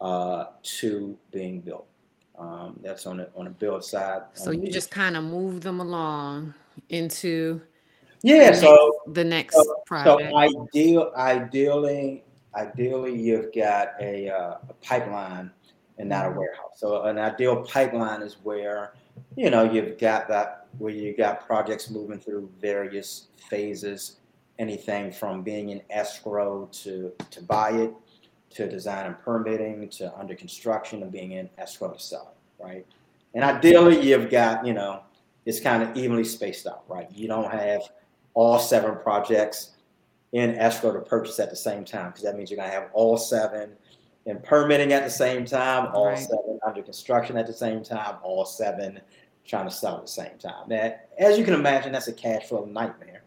uh, 0.01 0.47
two 0.63 1.17
being 1.31 1.61
built. 1.61 1.87
Um, 2.39 2.79
that's 2.83 3.07
on 3.07 3.19
the 3.19 3.31
on 3.35 3.45
the 3.45 3.51
build 3.51 3.85
side. 3.85 4.23
So 4.35 4.51
you 4.51 4.71
just 4.71 4.91
kind 4.91 5.17
of 5.17 5.25
move 5.25 5.63
them 5.63 5.81
along 5.81 6.53
into 6.91 7.63
yeah, 8.23 8.39
the 8.39 8.45
next 8.45 8.61
so 8.61 9.01
the 9.07 9.25
next 9.25 9.55
so, 9.55 9.83
so 10.05 10.37
ideal 10.37 11.13
ideally 11.17 12.25
ideally 12.57 13.19
you've 13.19 13.53
got 13.55 13.93
a, 14.01 14.29
uh, 14.29 14.57
a 14.69 14.73
pipeline 14.83 15.51
and 15.99 16.09
not 16.09 16.27
a 16.27 16.31
warehouse. 16.31 16.73
So 16.77 17.03
an 17.03 17.19
ideal 17.19 17.63
pipeline 17.63 18.23
is 18.23 18.37
where 18.43 18.95
you 19.37 19.51
know 19.51 19.63
you've 19.71 19.99
got 19.99 20.29
that 20.29 20.67
where 20.79 20.93
you 20.93 21.17
got 21.17 21.47
projects 21.47 21.91
moving 21.91 22.19
through 22.19 22.51
various 22.61 23.29
phases, 23.49 24.17
anything 24.59 25.13
from 25.13 25.43
being 25.43 25.71
in 25.71 25.83
escrow 25.91 26.69
to 26.73 27.13
to 27.31 27.43
buy 27.43 27.71
it, 27.71 27.95
to 28.51 28.69
design 28.69 29.07
and 29.07 29.19
permitting, 29.21 29.89
to 29.91 30.13
under 30.19 30.35
construction 30.35 31.03
and 31.03 31.13
being 31.13 31.33
in 31.33 31.49
escrow 31.59 31.93
to 31.93 31.99
sell 32.01 32.35
it, 32.35 32.63
right? 32.63 32.87
And 33.35 33.45
ideally 33.45 34.01
you've 34.01 34.31
got 34.31 34.67
you 34.67 34.73
know 34.73 35.03
it's 35.45 35.61
kind 35.61 35.83
of 35.83 35.97
evenly 35.97 36.25
spaced 36.25 36.67
out, 36.67 36.85
right? 36.89 37.09
You 37.13 37.29
don't 37.29 37.51
have 37.53 37.83
all 38.35 38.59
seven 38.59 38.97
projects 38.97 39.71
in 40.33 40.57
escrow 40.57 40.93
to 40.93 41.01
purchase 41.01 41.39
at 41.39 41.51
the 41.51 41.57
same 41.57 41.85
time 41.85 42.09
because 42.09 42.23
that 42.25 42.37
means 42.37 42.51
you're 42.51 42.59
going 42.59 42.69
to 42.69 42.75
have 42.75 42.91
all 42.93 43.17
seven 43.17 43.71
in 44.27 44.41
permitting 44.41 44.93
at 44.93 45.05
the 45.05 45.11
same 45.11 45.45
time, 45.45 45.89
all 45.95 46.07
Right. 46.09 46.19
seven 46.19 46.59
under 46.67 46.83
construction 46.83 47.37
at 47.37 47.47
the 47.47 47.53
same 47.53 47.83
time, 47.83 48.17
all 48.23 48.45
seven 48.45 49.01
trying 49.47 49.69
to 49.69 49.75
sell 49.75 49.97
at 49.97 50.03
the 50.03 50.09
same 50.09 50.39
time. 50.39 50.69
That, 50.69 51.09
as 51.19 51.39
you 51.39 51.45
can 51.45 51.55
imagine, 51.55 51.93
that's 51.93 52.09
a 52.09 52.13
cash 52.13 52.45
flow 52.47 52.65
nightmare. 52.65 53.23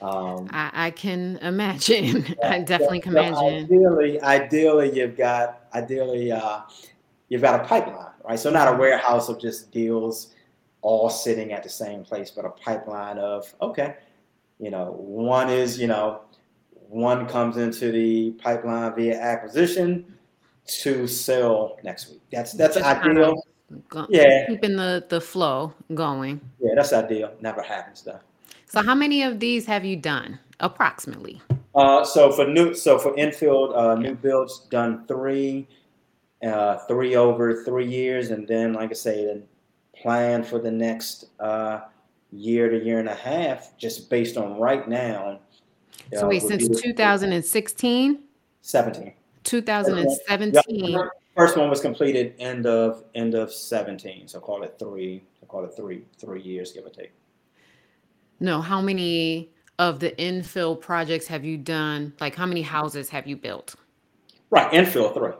Um, 0.00 0.48
I, 0.52 0.70
I 0.86 0.90
can 0.90 1.38
imagine. 1.38 2.24
yeah, 2.42 2.52
I 2.52 2.58
so, 2.60 2.64
definitely 2.64 3.00
can 3.00 3.12
so 3.12 3.18
imagine. 3.18 3.64
ideally, 3.64 4.20
ideally, 4.22 4.96
you've 4.96 5.16
got 5.16 5.62
ideally 5.74 6.30
uh, 6.30 6.60
you've 7.28 7.42
got 7.42 7.60
a 7.60 7.64
pipeline, 7.64 8.12
right? 8.24 8.38
So 8.38 8.50
not 8.50 8.72
a 8.72 8.76
warehouse 8.76 9.28
of 9.28 9.40
just 9.40 9.72
deals 9.72 10.34
all 10.82 11.10
sitting 11.10 11.52
at 11.52 11.62
the 11.64 11.68
same 11.68 12.04
place, 12.04 12.30
but 12.30 12.44
a 12.44 12.50
pipeline 12.50 13.18
of 13.18 13.52
okay, 13.60 13.96
you 14.60 14.70
know, 14.70 14.92
one 14.92 15.50
is 15.50 15.78
you 15.80 15.88
know, 15.88 16.20
one 16.88 17.26
comes 17.26 17.56
into 17.56 17.90
the 17.90 18.30
pipeline 18.32 18.94
via 18.94 19.18
acquisition 19.18 20.14
to 20.66 21.08
sell 21.08 21.76
next 21.82 22.08
week. 22.10 22.22
That's 22.30 22.52
that's 22.52 22.76
of 22.76 22.84
ideal. 22.84 23.42
Go, 23.88 24.06
Yeah, 24.08 24.46
keeping 24.46 24.76
the 24.76 25.04
the 25.08 25.20
flow 25.20 25.74
going. 25.94 26.40
yeah, 26.60 26.72
that's 26.74 26.92
ideal. 26.92 27.32
Never 27.40 27.62
happens 27.62 28.02
though. 28.02 28.20
So 28.66 28.82
how 28.82 28.94
many 28.94 29.22
of 29.22 29.40
these 29.40 29.66
have 29.66 29.84
you 29.84 29.96
done 29.96 30.38
approximately? 30.60 31.40
Uh, 31.74 32.04
so 32.04 32.32
for 32.32 32.46
new, 32.46 32.74
so 32.74 32.98
for 32.98 33.14
infill 33.14 33.76
uh, 33.76 33.94
new 33.94 34.14
builds, 34.14 34.66
done 34.70 35.06
three, 35.06 35.66
uh, 36.44 36.78
three 36.88 37.16
over 37.16 37.62
three 37.64 37.86
years, 37.86 38.30
and 38.30 38.46
then 38.48 38.72
like 38.72 38.90
I 38.90 38.94
say, 38.94 39.24
then 39.26 39.44
plan 39.94 40.42
for 40.44 40.58
the 40.58 40.70
next 40.70 41.26
uh, 41.40 41.80
year 42.32 42.68
to 42.68 42.82
year 42.82 42.98
and 42.98 43.08
a 43.08 43.14
half, 43.14 43.76
just 43.76 44.10
based 44.10 44.36
on 44.36 44.58
right 44.58 44.88
now. 44.88 45.40
So 46.14 46.28
wait, 46.28 46.42
since 46.42 46.68
2016? 46.68 48.18
17. 48.62 49.12
2017. 49.44 51.08
First 51.38 51.56
one 51.56 51.70
was 51.70 51.80
completed 51.80 52.34
end 52.40 52.66
of 52.66 53.04
end 53.14 53.34
of 53.34 53.52
17. 53.52 54.26
So 54.26 54.40
call 54.40 54.64
it 54.64 54.74
three, 54.76 55.22
call 55.46 55.64
it 55.64 55.72
three, 55.76 56.04
three 56.18 56.42
years, 56.42 56.72
give 56.72 56.84
or 56.84 56.90
take. 56.90 57.12
No, 58.40 58.60
how 58.60 58.80
many 58.80 59.50
of 59.78 60.00
the 60.00 60.10
infill 60.18 60.80
projects 60.80 61.28
have 61.28 61.44
you 61.44 61.56
done? 61.56 62.12
Like 62.20 62.34
how 62.34 62.44
many 62.44 62.62
houses 62.62 63.08
have 63.10 63.28
you 63.28 63.36
built? 63.36 63.76
Right, 64.50 64.68
infill 64.72 65.14
three. 65.14 65.30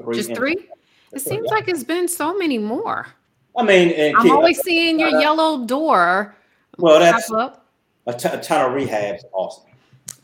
three 0.00 0.14
Just 0.14 0.30
infill. 0.30 0.36
three? 0.36 0.68
It 1.12 1.20
seems 1.20 1.46
yeah. 1.46 1.54
like 1.56 1.66
it's 1.66 1.82
been 1.82 2.06
so 2.06 2.38
many 2.38 2.58
more. 2.58 3.08
I 3.56 3.64
mean, 3.64 4.14
I'm 4.16 4.30
always 4.30 4.60
seeing 4.60 5.00
your 5.00 5.16
uh, 5.16 5.20
yellow 5.20 5.66
door. 5.66 6.36
Well, 6.78 7.00
that's. 7.00 7.28
A, 7.32 8.14
t- 8.16 8.28
a 8.28 8.40
ton 8.40 8.70
of 8.70 8.80
rehabs, 8.80 9.22
awesome. 9.32 9.64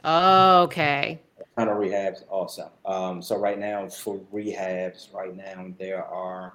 Okay. 0.05 1.21
Ton 1.57 1.69
of 1.69 1.77
rehabs, 1.77 2.25
awesome. 2.31 2.71
Um, 2.85 3.23
so 3.23 3.39
right 3.39 3.59
now 3.59 3.89
for 3.89 4.19
rehabs, 4.33 5.13
right 5.15 5.37
now 5.37 5.67
there 5.79 6.05
are 6.05 6.55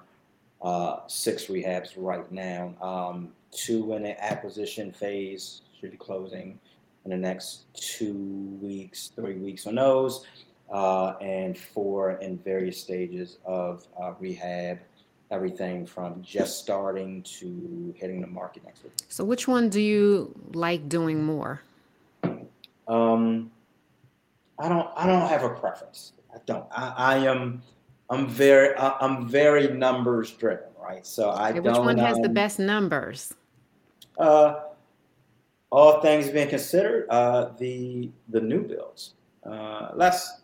uh, 0.60 0.98
six 1.06 1.46
rehabs 1.46 1.92
right 1.96 2.30
now. 2.30 2.74
Um, 2.82 3.32
two 3.50 3.94
in 3.94 4.02
the 4.02 4.22
acquisition 4.22 4.92
phase 4.92 5.62
should 5.78 5.92
be 5.92 5.96
closing 5.96 6.58
in 7.04 7.10
the 7.10 7.16
next 7.16 7.64
two 7.72 8.58
weeks, 8.60 9.10
three 9.16 9.38
weeks 9.38 9.66
on 9.66 9.76
those, 9.76 10.26
uh, 10.70 11.14
and 11.20 11.56
four 11.56 12.12
in 12.12 12.38
various 12.38 12.78
stages 12.78 13.38
of 13.46 13.86
uh, 14.00 14.12
rehab 14.20 14.78
everything 15.30 15.86
from 15.86 16.20
just 16.22 16.58
starting 16.58 17.22
to 17.22 17.94
hitting 17.96 18.20
the 18.20 18.26
market 18.26 18.64
next 18.64 18.82
week. 18.82 18.92
So, 19.08 19.24
which 19.24 19.48
one 19.48 19.68
do 19.68 19.80
you 19.80 20.34
like 20.52 20.88
doing 20.88 21.24
more? 21.24 21.62
Um, 22.88 23.50
I 24.60 24.68
don't. 24.68 24.88
I 24.96 25.06
don't 25.06 25.28
have 25.28 25.42
a 25.42 25.50
preference. 25.50 26.12
I 26.34 26.38
don't. 26.46 26.66
I, 26.70 26.94
I 26.96 27.16
am. 27.18 27.62
I'm 28.10 28.28
very. 28.28 28.76
I, 28.76 29.04
am 29.04 29.26
very 29.28 29.68
numbers 29.68 30.32
driven, 30.32 30.70
right? 30.80 31.06
So 31.06 31.30
I 31.30 31.50
okay, 31.50 31.60
Which 31.60 31.76
one 31.76 31.98
has 31.98 32.16
um, 32.16 32.22
the 32.22 32.28
best 32.28 32.58
numbers? 32.58 33.34
Uh, 34.18 34.60
all 35.70 36.00
things 36.02 36.28
being 36.28 36.48
considered, 36.48 37.06
uh, 37.08 37.52
the 37.58 38.10
the 38.28 38.40
new 38.40 38.62
builds, 38.62 39.14
uh, 39.44 39.90
less 39.94 40.42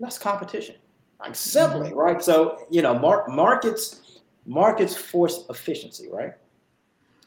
less 0.00 0.18
competition, 0.18 0.74
like 1.20 1.36
simply, 1.36 1.90
mm-hmm. 1.90 1.98
right? 1.98 2.22
So 2.22 2.66
you 2.70 2.82
know, 2.82 2.98
mar- 2.98 3.28
markets 3.28 4.20
markets 4.44 4.96
force 4.96 5.44
efficiency, 5.50 6.08
right? 6.10 6.32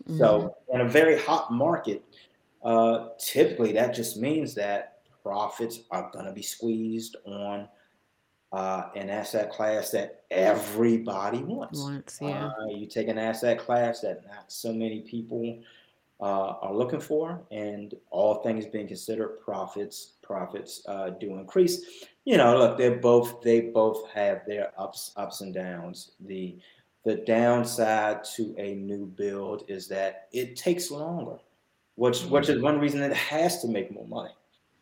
Mm-hmm. 0.03 0.17
So 0.17 0.55
in 0.73 0.81
a 0.81 0.87
very 0.87 1.17
hot 1.17 1.51
market, 1.53 2.03
uh, 2.63 3.09
typically 3.19 3.71
that 3.73 3.93
just 3.93 4.17
means 4.17 4.53
that 4.55 4.94
profits 5.25 5.79
are 5.89 6.11
going 6.13 6.25
to 6.25 6.31
be 6.31 6.43
squeezed 6.43 7.15
on 7.25 7.67
uh, 8.51 8.89
an 8.95 9.09
asset 9.09 9.51
class 9.51 9.89
that 9.89 10.21
everybody 10.29 11.39
wants. 11.39 11.81
Wants, 11.81 12.19
yeah. 12.21 12.45
Uh, 12.45 12.67
you 12.67 12.85
take 12.85 13.07
an 13.07 13.17
asset 13.17 13.57
class 13.57 14.01
that 14.01 14.23
not 14.27 14.51
so 14.51 14.71
many 14.71 15.01
people 15.01 15.63
uh, 16.21 16.53
are 16.61 16.73
looking 16.73 16.99
for, 16.99 17.41
and 17.49 17.95
all 18.11 18.35
things 18.35 18.67
being 18.67 18.87
considered, 18.87 19.39
profits 19.43 20.13
profits 20.21 20.83
uh, 20.87 21.09
do 21.09 21.37
increase. 21.37 22.05
You 22.25 22.37
know, 22.37 22.55
look, 22.55 22.77
they 22.77 22.89
both 22.89 23.41
they 23.41 23.61
both 23.61 24.07
have 24.11 24.43
their 24.45 24.71
ups 24.77 25.11
ups 25.17 25.41
and 25.41 25.55
downs. 25.55 26.11
The 26.27 26.55
the 27.03 27.15
downside 27.15 28.23
to 28.35 28.55
a 28.59 28.75
new 28.75 29.07
build 29.07 29.63
is 29.67 29.87
that 29.87 30.27
it 30.31 30.55
takes 30.55 30.91
longer, 30.91 31.39
which 31.95 32.21
which 32.25 32.47
is 32.47 32.61
one 32.61 32.79
reason 32.79 33.01
it 33.01 33.13
has 33.13 33.59
to 33.63 33.67
make 33.67 33.91
more 33.91 34.07
money. 34.07 34.31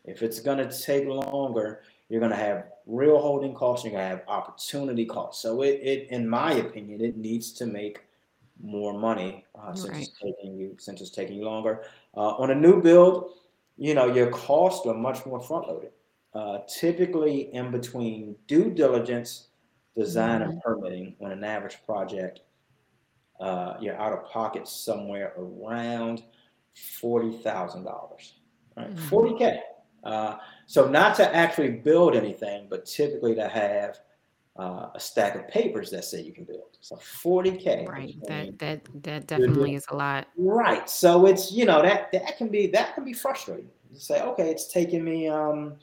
If 0.06 0.22
it's 0.22 0.40
going 0.40 0.58
to 0.58 0.82
take 0.82 1.08
longer, 1.08 1.82
you're 2.10 2.20
going 2.20 2.32
to 2.32 2.38
have 2.38 2.66
real 2.86 3.20
holding 3.20 3.54
costs. 3.54 3.86
You're 3.86 3.94
going 3.94 4.04
to 4.04 4.18
have 4.18 4.24
opportunity 4.28 5.06
costs. 5.06 5.42
So 5.42 5.62
it, 5.62 5.80
it, 5.82 6.10
in 6.10 6.28
my 6.28 6.54
opinion, 6.54 7.02
it 7.02 7.18
needs 7.18 7.52
to 7.54 7.66
make 7.66 8.02
more 8.62 8.98
money 8.98 9.46
uh, 9.60 9.74
since 9.74 9.90
right. 9.90 10.02
it's 10.02 10.12
taking 10.22 10.56
you 10.56 10.76
since 10.80 11.02
it's 11.02 11.10
taking 11.10 11.42
longer. 11.42 11.86
Uh, 12.16 12.36
on 12.38 12.52
a 12.52 12.56
new 12.56 12.82
build, 12.82 13.32
you 13.78 13.94
know 13.94 14.14
your 14.14 14.30
costs 14.30 14.86
are 14.86 14.94
much 14.94 15.26
more 15.26 15.42
front 15.42 15.68
loaded. 15.68 15.92
Uh, 16.34 16.60
typically, 16.68 17.54
in 17.54 17.72
between 17.72 18.36
due 18.48 18.72
diligence 18.72 19.48
design 19.96 20.42
and 20.42 20.54
mm-hmm. 20.54 20.60
permitting 20.62 21.16
on 21.22 21.32
an 21.32 21.44
average 21.44 21.78
project, 21.86 22.42
uh, 23.40 23.76
you're 23.80 24.00
out 24.00 24.14
of 24.14 24.26
pocket 24.30 24.68
somewhere 24.68 25.34
around 25.38 26.24
forty 27.00 27.32
thousand 27.32 27.84
dollars, 27.84 28.34
right? 28.78 28.94
Mm-hmm. 28.94 29.08
Forty 29.08 29.38
k. 29.38 29.60
Uh, 30.04 30.38
so 30.66 30.88
not 30.88 31.16
to 31.16 31.36
actually 31.36 31.72
build 31.72 32.16
anything, 32.16 32.68
but 32.70 32.86
typically 32.86 33.36
to 33.36 33.48
have 33.48 34.00
uh, 34.58 34.90
a 34.94 35.00
stack 35.00 35.36
of 35.36 35.48
papers 35.48 35.90
that 35.92 36.06
say 36.06 36.22
you 36.22 36.34
can 36.34 36.44
build. 36.44 36.78
So 36.82 36.98
forty 36.98 37.52
k. 37.52 37.86
Right. 37.90 38.16
That 38.28 38.60
that 38.60 38.82
that 39.04 39.28
definitely 39.28 39.76
is 39.76 39.86
a 39.90 39.96
lot. 39.96 40.28
Right. 40.38 40.90
So 40.90 41.26
it's 41.26 41.52
you 41.52 41.66
know 41.66 41.82
that 41.82 42.12
that 42.12 42.38
can 42.38 42.50
be 42.50 42.68
that 42.68 42.96
can 42.96 43.06
be 43.06 43.14
frustrating. 43.14 43.70
You 43.92 44.00
say 44.00 44.22
okay, 44.22 44.50
it's 44.50 44.72
taking 44.72 45.04
me 45.04 45.28
um, 45.28 45.76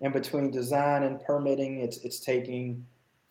in 0.00 0.12
between 0.12 0.50
design 0.50 1.02
and 1.02 1.20
permitting. 1.24 1.80
It's 1.80 1.98
it's 1.98 2.20
taking 2.20 2.84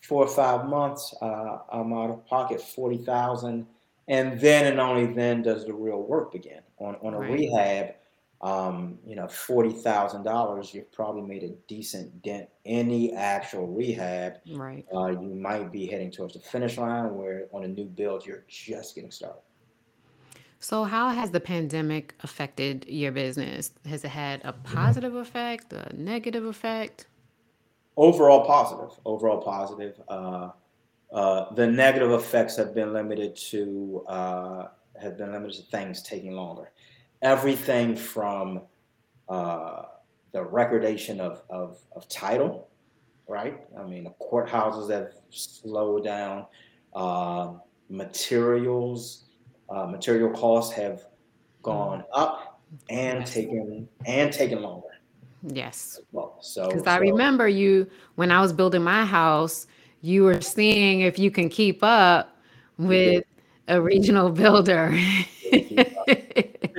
four 0.03 0.25
or 0.25 0.29
five 0.29 0.65
months, 0.65 1.15
uh, 1.21 1.59
I'm 1.71 1.93
out 1.93 2.09
of 2.09 2.25
pocket 2.25 2.61
forty 2.61 2.97
thousand, 2.97 3.65
and 4.07 4.39
then 4.39 4.67
and 4.67 4.79
only 4.79 5.07
then 5.07 5.41
does 5.41 5.65
the 5.65 5.73
real 5.73 6.01
work 6.01 6.31
begin. 6.31 6.61
On 6.79 6.95
on 7.01 7.13
a 7.13 7.19
right. 7.19 7.31
rehab, 7.31 7.95
um, 8.43 8.99
you 9.05 9.15
know, 9.15 9.27
forty 9.27 9.71
thousand 9.71 10.23
dollars, 10.23 10.73
you've 10.73 10.91
probably 10.91 11.23
made 11.23 11.43
a 11.43 11.49
decent 11.67 12.21
dent 12.21 12.47
Any 12.65 13.13
actual 13.13 13.67
rehab. 13.67 14.33
Right. 14.53 14.85
Uh, 14.93 15.07
you 15.07 15.33
might 15.33 15.71
be 15.71 15.87
heading 15.87 16.11
towards 16.11 16.33
the 16.33 16.39
finish 16.39 16.77
line, 16.77 17.15
where 17.15 17.47
on 17.51 17.63
a 17.63 17.67
new 17.67 17.85
build, 17.85 18.25
you're 18.25 18.45
just 18.47 18.93
getting 18.93 19.11
started. 19.11 19.41
So, 20.59 20.83
how 20.83 21.09
has 21.09 21.31
the 21.31 21.39
pandemic 21.39 22.13
affected 22.21 22.85
your 22.87 23.11
business? 23.11 23.71
Has 23.85 24.03
it 24.03 24.09
had 24.09 24.41
a 24.43 24.53
positive 24.53 25.15
effect, 25.15 25.73
a 25.73 25.91
negative 25.95 26.45
effect? 26.45 27.07
overall 27.97 28.45
positive. 28.45 28.97
Overall 29.05 29.41
positive. 29.41 29.99
Uh, 30.07 30.49
uh, 31.11 31.53
the 31.53 31.67
negative 31.67 32.11
effects 32.11 32.55
have 32.57 32.73
been 32.73 32.93
limited 32.93 33.35
to 33.35 34.03
uh, 34.07 34.67
have 34.99 35.17
been 35.17 35.31
limited 35.31 35.57
to 35.57 35.69
things 35.69 36.01
taking 36.01 36.31
longer. 36.31 36.71
Everything 37.24 37.95
from 37.95 38.61
uh, 39.30 39.84
the 40.34 40.43
recordation 40.43 41.19
of, 41.19 41.41
of, 41.49 41.80
of 41.95 42.07
title, 42.09 42.69
right? 43.28 43.61
I 43.80 43.84
mean, 43.84 44.03
the 44.03 44.13
courthouses 44.21 44.91
have 44.91 45.13
slowed 45.30 46.03
down. 46.03 46.45
Uh, 46.93 47.53
materials, 47.89 49.26
uh, 49.69 49.86
material 49.86 50.30
costs 50.32 50.74
have 50.74 51.03
gone 51.61 52.03
up 52.13 52.61
and 52.89 53.26
taken 53.26 53.88
and 54.05 54.34
taken 54.34 54.61
longer. 54.61 54.88
Yes. 55.43 55.99
Well, 56.11 56.38
so 56.41 56.67
because 56.67 56.88
I 56.88 56.97
remember 56.97 57.47
you 57.47 57.89
when 58.15 58.32
I 58.32 58.41
was 58.41 58.53
building 58.53 58.84
my 58.84 59.05
house, 59.05 59.67
you 60.01 60.24
were 60.24 60.41
seeing 60.41 61.01
if 61.01 61.19
you 61.19 61.32
can 61.32 61.49
keep 61.49 61.84
up 61.84 62.38
with 62.78 63.24
a 63.67 63.82
regional 63.82 64.30
builder. 64.41 64.97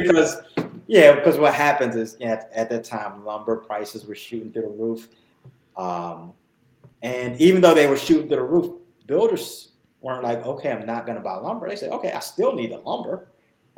Because 0.08 0.40
yeah, 0.86 1.14
because 1.14 1.38
what 1.38 1.54
happens 1.54 1.96
is 1.96 2.16
at, 2.20 2.50
at 2.54 2.68
that 2.70 2.84
time 2.84 3.24
lumber 3.24 3.56
prices 3.56 4.04
were 4.06 4.14
shooting 4.14 4.52
through 4.52 4.62
the 4.62 4.68
roof. 4.68 5.08
Um, 5.76 6.32
and 7.02 7.40
even 7.40 7.60
though 7.60 7.74
they 7.74 7.86
were 7.86 7.96
shooting 7.96 8.28
through 8.28 8.36
the 8.36 8.42
roof, 8.42 8.80
builders 9.06 9.72
weren't 10.00 10.22
like, 10.22 10.44
okay, 10.44 10.70
I'm 10.70 10.86
not 10.86 11.06
gonna 11.06 11.20
buy 11.20 11.36
lumber. 11.36 11.68
They 11.68 11.76
said, 11.76 11.90
okay, 11.92 12.12
I 12.12 12.20
still 12.20 12.54
need 12.54 12.72
the 12.72 12.78
lumber. 12.78 13.28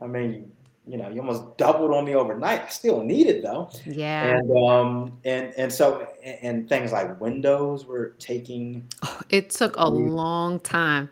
I 0.00 0.06
mean, 0.06 0.50
you 0.86 0.96
know, 0.96 1.08
you 1.08 1.20
almost 1.20 1.56
doubled 1.56 1.92
on 1.92 2.04
me 2.04 2.14
overnight. 2.14 2.62
I 2.62 2.68
still 2.68 3.02
need 3.02 3.26
it 3.26 3.42
though. 3.42 3.70
Yeah. 3.84 4.38
And 4.38 4.56
um 4.56 5.18
and 5.24 5.52
and 5.56 5.72
so 5.72 6.06
and 6.22 6.68
things 6.68 6.92
like 6.92 7.20
windows 7.20 7.86
were 7.86 8.14
taking. 8.18 8.86
It 9.28 9.50
took 9.50 9.74
a 9.76 9.88
long 9.88 10.60
time. 10.60 11.10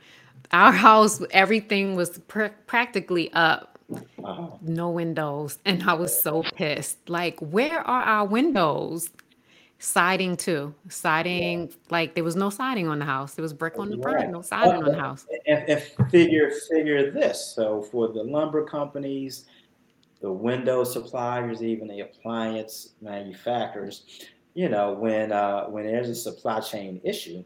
Our 0.53 0.71
house, 0.71 1.21
everything 1.33 1.97
was 1.97 2.19
pr- 2.29 2.55
practically 2.67 3.33
up. 3.33 3.74
Uh-huh. 3.93 4.49
No 4.63 4.91
windows, 4.91 5.59
and 5.65 5.83
I 5.83 5.95
was 5.95 6.19
so 6.19 6.43
pissed. 6.55 7.09
Like, 7.09 7.39
where 7.41 7.81
are 7.81 8.03
our 8.03 8.27
windows? 8.27 9.11
Siding 9.79 10.37
too. 10.37 10.75
Siding, 10.89 11.69
yeah. 11.69 11.75
like 11.91 12.15
there 12.15 12.25
was 12.25 12.37
no 12.37 12.49
siding 12.49 12.89
on 12.89 12.99
the 12.99 13.05
house. 13.05 13.35
There 13.35 13.43
was 13.43 13.53
brick 13.53 13.79
on 13.79 13.91
the 13.91 13.99
front, 14.01 14.31
no 14.31 14.41
siding 14.41 14.83
on 14.83 14.85
the 14.85 14.99
house. 14.99 15.27
And, 15.47 15.69
and 15.69 16.11
figure 16.11 16.51
figure 16.71 17.11
this. 17.11 17.53
So 17.55 17.83
for 17.83 18.09
the 18.09 18.23
lumber 18.23 18.65
companies, 18.65 19.45
the 20.23 20.33
window 20.33 20.85
suppliers, 20.85 21.63
even 21.63 21.87
the 21.89 22.01
appliance 22.01 22.95
manufacturers, 23.03 24.05
you 24.55 24.71
know, 24.71 24.93
when 24.95 25.33
uh, 25.33 25.65
when 25.67 25.85
there's 25.85 26.09
a 26.09 26.15
supply 26.15 26.61
chain 26.61 26.99
issue, 27.05 27.45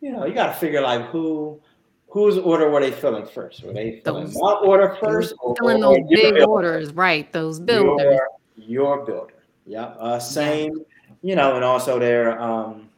you 0.00 0.10
know, 0.10 0.24
you 0.26 0.34
got 0.34 0.46
to 0.46 0.54
figure 0.54 0.80
like 0.80 1.06
who 1.06 1.60
whose 2.08 2.38
order 2.38 2.70
were 2.70 2.80
they 2.80 2.92
filling 2.92 3.26
first? 3.26 3.62
Were 3.62 3.72
they 3.72 4.00
filling 4.04 4.24
those, 4.26 4.36
my 4.36 4.52
order 4.52 4.96
first? 5.00 5.34
filling 5.58 5.80
those 5.80 5.98
or 5.98 6.06
big 6.08 6.42
orders, 6.46 6.92
right? 6.92 7.32
Those 7.32 7.60
builders. 7.60 8.18
Your, 8.56 8.96
your 8.96 9.04
builder. 9.04 9.34
Yeah. 9.66 9.86
Uh, 9.86 10.18
same, 10.18 10.84
you 11.22 11.34
know, 11.34 11.56
and 11.56 11.64
also 11.64 11.98
there 11.98 12.40
um 12.40 12.88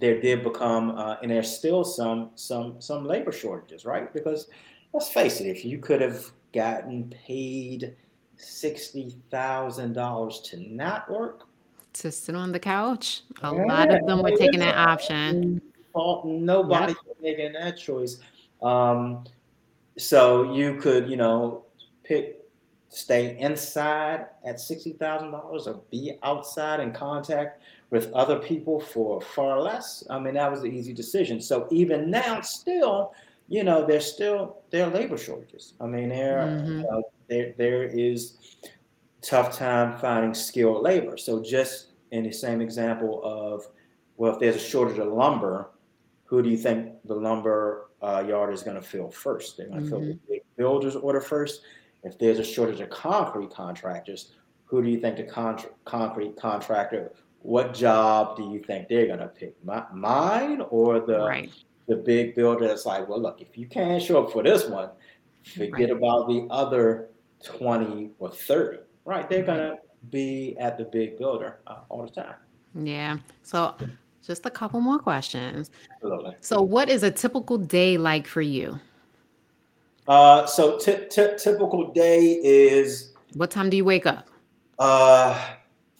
there 0.00 0.20
did 0.20 0.42
become 0.42 0.90
uh, 0.98 1.16
and 1.22 1.30
there's 1.30 1.50
still 1.50 1.84
some 1.84 2.30
some 2.34 2.80
some 2.80 3.06
labor 3.06 3.32
shortages, 3.32 3.84
right? 3.84 4.12
Because 4.12 4.48
let's 4.92 5.08
face 5.08 5.40
it, 5.40 5.46
if 5.46 5.64
you 5.64 5.78
could 5.78 6.00
have 6.00 6.30
gotten 6.52 7.14
paid 7.26 7.96
sixty 8.36 9.16
thousand 9.30 9.92
dollars 9.92 10.40
to 10.40 10.60
not 10.60 11.08
work, 11.10 11.46
to 11.94 12.10
sit 12.10 12.34
on 12.34 12.50
the 12.50 12.58
couch, 12.58 13.22
a 13.42 13.54
yeah, 13.54 13.64
lot 13.64 13.94
of 13.94 14.04
them 14.06 14.22
were 14.22 14.36
taking 14.36 14.60
that 14.60 14.76
option. 14.76 15.62
Nobody 15.94 16.92
yep. 16.92 16.96
Making 17.24 17.54
that 17.54 17.76
choice. 17.76 18.18
Um, 18.62 19.24
so 19.98 20.54
you 20.54 20.76
could, 20.76 21.08
you 21.10 21.16
know, 21.16 21.64
pick 22.04 22.40
stay 22.90 23.36
inside 23.40 24.26
at 24.44 24.60
sixty 24.60 24.92
thousand 24.92 25.32
dollars 25.32 25.66
or 25.66 25.80
be 25.90 26.16
outside 26.22 26.78
in 26.78 26.92
contact 26.92 27.60
with 27.90 28.12
other 28.12 28.38
people 28.38 28.78
for 28.78 29.20
far 29.20 29.60
less. 29.60 30.04
I 30.08 30.18
mean, 30.18 30.34
that 30.34 30.50
was 30.50 30.62
the 30.62 30.68
easy 30.68 30.92
decision. 30.92 31.40
So 31.40 31.66
even 31.70 32.10
now, 32.10 32.40
still, 32.40 33.12
you 33.48 33.64
know, 33.64 33.84
there's 33.84 34.06
still 34.06 34.62
there 34.70 34.86
are 34.86 34.90
labor 34.90 35.18
shortages. 35.18 35.74
I 35.80 35.86
mean, 35.86 36.08
there 36.10 36.38
mm-hmm. 36.38 36.84
uh, 36.90 37.02
there 37.28 37.54
there 37.56 37.84
is 37.84 38.38
tough 39.22 39.56
time 39.56 39.98
finding 39.98 40.34
skilled 40.34 40.82
labor. 40.82 41.16
So 41.16 41.42
just 41.42 41.88
in 42.10 42.24
the 42.24 42.32
same 42.32 42.60
example 42.60 43.20
of, 43.24 43.66
well, 44.16 44.34
if 44.34 44.38
there's 44.38 44.56
a 44.56 44.58
shortage 44.60 44.98
of 44.98 45.08
lumber, 45.12 45.70
who 46.34 46.42
do 46.42 46.50
you 46.50 46.56
think 46.56 46.92
the 47.04 47.14
lumber 47.14 47.90
uh, 48.02 48.24
yard 48.26 48.52
is 48.52 48.64
going 48.64 48.74
to 48.74 48.82
fill 48.82 49.08
first? 49.08 49.56
They're 49.56 49.68
going 49.68 49.84
to 49.84 49.86
mm-hmm. 49.86 49.96
fill 49.96 50.00
the 50.00 50.18
big 50.28 50.42
builder's 50.56 50.96
order 50.96 51.20
first. 51.20 51.62
If 52.02 52.18
there's 52.18 52.40
a 52.40 52.44
shortage 52.44 52.80
of 52.80 52.90
concrete 52.90 53.50
contractors, 53.50 54.32
who 54.64 54.82
do 54.82 54.88
you 54.88 54.98
think 54.98 55.16
the 55.16 55.22
con- 55.22 55.62
concrete 55.84 56.36
contractor? 56.36 57.12
What 57.42 57.72
job 57.72 58.36
do 58.36 58.50
you 58.50 58.58
think 58.58 58.88
they're 58.88 59.06
going 59.06 59.20
to 59.20 59.28
pick? 59.28 59.54
My, 59.64 59.84
mine 59.92 60.60
or 60.70 60.98
the 60.98 61.20
right. 61.20 61.52
the 61.86 61.96
big 61.96 62.34
builder 62.34 62.66
that's 62.66 62.84
like, 62.84 63.08
well, 63.08 63.20
look, 63.20 63.40
if 63.40 63.56
you 63.56 63.68
can't 63.68 64.02
show 64.02 64.24
up 64.24 64.32
for 64.32 64.42
this 64.42 64.66
one, 64.66 64.90
forget 65.44 65.72
right. 65.72 65.90
about 65.90 66.26
the 66.26 66.48
other 66.50 67.10
twenty 67.44 68.10
or 68.18 68.28
thirty. 68.30 68.78
Right? 69.04 69.28
They're 69.30 69.44
going 69.44 69.58
to 69.58 69.76
be 70.10 70.56
at 70.58 70.78
the 70.78 70.84
big 70.84 71.16
builder 71.16 71.60
uh, 71.68 71.82
all 71.90 72.02
the 72.02 72.10
time. 72.10 72.34
Yeah. 72.74 73.18
So 73.42 73.76
just 74.26 74.46
a 74.46 74.50
couple 74.50 74.80
more 74.80 74.98
questions. 74.98 75.70
Absolutely. 75.94 76.36
So, 76.40 76.62
what 76.62 76.88
is 76.88 77.02
a 77.02 77.10
typical 77.10 77.58
day 77.58 77.98
like 77.98 78.26
for 78.26 78.42
you? 78.42 78.78
Uh, 80.08 80.46
so, 80.46 80.78
t- 80.78 81.06
t- 81.10 81.36
typical 81.38 81.92
day 81.92 82.40
is. 82.42 83.12
What 83.34 83.50
time 83.50 83.70
do 83.70 83.76
you 83.76 83.84
wake 83.84 84.06
up? 84.06 84.28
Uh, 84.78 85.54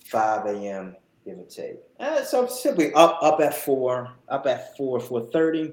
5 0.04 0.46
a.m. 0.46 0.96
give 1.24 1.38
or 1.38 1.44
take. 1.44 1.78
Uh, 1.98 2.22
so 2.22 2.46
simply 2.46 2.92
up 2.94 3.18
up 3.22 3.40
at 3.40 3.54
four, 3.54 4.12
up 4.28 4.46
at 4.46 4.76
four, 4.76 5.00
four 5.00 5.20
thirty. 5.20 5.72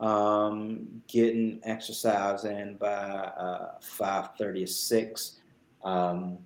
Um, 0.00 1.02
getting 1.06 1.60
exercise 1.64 2.44
in 2.44 2.76
by 2.76 2.88
uh, 2.88 3.72
five 3.80 4.30
thirty 4.36 4.64
or 4.64 4.68
six. 4.68 5.40
Um, 5.82 6.38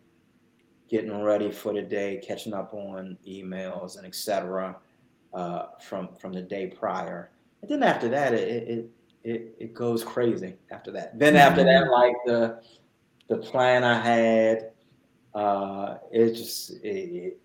getting 0.89 1.23
ready 1.23 1.51
for 1.51 1.73
the 1.73 1.83
day, 1.83 2.23
catching 2.25 2.55
up 2.55 2.73
on 2.73 3.19
emails 3.27 3.99
and 3.99 4.07
etc. 4.07 4.77
Uh, 5.37 5.66
from 5.78 6.09
from 6.18 6.32
the 6.32 6.41
day 6.41 6.66
prior. 6.66 7.30
And 7.61 7.70
then 7.70 7.82
after 7.82 8.09
that, 8.09 8.32
it 8.32 8.66
it 8.66 8.91
it, 9.22 9.55
it 9.59 9.74
goes 9.74 10.03
crazy. 10.03 10.55
After 10.70 10.91
that, 10.93 11.18
then 11.18 11.37
after 11.37 11.62
that, 11.62 11.82
mm-hmm. 11.82 11.91
like 11.91 12.14
the 12.24 12.62
the 13.28 13.37
plan 13.37 13.84
I 13.84 14.01
had, 14.01 14.70
uh, 15.34 15.99
it 16.11 16.32
just 16.32 16.82
it, 16.82 16.87
it, 16.87 17.41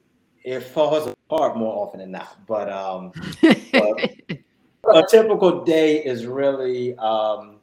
it 0.45 0.59
falls 0.61 1.05
apart 1.05 1.57
more 1.57 1.85
often 1.85 1.99
than 1.99 2.11
not. 2.11 2.37
But 2.47 2.71
um, 2.71 3.11
but 3.41 4.95
a 4.95 5.05
typical 5.09 5.65
day 5.65 6.01
is 6.01 6.25
really 6.25 6.95
um, 6.95 7.57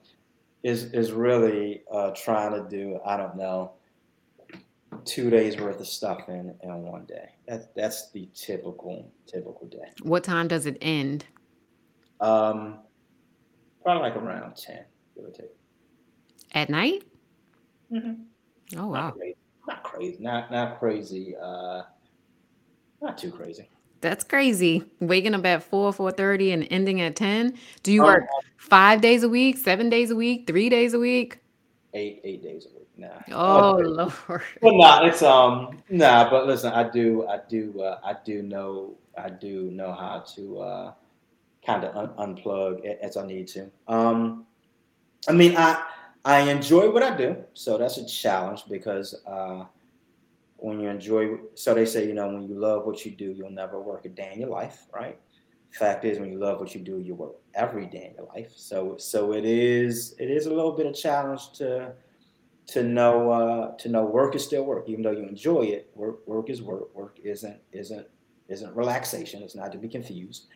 is 0.63 0.93
is 0.93 1.11
really 1.13 1.85
uh, 1.91 2.11
trying 2.11 2.53
to 2.53 2.69
do. 2.69 3.01
I 3.03 3.17
don't 3.17 3.35
know 3.35 3.78
two 5.05 5.31
days 5.31 5.57
worth 5.59 5.81
of 5.81 5.87
stuff 5.87 6.29
in 6.29 6.55
in 6.63 6.83
one 6.83 7.05
day. 7.05 7.31
That's 7.47 7.67
that's 7.75 8.11
the 8.11 8.29
typical 8.35 9.11
typical 9.27 9.67
day. 9.67 9.91
What 10.03 10.25
time 10.25 10.49
does 10.49 10.67
it 10.67 10.79
end? 10.81 11.25
Um, 12.21 12.81
probably 13.83 14.11
like 14.11 14.17
around 14.17 14.57
ten, 14.57 14.85
give 15.15 15.25
or 15.25 15.31
take. 15.31 15.51
At 16.53 16.71
night? 16.71 17.05
Mm-hmm. 17.93 18.79
Oh 18.79 18.89
wow! 18.89 19.09
Not 19.09 19.15
crazy. 19.19 19.37
Not 19.67 19.83
crazy. 19.83 20.17
Not 20.21 20.51
not 20.51 20.79
crazy. 20.79 21.37
Uh, 21.41 21.83
not 23.01 23.19
too 23.19 23.31
crazy. 23.31 23.69
That's 24.01 24.23
crazy. 24.23 24.85
Waking 25.01 25.35
up 25.35 25.45
at 25.45 25.63
four, 25.63 25.93
four 25.93 26.13
thirty, 26.13 26.53
and 26.53 26.67
ending 26.71 27.01
at 27.01 27.17
ten. 27.17 27.59
Do 27.83 27.93
you 27.93 28.03
work 28.03 28.23
um, 28.23 28.43
five 28.57 29.01
days 29.01 29.23
a 29.23 29.29
week, 29.29 29.59
seven 29.59 29.91
days 29.91 30.11
a 30.11 30.17
week, 30.17 30.47
three 30.47 30.69
days 30.69 30.95
a 30.95 30.99
week? 30.99 31.41
Eight 31.95 32.21
eight 32.23 32.43
days 32.43 32.67
a 32.67 32.78
week. 32.78 32.78
Nah. 32.99 33.23
Oh 33.31 33.77
Lord. 33.77 34.43
Well, 34.61 34.77
nah, 34.77 35.07
it's 35.07 35.23
um 35.23 35.79
nah, 35.89 36.29
but 36.29 36.47
listen, 36.49 36.73
I 36.73 36.89
do, 36.91 37.27
I 37.29 37.39
do, 37.49 37.81
uh, 37.81 38.01
I 38.05 38.17
do 38.25 38.43
know, 38.43 38.97
I 39.17 39.31
do 39.31 39.71
know 39.71 39.93
how 39.93 40.25
to 40.35 40.59
uh, 40.59 40.93
kind 41.65 41.85
of 41.85 41.97
un- 41.97 42.37
unplug 42.37 42.85
as 42.85 43.17
I 43.17 43.25
need 43.25 43.47
to. 43.49 43.71
Um, 43.87 44.47
I 45.29 45.33
mean, 45.33 45.57
I 45.57 45.81
I 46.25 46.41
enjoy 46.41 46.91
what 46.91 47.05
I 47.05 47.17
do, 47.17 47.37
so 47.55 47.79
that's 47.79 47.99
a 47.99 48.07
challenge 48.07 48.65
because 48.69 49.15
uh, 49.25 49.65
when 50.57 50.81
you 50.81 50.89
enjoy, 50.89 51.37
so 51.55 51.73
they 51.73 51.87
say, 51.87 52.09
you 52.09 52.15
know, 52.15 52.27
when 52.27 52.49
you 52.49 52.59
love 52.59 52.85
what 52.85 53.07
you 53.07 53.13
do, 53.13 53.31
you'll 53.31 53.51
never 53.51 53.81
work 53.81 54.05
a 54.07 54.09
day 54.09 54.33
in 54.35 54.41
your 54.41 54.51
life, 54.51 54.87
right? 54.93 55.17
Fact 55.71 56.05
is, 56.05 56.19
when 56.19 56.33
you 56.33 56.39
love 56.39 56.59
what 56.59 56.75
you 56.75 56.81
do, 56.81 56.99
you 56.99 57.15
work 57.15 57.37
every 57.55 57.87
day 57.87 58.09
in 58.11 58.15
your 58.17 58.27
life. 58.35 58.53
So, 58.57 58.97
so 58.99 59.33
it 59.35 59.45
is, 59.45 60.17
it 60.19 60.31
is 60.31 60.47
a 60.47 60.53
little 60.53 60.73
bit 60.73 60.87
of 60.87 60.97
challenge 60.97 61.53
to 61.59 61.93
to 62.69 62.83
know 62.83 63.31
uh, 63.31 63.77
to 63.77 63.89
know 63.89 64.05
work 64.05 64.35
is 64.35 64.45
still 64.45 64.65
work, 64.65 64.89
even 64.89 65.03
though 65.03 65.11
you 65.11 65.25
enjoy 65.25 65.63
it. 65.63 65.91
Work 65.95 66.27
work 66.27 66.51
is 66.51 66.63
work. 66.63 66.95
Work 66.95 67.19
isn't 67.23 67.59
isn't 67.73 68.07
isn't 68.49 68.77
relaxation. 68.77 69.43
It's 69.43 69.55
not 69.55 69.73
to 69.73 69.79
be 69.79 69.89
confused. 69.89 70.47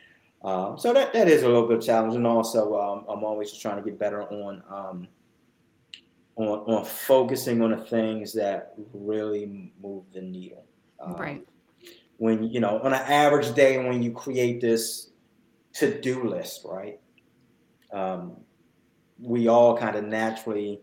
Um, 0.44 0.76
so 0.76 0.92
that, 0.92 1.12
that 1.12 1.28
is 1.28 1.44
a 1.44 1.46
little 1.46 1.68
bit 1.68 1.80
challenging. 1.80 2.16
and 2.16 2.26
also 2.26 2.78
um, 2.78 3.04
I'm 3.08 3.22
always 3.24 3.50
just 3.50 3.62
trying 3.62 3.76
to 3.76 3.82
get 3.82 3.98
better 3.98 4.22
on 4.24 4.62
um, 4.68 5.08
on 6.36 6.48
on 6.48 6.84
focusing 6.84 7.62
on 7.62 7.70
the 7.70 7.84
things 7.84 8.32
that 8.34 8.74
really 8.92 9.70
move 9.82 10.04
the 10.12 10.20
needle. 10.20 10.64
Um, 11.00 11.14
right. 11.14 11.48
When 12.18 12.44
you 12.44 12.60
know 12.60 12.78
on 12.80 12.92
an 12.92 13.00
average 13.00 13.54
day, 13.54 13.78
when 13.78 14.02
you 14.02 14.12
create 14.12 14.60
this 14.60 15.10
to 15.74 15.98
do 16.00 16.28
list, 16.28 16.66
right? 16.66 17.00
Um, 17.90 18.36
we 19.18 19.48
all 19.48 19.76
kind 19.76 19.96
of 19.96 20.04
naturally 20.04 20.80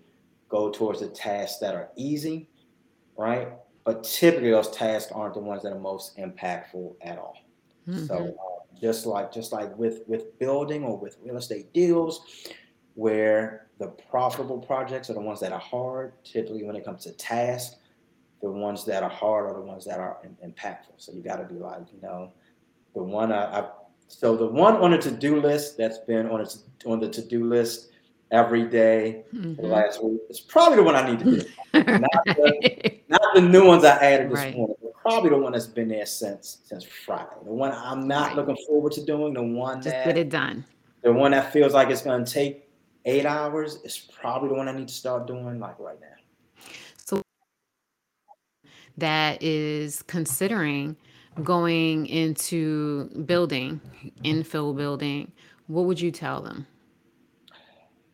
go 0.50 0.70
towards 0.70 1.00
the 1.00 1.08
tasks 1.08 1.60
that 1.60 1.76
are 1.76 1.90
easy, 1.96 2.50
right? 3.18 3.50
But 3.86 4.04
typically, 4.04 4.52
those 4.52 4.70
tasks 4.72 5.12
aren't 5.12 5.36
the 5.36 5.40
ones 5.40 5.64
that 5.64 5.72
are 5.72 5.80
most 5.80 6.18
impactful 6.18 6.96
at 7.02 7.18
all. 7.18 7.38
Mm-hmm. 7.88 8.06
So, 8.06 8.16
uh, 8.16 8.80
just 8.80 9.06
like 9.06 9.32
just 9.32 9.52
like 9.52 9.76
with 9.78 10.02
with 10.08 10.38
building 10.40 10.84
or 10.84 10.98
with 10.98 11.18
real 11.24 11.38
estate 11.38 11.74
deals, 11.74 12.26
where 12.96 13.68
the 13.80 13.88
profitable 13.88 14.60
projects 14.60 15.10
are 15.10 15.14
the 15.14 15.22
ones 15.22 15.40
that 15.40 15.54
are 15.54 15.60
hard. 15.60 16.14
Typically, 16.24 16.64
when 16.64 16.76
it 16.76 16.84
comes 16.84 17.04
to 17.06 17.12
tasks, 17.14 17.78
the 18.42 18.52
ones 18.52 18.86
that 18.86 19.04
are 19.04 19.10
hard 19.10 19.46
are 19.46 19.54
the 19.54 19.66
ones 19.66 19.86
that 19.86 20.00
are 20.00 20.18
impactful. 20.46 20.96
So 20.98 21.14
you 21.14 21.22
got 21.22 21.38
to 21.38 21.46
be 21.46 21.60
like, 21.60 21.82
you 21.94 22.02
know, 22.02 22.32
the 22.94 23.04
one 23.04 23.32
I, 23.32 23.62
I 23.62 23.70
so 24.08 24.36
the 24.36 24.48
one 24.48 24.76
on 24.78 24.92
the 24.92 24.98
to 24.98 25.12
do 25.12 25.40
list 25.40 25.78
that's 25.78 26.00
been 26.00 26.28
on 26.30 26.42
its 26.42 26.64
on 26.86 27.00
the 27.00 27.10
to 27.10 27.22
do 27.22 27.46
list 27.46 27.90
every 28.32 28.64
day 28.64 29.24
mm-hmm. 29.34 29.56
for 29.56 29.62
the 29.64 29.68
last 29.68 30.04
week. 30.04 30.22
It's 30.30 30.40
probably 30.40 30.78
the 30.78 30.84
one 30.84 30.96
I 30.96 31.10
need 31.10 31.20
to 31.20 31.26
do. 31.26 31.50
not, 31.74 32.12
the, 32.26 33.00
not, 33.10 33.22
the, 33.36 33.42
new 33.42 33.66
ones 33.66 33.84
I 33.84 33.98
added 33.98 34.30
this 34.30 34.38
right. 34.38 34.56
morning, 34.56 34.76
but 34.82 34.94
probably 34.94 35.30
the 35.32 35.38
one 35.38 35.54
that's 35.54 35.68
been 35.68 35.88
there 35.88 36.06
since 36.06 36.60
since 36.64 36.84
Friday. 36.84 37.30
The 37.44 37.52
one 37.52 37.72
I'm 37.72 38.08
not 38.08 38.28
right. 38.28 38.36
looking 38.36 38.58
forward 38.68 38.94
to 38.94 39.06
doing. 39.06 39.34
The 39.34 39.44
one 39.44 39.82
just 39.82 39.96
that, 39.96 40.06
get 40.06 40.18
it 40.18 40.30
done. 40.30 40.66
The 41.02 41.14
one 41.14 41.32
that 41.32 41.52
feels 41.54 41.74
like 41.74 41.90
it's 41.90 42.02
going 42.02 42.24
to 42.24 42.32
take 42.32 42.70
eight 43.06 43.26
hours 43.26 43.78
is 43.84 43.98
probably 43.98 44.50
the 44.50 44.56
one 44.56 44.68
I 44.68 44.74
need 44.74 44.88
to 44.88 44.94
start 44.94 45.28
doing 45.28 45.60
like 45.60 45.80
right 45.80 46.00
now. 46.00 46.64
So 46.98 47.22
that 48.98 49.42
is 49.42 50.04
considering 50.04 50.98
going 51.44 52.06
into 52.08 53.06
building, 53.26 53.80
infill 54.24 54.76
building. 54.76 55.32
What 55.68 55.86
would 55.86 56.02
you 56.02 56.12
tell 56.12 56.42
them? 56.42 56.68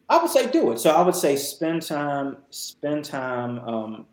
I 0.10 0.18
would 0.18 0.30
say 0.30 0.50
do 0.50 0.72
it. 0.72 0.80
So 0.80 0.92
I 0.92 1.02
would 1.02 1.16
say 1.16 1.36
spend 1.36 1.82
time, 1.82 2.38
spend 2.50 3.06
time 3.06 3.60
um, 3.60 4.06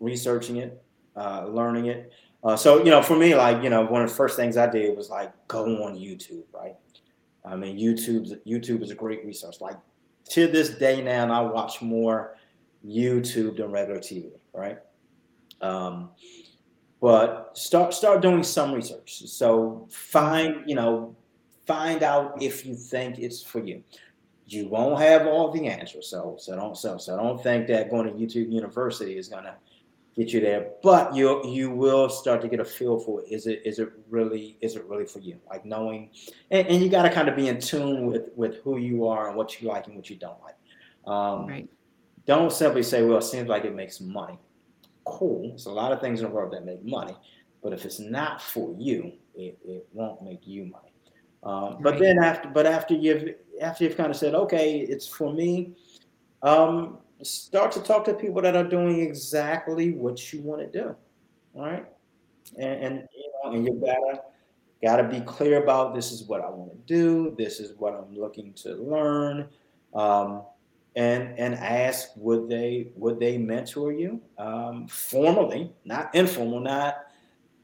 researching 0.00 0.56
it, 0.56 0.82
uh, 1.16 1.46
learning 1.46 1.86
it. 1.86 2.12
Uh, 2.44 2.56
so 2.56 2.78
you 2.78 2.90
know, 2.90 3.02
for 3.02 3.16
me, 3.16 3.34
like 3.34 3.62
you 3.62 3.70
know, 3.70 3.82
one 3.82 4.02
of 4.02 4.08
the 4.08 4.14
first 4.14 4.36
things 4.36 4.56
I 4.56 4.68
did 4.68 4.96
was 4.96 5.10
like 5.10 5.32
go 5.46 5.64
on 5.84 5.94
YouTube, 5.94 6.42
right? 6.52 6.74
I 7.44 7.56
mean, 7.56 7.78
YouTube 7.78 8.36
YouTube 8.44 8.82
is 8.82 8.90
a 8.90 8.94
great 8.94 9.24
resource. 9.24 9.60
Like 9.60 9.76
to 10.30 10.48
this 10.48 10.70
day 10.70 11.02
now, 11.02 11.32
I 11.32 11.40
watch 11.40 11.80
more 11.80 12.36
YouTube 12.84 13.58
than 13.58 13.70
regular 13.70 14.00
TV, 14.00 14.30
right? 14.52 14.78
Um, 15.60 16.10
but 17.00 17.50
start 17.54 17.94
start 17.94 18.22
doing 18.22 18.42
some 18.42 18.72
research. 18.72 19.22
So 19.26 19.86
find 19.90 20.68
you 20.68 20.74
know 20.74 21.14
find 21.66 22.02
out 22.02 22.42
if 22.42 22.66
you 22.66 22.74
think 22.74 23.18
it's 23.18 23.42
for 23.42 23.60
you. 23.60 23.84
You 24.46 24.68
won't 24.68 25.00
have 25.00 25.26
all 25.26 25.50
the 25.50 25.66
answers, 25.66 26.08
so 26.08 26.36
so 26.38 26.56
don't 26.56 26.76
so 26.76 26.98
so 26.98 27.16
don't 27.16 27.42
think 27.42 27.66
that 27.68 27.90
going 27.90 28.06
to 28.06 28.12
YouTube 28.12 28.52
University 28.52 29.16
is 29.16 29.28
gonna 29.28 29.56
get 30.16 30.32
you 30.32 30.40
there. 30.40 30.70
But 30.82 31.14
you 31.14 31.46
you 31.46 31.70
will 31.70 32.08
start 32.08 32.40
to 32.42 32.48
get 32.48 32.60
a 32.60 32.64
feel 32.64 32.98
for 32.98 33.22
it. 33.22 33.28
Is 33.30 33.46
it 33.46 33.62
is 33.64 33.78
it 33.78 33.90
really 34.10 34.56
is 34.60 34.76
it 34.76 34.84
really 34.86 35.06
for 35.06 35.20
you? 35.20 35.38
Like 35.48 35.64
knowing, 35.64 36.10
and, 36.50 36.66
and 36.66 36.82
you 36.82 36.88
got 36.88 37.02
to 37.02 37.10
kind 37.10 37.28
of 37.28 37.36
be 37.36 37.48
in 37.48 37.60
tune 37.60 38.06
with 38.06 38.30
with 38.36 38.56
who 38.62 38.78
you 38.78 39.06
are 39.06 39.28
and 39.28 39.36
what 39.36 39.60
you 39.60 39.68
like 39.68 39.86
and 39.86 39.96
what 39.96 40.10
you 40.10 40.16
don't 40.16 40.40
like. 40.42 40.56
Um, 41.12 41.46
right. 41.46 41.68
Don't 42.26 42.52
simply 42.52 42.82
say, 42.82 43.02
"Well, 43.02 43.18
it 43.18 43.24
seems 43.24 43.48
like 43.48 43.64
it 43.64 43.74
makes 43.74 44.00
money." 44.00 44.38
Cool. 45.04 45.48
There's 45.48 45.66
a 45.66 45.72
lot 45.72 45.92
of 45.92 46.00
things 46.00 46.20
in 46.20 46.26
the 46.26 46.32
world 46.32 46.52
that 46.52 46.64
make 46.64 46.84
money, 46.84 47.16
but 47.62 47.72
if 47.72 47.84
it's 47.84 47.98
not 47.98 48.40
for 48.40 48.74
you, 48.78 49.12
it, 49.34 49.58
it 49.64 49.88
won't 49.92 50.22
make 50.22 50.46
you 50.46 50.64
money. 50.64 50.91
Um, 51.42 51.74
right. 51.74 51.82
But 51.82 51.98
then 51.98 52.18
after, 52.22 52.48
but 52.48 52.66
after 52.66 52.94
you've 52.94 53.34
after 53.60 53.84
you've 53.84 53.96
kind 53.96 54.10
of 54.10 54.16
said, 54.16 54.34
"Okay, 54.34 54.80
it's 54.80 55.06
for 55.06 55.32
me," 55.32 55.74
um, 56.42 56.98
start 57.22 57.72
to 57.72 57.80
talk 57.80 58.04
to 58.04 58.14
people 58.14 58.42
that 58.42 58.56
are 58.56 58.64
doing 58.64 59.00
exactly 59.00 59.92
what 59.92 60.32
you 60.32 60.40
want 60.42 60.60
to 60.60 60.80
do. 60.80 60.96
All 61.54 61.64
right. 61.64 61.86
And, 62.58 62.84
and 62.84 63.08
you 63.16 63.32
know, 63.44 63.52
and 63.52 63.66
you 63.66 63.74
gotta 63.74 64.22
gotta 64.82 65.04
be 65.04 65.20
clear 65.20 65.62
about 65.62 65.94
this 65.94 66.12
is 66.12 66.24
what 66.24 66.40
I 66.40 66.50
want 66.50 66.72
to 66.72 66.78
do, 66.86 67.34
this 67.38 67.60
is 67.60 67.76
what 67.78 67.94
I'm 67.94 68.14
looking 68.16 68.52
to 68.54 68.74
learn. 68.74 69.48
Um, 69.94 70.42
and 70.94 71.38
and 71.38 71.54
ask 71.54 72.10
would 72.16 72.48
they 72.48 72.88
would 72.96 73.18
they 73.18 73.38
mentor 73.38 73.92
you 73.92 74.20
um, 74.38 74.86
formally, 74.88 75.72
not 75.84 76.14
informal, 76.14 76.60
not 76.60 77.06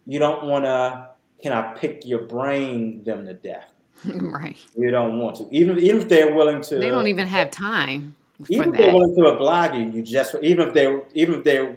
you 0.07 0.19
don't 0.19 0.47
want 0.47 0.65
to 0.65 1.08
can 1.43 1.53
I 1.53 1.75
pick 1.75 2.05
your 2.05 2.23
brain 2.23 3.05
them 3.05 3.27
to 3.27 3.35
death. 3.35 3.73
right. 4.05 4.57
You 4.77 4.91
don't 4.91 5.19
want 5.19 5.37
to. 5.37 5.49
Even 5.51 5.79
even 5.79 6.03
if 6.03 6.09
they're 6.09 6.35
willing 6.35 6.63
to 6.63 6.79
They 6.79 6.89
don't 6.89 7.09
even 7.09 7.27
have 7.27 7.51
time 7.51 8.15
even 8.49 8.73
if 8.73 8.79
they're 8.79 8.93
willing 8.93 9.17
to 9.17 9.27
oblige 9.27 9.75
you, 9.75 9.91
you 9.91 10.03
just 10.03 10.35
even 10.43 10.69
if 10.69 10.75
they 10.75 11.01
even 11.15 11.35
if 11.35 11.45
they 11.45 11.77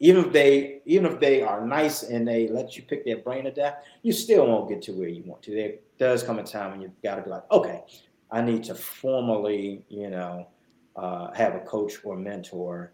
even 0.00 0.24
if 0.24 0.32
they 0.32 0.80
even 0.84 1.06
if 1.06 1.18
they 1.20 1.42
are 1.42 1.66
nice 1.66 2.02
and 2.02 2.28
they 2.28 2.48
let 2.48 2.76
you 2.76 2.82
pick 2.82 3.04
their 3.04 3.18
brain 3.18 3.44
to 3.44 3.50
death, 3.50 3.76
you 4.02 4.12
still 4.12 4.46
won't 4.46 4.68
get 4.68 4.82
to 4.82 4.92
where 4.92 5.08
you 5.08 5.22
want 5.24 5.42
to. 5.44 5.54
There 5.54 5.72
does 5.98 6.22
come 6.22 6.38
a 6.38 6.44
time 6.44 6.72
when 6.72 6.82
you've 6.82 7.00
got 7.02 7.16
to 7.16 7.22
be 7.22 7.30
like, 7.30 7.50
okay, 7.50 7.82
I 8.30 8.42
need 8.42 8.64
to 8.64 8.74
formally, 8.74 9.84
you 9.88 10.10
know, 10.10 10.48
uh, 10.96 11.32
have 11.32 11.54
a 11.54 11.60
coach 11.60 11.94
or 12.04 12.16
mentor 12.16 12.92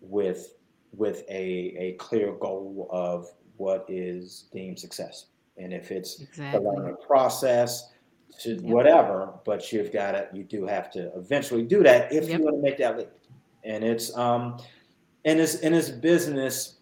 with 0.00 0.54
with 0.96 1.24
a 1.28 1.76
a 1.78 1.92
clear 1.98 2.32
goal 2.32 2.88
of 2.90 3.28
what 3.56 3.84
is 3.88 4.46
deemed 4.52 4.78
success. 4.78 5.26
And 5.56 5.72
if 5.72 5.90
it's 5.90 6.20
exactly. 6.20 6.60
the 6.60 6.70
learning 6.70 6.96
process, 7.06 7.90
to 8.40 8.54
yep. 8.54 8.62
whatever, 8.62 9.32
but 9.44 9.72
you've 9.72 9.92
got 9.92 10.12
to, 10.12 10.28
you 10.32 10.42
do 10.42 10.66
have 10.66 10.90
to 10.92 11.16
eventually 11.16 11.62
do 11.62 11.82
that 11.82 12.12
if 12.12 12.28
yep. 12.28 12.38
you 12.38 12.44
want 12.44 12.56
to 12.56 12.62
make 12.62 12.78
that 12.78 12.98
leap. 12.98 13.08
And 13.62 13.84
it's, 13.84 14.16
um, 14.16 14.58
in 15.24 15.38
this, 15.38 15.60
in 15.60 15.72
this 15.72 15.88
business, 15.88 16.78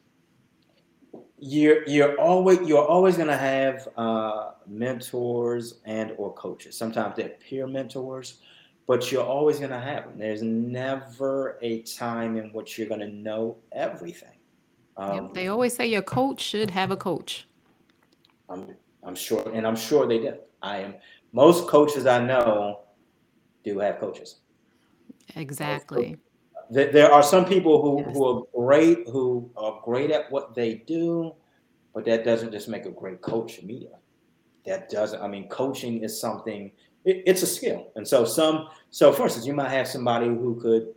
you're, 1.38 1.86
you're 1.88 2.18
always, 2.18 2.60
you're 2.60 2.86
always 2.86 3.16
going 3.16 3.28
to 3.28 3.36
have, 3.36 3.88
uh, 3.96 4.52
mentors 4.66 5.80
and 5.84 6.12
or 6.16 6.32
coaches. 6.34 6.76
Sometimes 6.76 7.16
they're 7.16 7.30
peer 7.30 7.66
mentors, 7.66 8.40
but 8.86 9.12
you're 9.12 9.24
always 9.24 9.58
going 9.58 9.70
to 9.70 9.80
have 9.80 10.04
them. 10.04 10.18
There's 10.18 10.42
never 10.42 11.58
a 11.62 11.82
time 11.82 12.36
in 12.36 12.52
which 12.52 12.78
you're 12.78 12.88
going 12.88 13.00
to 13.00 13.08
know 13.08 13.58
everything. 13.72 14.38
Um, 14.96 15.14
yep. 15.14 15.34
They 15.34 15.48
always 15.48 15.74
say 15.74 15.86
your 15.86 16.02
coach 16.02 16.40
should 16.40 16.70
have 16.70 16.90
a 16.90 16.96
coach. 16.96 17.46
I'm, 18.48 18.76
I'm 19.02 19.14
sure, 19.14 19.50
and 19.52 19.66
I'm 19.66 19.76
sure 19.76 20.06
they 20.06 20.18
do. 20.18 20.34
I 20.62 20.78
am 20.78 20.94
most 21.32 21.66
coaches 21.66 22.06
I 22.06 22.24
know 22.24 22.80
do 23.64 23.78
have 23.78 23.98
coaches. 23.98 24.36
Exactly. 25.36 26.18
There 26.70 27.12
are 27.12 27.22
some 27.22 27.44
people 27.44 27.82
who, 27.82 28.00
yes. 28.00 28.14
who 28.14 28.24
are 28.24 28.42
great, 28.54 29.08
who 29.08 29.50
are 29.56 29.80
great 29.84 30.10
at 30.10 30.30
what 30.30 30.54
they 30.54 30.74
do, 30.86 31.34
but 31.94 32.04
that 32.06 32.24
doesn't 32.24 32.50
just 32.50 32.68
make 32.68 32.86
a 32.86 32.90
great 32.90 33.20
coach 33.20 33.58
immediately. 33.58 33.98
That 34.64 34.88
doesn't. 34.88 35.20
I 35.20 35.28
mean, 35.28 35.48
coaching 35.48 36.02
is 36.02 36.18
something. 36.18 36.70
It, 37.04 37.24
it's 37.26 37.42
a 37.42 37.46
skill, 37.46 37.90
and 37.96 38.06
so 38.06 38.24
some. 38.24 38.68
So, 38.90 39.12
for 39.12 39.24
instance, 39.24 39.44
you 39.46 39.52
might 39.52 39.70
have 39.70 39.86
somebody 39.86 40.26
who 40.26 40.58
could, 40.62 40.94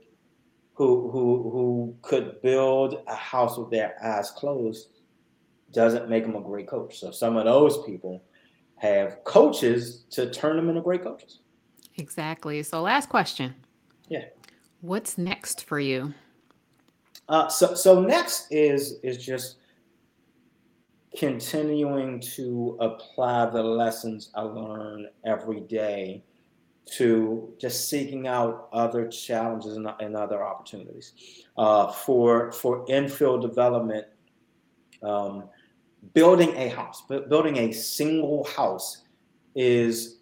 who 0.75 1.09
who 1.09 1.49
who 1.49 1.97
could 2.01 2.41
build 2.41 3.01
a 3.07 3.15
house 3.15 3.57
with 3.57 3.71
their 3.71 3.95
eyes 4.03 4.29
closed. 4.31 4.89
Doesn't 5.71 6.09
make 6.09 6.23
them 6.23 6.35
a 6.35 6.41
great 6.41 6.67
coach. 6.67 6.99
So, 6.99 7.11
some 7.11 7.37
of 7.37 7.45
those 7.45 7.83
people 7.85 8.23
have 8.77 9.23
coaches 9.23 10.05
to 10.11 10.29
turn 10.29 10.57
them 10.57 10.69
into 10.69 10.81
great 10.81 11.03
coaches. 11.03 11.39
Exactly. 11.97 12.61
So, 12.63 12.81
last 12.81 13.09
question. 13.09 13.55
Yeah. 14.09 14.25
What's 14.81 15.17
next 15.17 15.65
for 15.65 15.79
you? 15.79 16.13
Uh, 17.27 17.47
so, 17.47 17.73
so 17.73 18.01
next 18.01 18.47
is 18.51 18.99
is 19.01 19.17
just 19.17 19.57
continuing 21.17 22.19
to 22.19 22.77
apply 22.81 23.49
the 23.49 23.63
lessons 23.63 24.29
I 24.35 24.41
learn 24.41 25.07
every 25.25 25.61
day 25.61 26.23
to 26.85 27.53
just 27.59 27.89
seeking 27.89 28.27
out 28.27 28.69
other 28.71 29.07
challenges 29.07 29.75
and, 29.75 29.87
and 29.99 30.15
other 30.15 30.43
opportunities 30.43 31.13
uh, 31.57 31.91
for 31.91 32.51
for 32.51 32.85
infill 32.85 33.41
development. 33.41 34.05
Um, 35.01 35.49
building 36.13 36.55
a 36.55 36.69
house, 36.69 37.03
building 37.07 37.57
a 37.57 37.71
single 37.71 38.43
house 38.43 39.03
is 39.55 40.19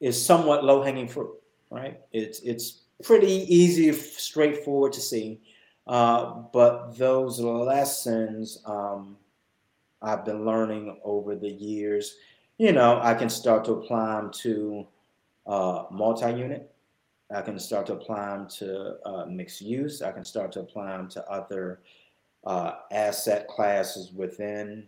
is 0.00 0.24
somewhat 0.24 0.64
low 0.64 0.82
hanging 0.82 1.08
fruit, 1.08 1.34
right? 1.70 2.00
It's 2.12 2.40
it's 2.40 2.82
pretty 3.02 3.46
easy, 3.52 3.92
straightforward 3.92 4.92
to 4.92 5.00
see, 5.00 5.40
uh, 5.86 6.42
but 6.52 6.96
those 6.98 7.40
lessons 7.40 8.62
um, 8.66 9.16
I've 10.02 10.24
been 10.24 10.44
learning 10.44 11.00
over 11.02 11.34
the 11.34 11.48
years, 11.48 12.16
you 12.58 12.72
know, 12.72 13.00
I 13.02 13.14
can 13.14 13.28
start 13.28 13.64
to 13.64 13.72
apply 13.72 14.16
them 14.16 14.30
to 14.42 14.86
uh, 15.48 15.84
multi-unit. 15.90 16.70
I 17.34 17.42
can 17.42 17.58
start 17.58 17.86
to 17.86 17.94
apply 17.94 18.36
them 18.36 18.48
to 18.58 18.96
uh, 19.04 19.26
mixed 19.26 19.60
use. 19.60 20.00
I 20.00 20.12
can 20.12 20.24
start 20.24 20.52
to 20.52 20.60
apply 20.60 20.96
them 20.96 21.08
to 21.10 21.30
other 21.30 21.80
uh, 22.44 22.72
asset 22.90 23.48
classes 23.48 24.12
within, 24.12 24.86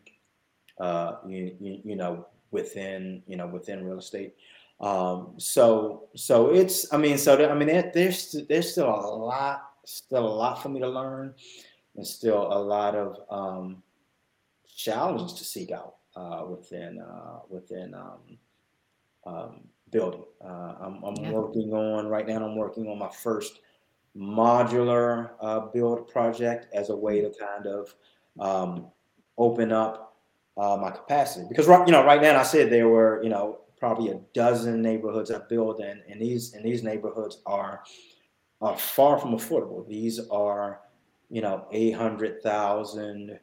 uh, 0.78 1.16
you, 1.26 1.54
you, 1.60 1.80
you, 1.84 1.96
know, 1.96 2.26
within, 2.50 3.22
you 3.26 3.36
know, 3.36 3.46
within 3.46 3.84
real 3.84 3.98
estate. 3.98 4.34
Um, 4.80 5.34
so, 5.36 6.08
so 6.14 6.50
it's, 6.50 6.92
I 6.92 6.96
mean, 6.96 7.18
so 7.18 7.36
I 7.46 7.54
mean, 7.54 7.68
there, 7.68 7.90
there's, 7.92 8.34
there's 8.48 8.72
still 8.72 8.88
a 8.88 9.14
lot, 9.14 9.72
still 9.84 10.26
a 10.26 10.34
lot 10.34 10.62
for 10.62 10.70
me 10.70 10.80
to 10.80 10.88
learn 10.88 11.34
and 11.96 12.06
still 12.06 12.50
a 12.50 12.58
lot 12.58 12.94
of, 12.94 13.18
um, 13.28 13.82
challenges 14.74 15.34
to 15.34 15.44
seek 15.44 15.70
out, 15.72 15.96
uh, 16.16 16.44
within, 16.48 17.00
uh, 17.00 17.40
within, 17.50 17.92
um, 17.92 18.38
um, 19.26 19.60
building. 19.90 20.24
Uh, 20.44 20.74
I'm, 20.80 21.02
I'm 21.04 21.16
yeah. 21.16 21.32
working 21.32 21.72
on 21.72 22.06
right 22.08 22.26
now. 22.26 22.44
I'm 22.44 22.56
working 22.56 22.88
on 22.88 22.98
my 22.98 23.10
first 23.10 23.60
modular 24.16 25.30
uh, 25.40 25.60
build 25.60 26.08
project 26.08 26.66
as 26.74 26.90
a 26.90 26.96
way 26.96 27.20
to 27.20 27.30
kind 27.30 27.66
of 27.66 27.94
um, 28.38 28.86
open 29.38 29.72
up 29.72 30.16
uh, 30.56 30.76
my 30.76 30.90
capacity. 30.90 31.46
Because 31.48 31.66
right, 31.66 31.86
you 31.86 31.92
know, 31.92 32.04
right 32.04 32.20
now 32.20 32.38
I 32.38 32.42
said 32.42 32.70
there 32.70 32.88
were, 32.88 33.22
you 33.22 33.28
know, 33.28 33.60
probably 33.78 34.10
a 34.10 34.20
dozen 34.34 34.82
neighborhoods 34.82 35.30
I 35.30 35.38
build 35.48 35.80
in, 35.80 36.02
and 36.08 36.20
these 36.20 36.54
and 36.54 36.64
these 36.64 36.82
neighborhoods 36.82 37.40
are 37.46 37.82
are 38.60 38.76
far 38.76 39.18
from 39.18 39.32
affordable. 39.32 39.88
These 39.88 40.20
are, 40.28 40.80
you 41.30 41.40
know, 41.40 41.66
eight 41.72 41.92
hundred 41.92 42.42
thousand 42.42 43.38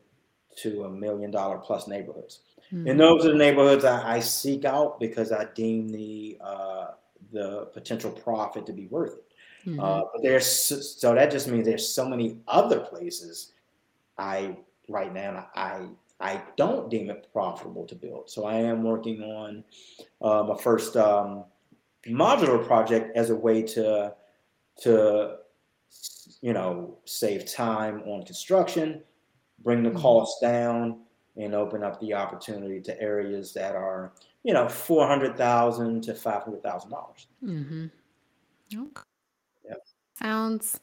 to 0.57 0.83
a 0.83 0.89
million 0.89 1.31
dollar 1.31 1.57
plus 1.57 1.87
neighborhoods. 1.87 2.41
Mm-hmm. 2.73 2.87
And 2.87 2.99
those 2.99 3.25
are 3.25 3.31
the 3.31 3.37
neighborhoods 3.37 3.85
I, 3.85 4.15
I, 4.15 4.19
seek 4.19 4.65
out 4.65 4.99
because 4.99 5.31
I 5.31 5.45
deem 5.55 5.87
the 5.87 6.37
uh, 6.41 6.87
the 7.31 7.69
potential 7.73 8.11
profit 8.11 8.65
to 8.65 8.73
be 8.73 8.87
worth 8.87 9.13
it. 9.13 9.69
Mm-hmm. 9.69 9.79
Uh, 9.79 10.01
but 10.13 10.21
there's 10.21 10.45
so 10.45 11.15
that 11.15 11.31
just 11.31 11.47
means 11.47 11.65
there's 11.65 11.87
so 11.87 12.07
many 12.07 12.39
other 12.47 12.81
places 12.81 13.53
I 14.17 14.57
right 14.89 15.13
now 15.13 15.47
I 15.55 15.87
I 16.19 16.41
don't 16.55 16.89
deem 16.89 17.09
it 17.09 17.27
profitable 17.31 17.85
to 17.85 17.95
build. 17.95 18.29
So 18.29 18.45
I 18.45 18.55
am 18.55 18.83
working 18.83 19.21
on 19.21 19.63
uh, 20.21 20.43
my 20.43 20.57
first 20.61 20.97
um, 20.97 21.45
modular 22.07 22.65
project 22.65 23.15
as 23.15 23.29
a 23.29 23.35
way 23.35 23.61
to 23.61 24.13
to 24.81 25.35
you 26.41 26.53
know 26.53 26.97
save 27.05 27.51
time 27.51 28.01
on 28.05 28.23
construction, 28.23 29.03
bring 29.63 29.83
the 29.83 29.89
mm-hmm. 29.89 29.99
costs 29.99 30.41
down, 30.41 31.01
and 31.37 31.53
open 31.53 31.83
up 31.83 31.99
the 31.99 32.13
opportunity 32.13 32.81
to 32.81 33.01
areas 33.01 33.53
that 33.53 33.75
are 33.75 34.11
you 34.43 34.53
know 34.53 34.67
four 34.67 35.07
hundred 35.07 35.37
thousand 35.37 36.01
to 36.03 36.13
five 36.13 36.43
hundred 36.43 36.63
thousand 36.63 36.91
dollars. 36.91 37.27
Mm-hmm. 37.43 37.85
Okay. 38.73 39.01
Yep. 39.69 39.77
Sounds 40.19 40.79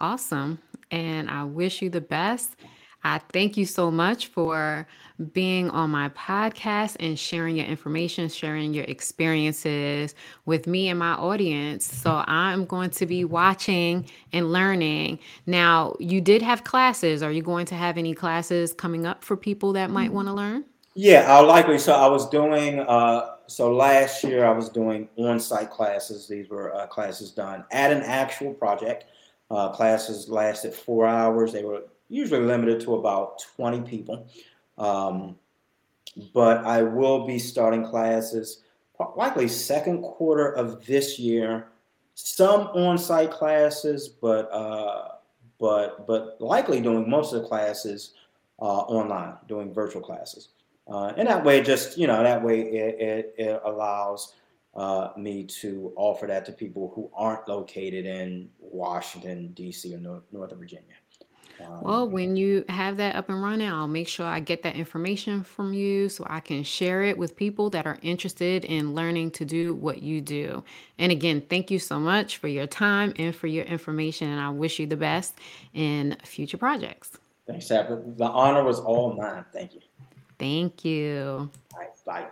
awesome. 0.00 0.58
And 0.90 1.28
I 1.30 1.44
wish 1.44 1.82
you 1.82 1.90
the 1.90 2.00
best. 2.00 2.56
I 3.04 3.20
thank 3.32 3.56
you 3.56 3.64
so 3.64 3.90
much 3.90 4.26
for 4.26 4.86
being 5.32 5.70
on 5.70 5.90
my 5.90 6.08
podcast 6.10 6.96
and 7.00 7.18
sharing 7.18 7.56
your 7.56 7.66
information, 7.66 8.28
sharing 8.28 8.72
your 8.74 8.84
experiences 8.84 10.14
with 10.46 10.66
me 10.66 10.88
and 10.88 10.98
my 10.98 11.12
audience. 11.12 11.84
So 11.84 12.22
I'm 12.26 12.64
going 12.64 12.90
to 12.90 13.06
be 13.06 13.24
watching 13.24 14.08
and 14.32 14.52
learning. 14.52 15.18
Now, 15.46 15.96
you 15.98 16.20
did 16.20 16.42
have 16.42 16.64
classes. 16.64 17.22
Are 17.22 17.32
you 17.32 17.42
going 17.42 17.66
to 17.66 17.74
have 17.74 17.98
any 17.98 18.14
classes 18.14 18.72
coming 18.72 19.06
up 19.06 19.24
for 19.24 19.36
people 19.36 19.72
that 19.74 19.90
might 19.90 20.12
want 20.12 20.28
to 20.28 20.34
learn? 20.34 20.64
Yeah, 20.94 21.24
I'll 21.28 21.46
likely. 21.46 21.78
So 21.78 21.92
I 21.92 22.08
was 22.08 22.28
doing, 22.28 22.80
uh, 22.80 23.36
so 23.46 23.72
last 23.72 24.24
year 24.24 24.44
I 24.44 24.50
was 24.50 24.68
doing 24.68 25.08
on 25.16 25.38
site 25.38 25.70
classes. 25.70 26.26
These 26.26 26.48
were 26.48 26.74
uh, 26.74 26.86
classes 26.88 27.30
done 27.30 27.64
at 27.70 27.92
an 27.92 28.02
actual 28.02 28.52
project. 28.52 29.04
Uh, 29.50 29.70
classes 29.70 30.28
lasted 30.28 30.74
four 30.74 31.06
hours. 31.06 31.52
They 31.52 31.64
were 31.64 31.84
usually 32.08 32.40
limited 32.40 32.80
to 32.82 32.94
about 32.96 33.44
20 33.56 33.82
people. 33.82 34.26
Um, 34.76 35.36
but 36.34 36.64
I 36.64 36.82
will 36.82 37.26
be 37.26 37.38
starting 37.38 37.84
classes 37.84 38.62
likely 39.16 39.48
second 39.48 40.02
quarter 40.02 40.52
of 40.52 40.84
this 40.84 41.18
year. 41.18 41.68
Some 42.14 42.62
on-site 42.74 43.30
classes, 43.30 44.08
but 44.08 44.50
uh, 44.52 45.08
but 45.60 46.06
but 46.06 46.36
likely 46.40 46.80
doing 46.80 47.08
most 47.08 47.32
of 47.32 47.42
the 47.42 47.48
classes 47.48 48.14
uh, 48.60 48.64
online, 48.64 49.34
doing 49.46 49.72
virtual 49.72 50.02
classes. 50.02 50.48
Uh, 50.88 51.12
and 51.16 51.28
that 51.28 51.44
way, 51.44 51.62
just 51.62 51.96
you 51.96 52.06
know, 52.06 52.22
that 52.22 52.42
way 52.42 52.60
it, 52.60 53.00
it, 53.00 53.34
it 53.38 53.62
allows 53.64 54.34
uh, 54.74 55.10
me 55.16 55.44
to 55.44 55.92
offer 55.96 56.26
that 56.26 56.44
to 56.46 56.52
people 56.52 56.90
who 56.94 57.08
aren't 57.14 57.46
located 57.46 58.04
in 58.04 58.48
Washington 58.58 59.52
D.C. 59.52 59.94
or 59.94 59.98
North, 59.98 60.24
Northern 60.32 60.58
Virginia. 60.58 60.97
Well, 61.80 62.08
when 62.08 62.36
you 62.36 62.64
have 62.68 62.96
that 62.98 63.16
up 63.16 63.28
and 63.28 63.42
running, 63.42 63.68
I'll 63.68 63.88
make 63.88 64.08
sure 64.08 64.26
I 64.26 64.40
get 64.40 64.62
that 64.62 64.76
information 64.76 65.42
from 65.44 65.72
you 65.72 66.08
so 66.08 66.26
I 66.28 66.40
can 66.40 66.62
share 66.62 67.02
it 67.02 67.16
with 67.16 67.36
people 67.36 67.70
that 67.70 67.86
are 67.86 67.98
interested 68.02 68.64
in 68.64 68.94
learning 68.94 69.32
to 69.32 69.44
do 69.44 69.74
what 69.74 70.02
you 70.02 70.20
do. 70.20 70.64
And 70.98 71.12
again, 71.12 71.40
thank 71.40 71.70
you 71.70 71.78
so 71.78 71.98
much 71.98 72.36
for 72.38 72.48
your 72.48 72.66
time 72.66 73.14
and 73.16 73.34
for 73.34 73.46
your 73.46 73.64
information. 73.64 74.28
And 74.28 74.40
I 74.40 74.50
wish 74.50 74.78
you 74.78 74.86
the 74.86 74.96
best 74.96 75.34
in 75.74 76.16
future 76.24 76.58
projects. 76.58 77.16
Thanks, 77.46 77.68
Tabitha. 77.68 78.02
The 78.16 78.26
honor 78.26 78.62
was 78.62 78.78
all 78.78 79.14
mine. 79.14 79.44
Thank 79.52 79.74
you. 79.74 79.80
Thank 80.38 80.84
you. 80.84 81.50
All 81.72 81.80
right, 81.80 81.90
bye. 82.04 82.28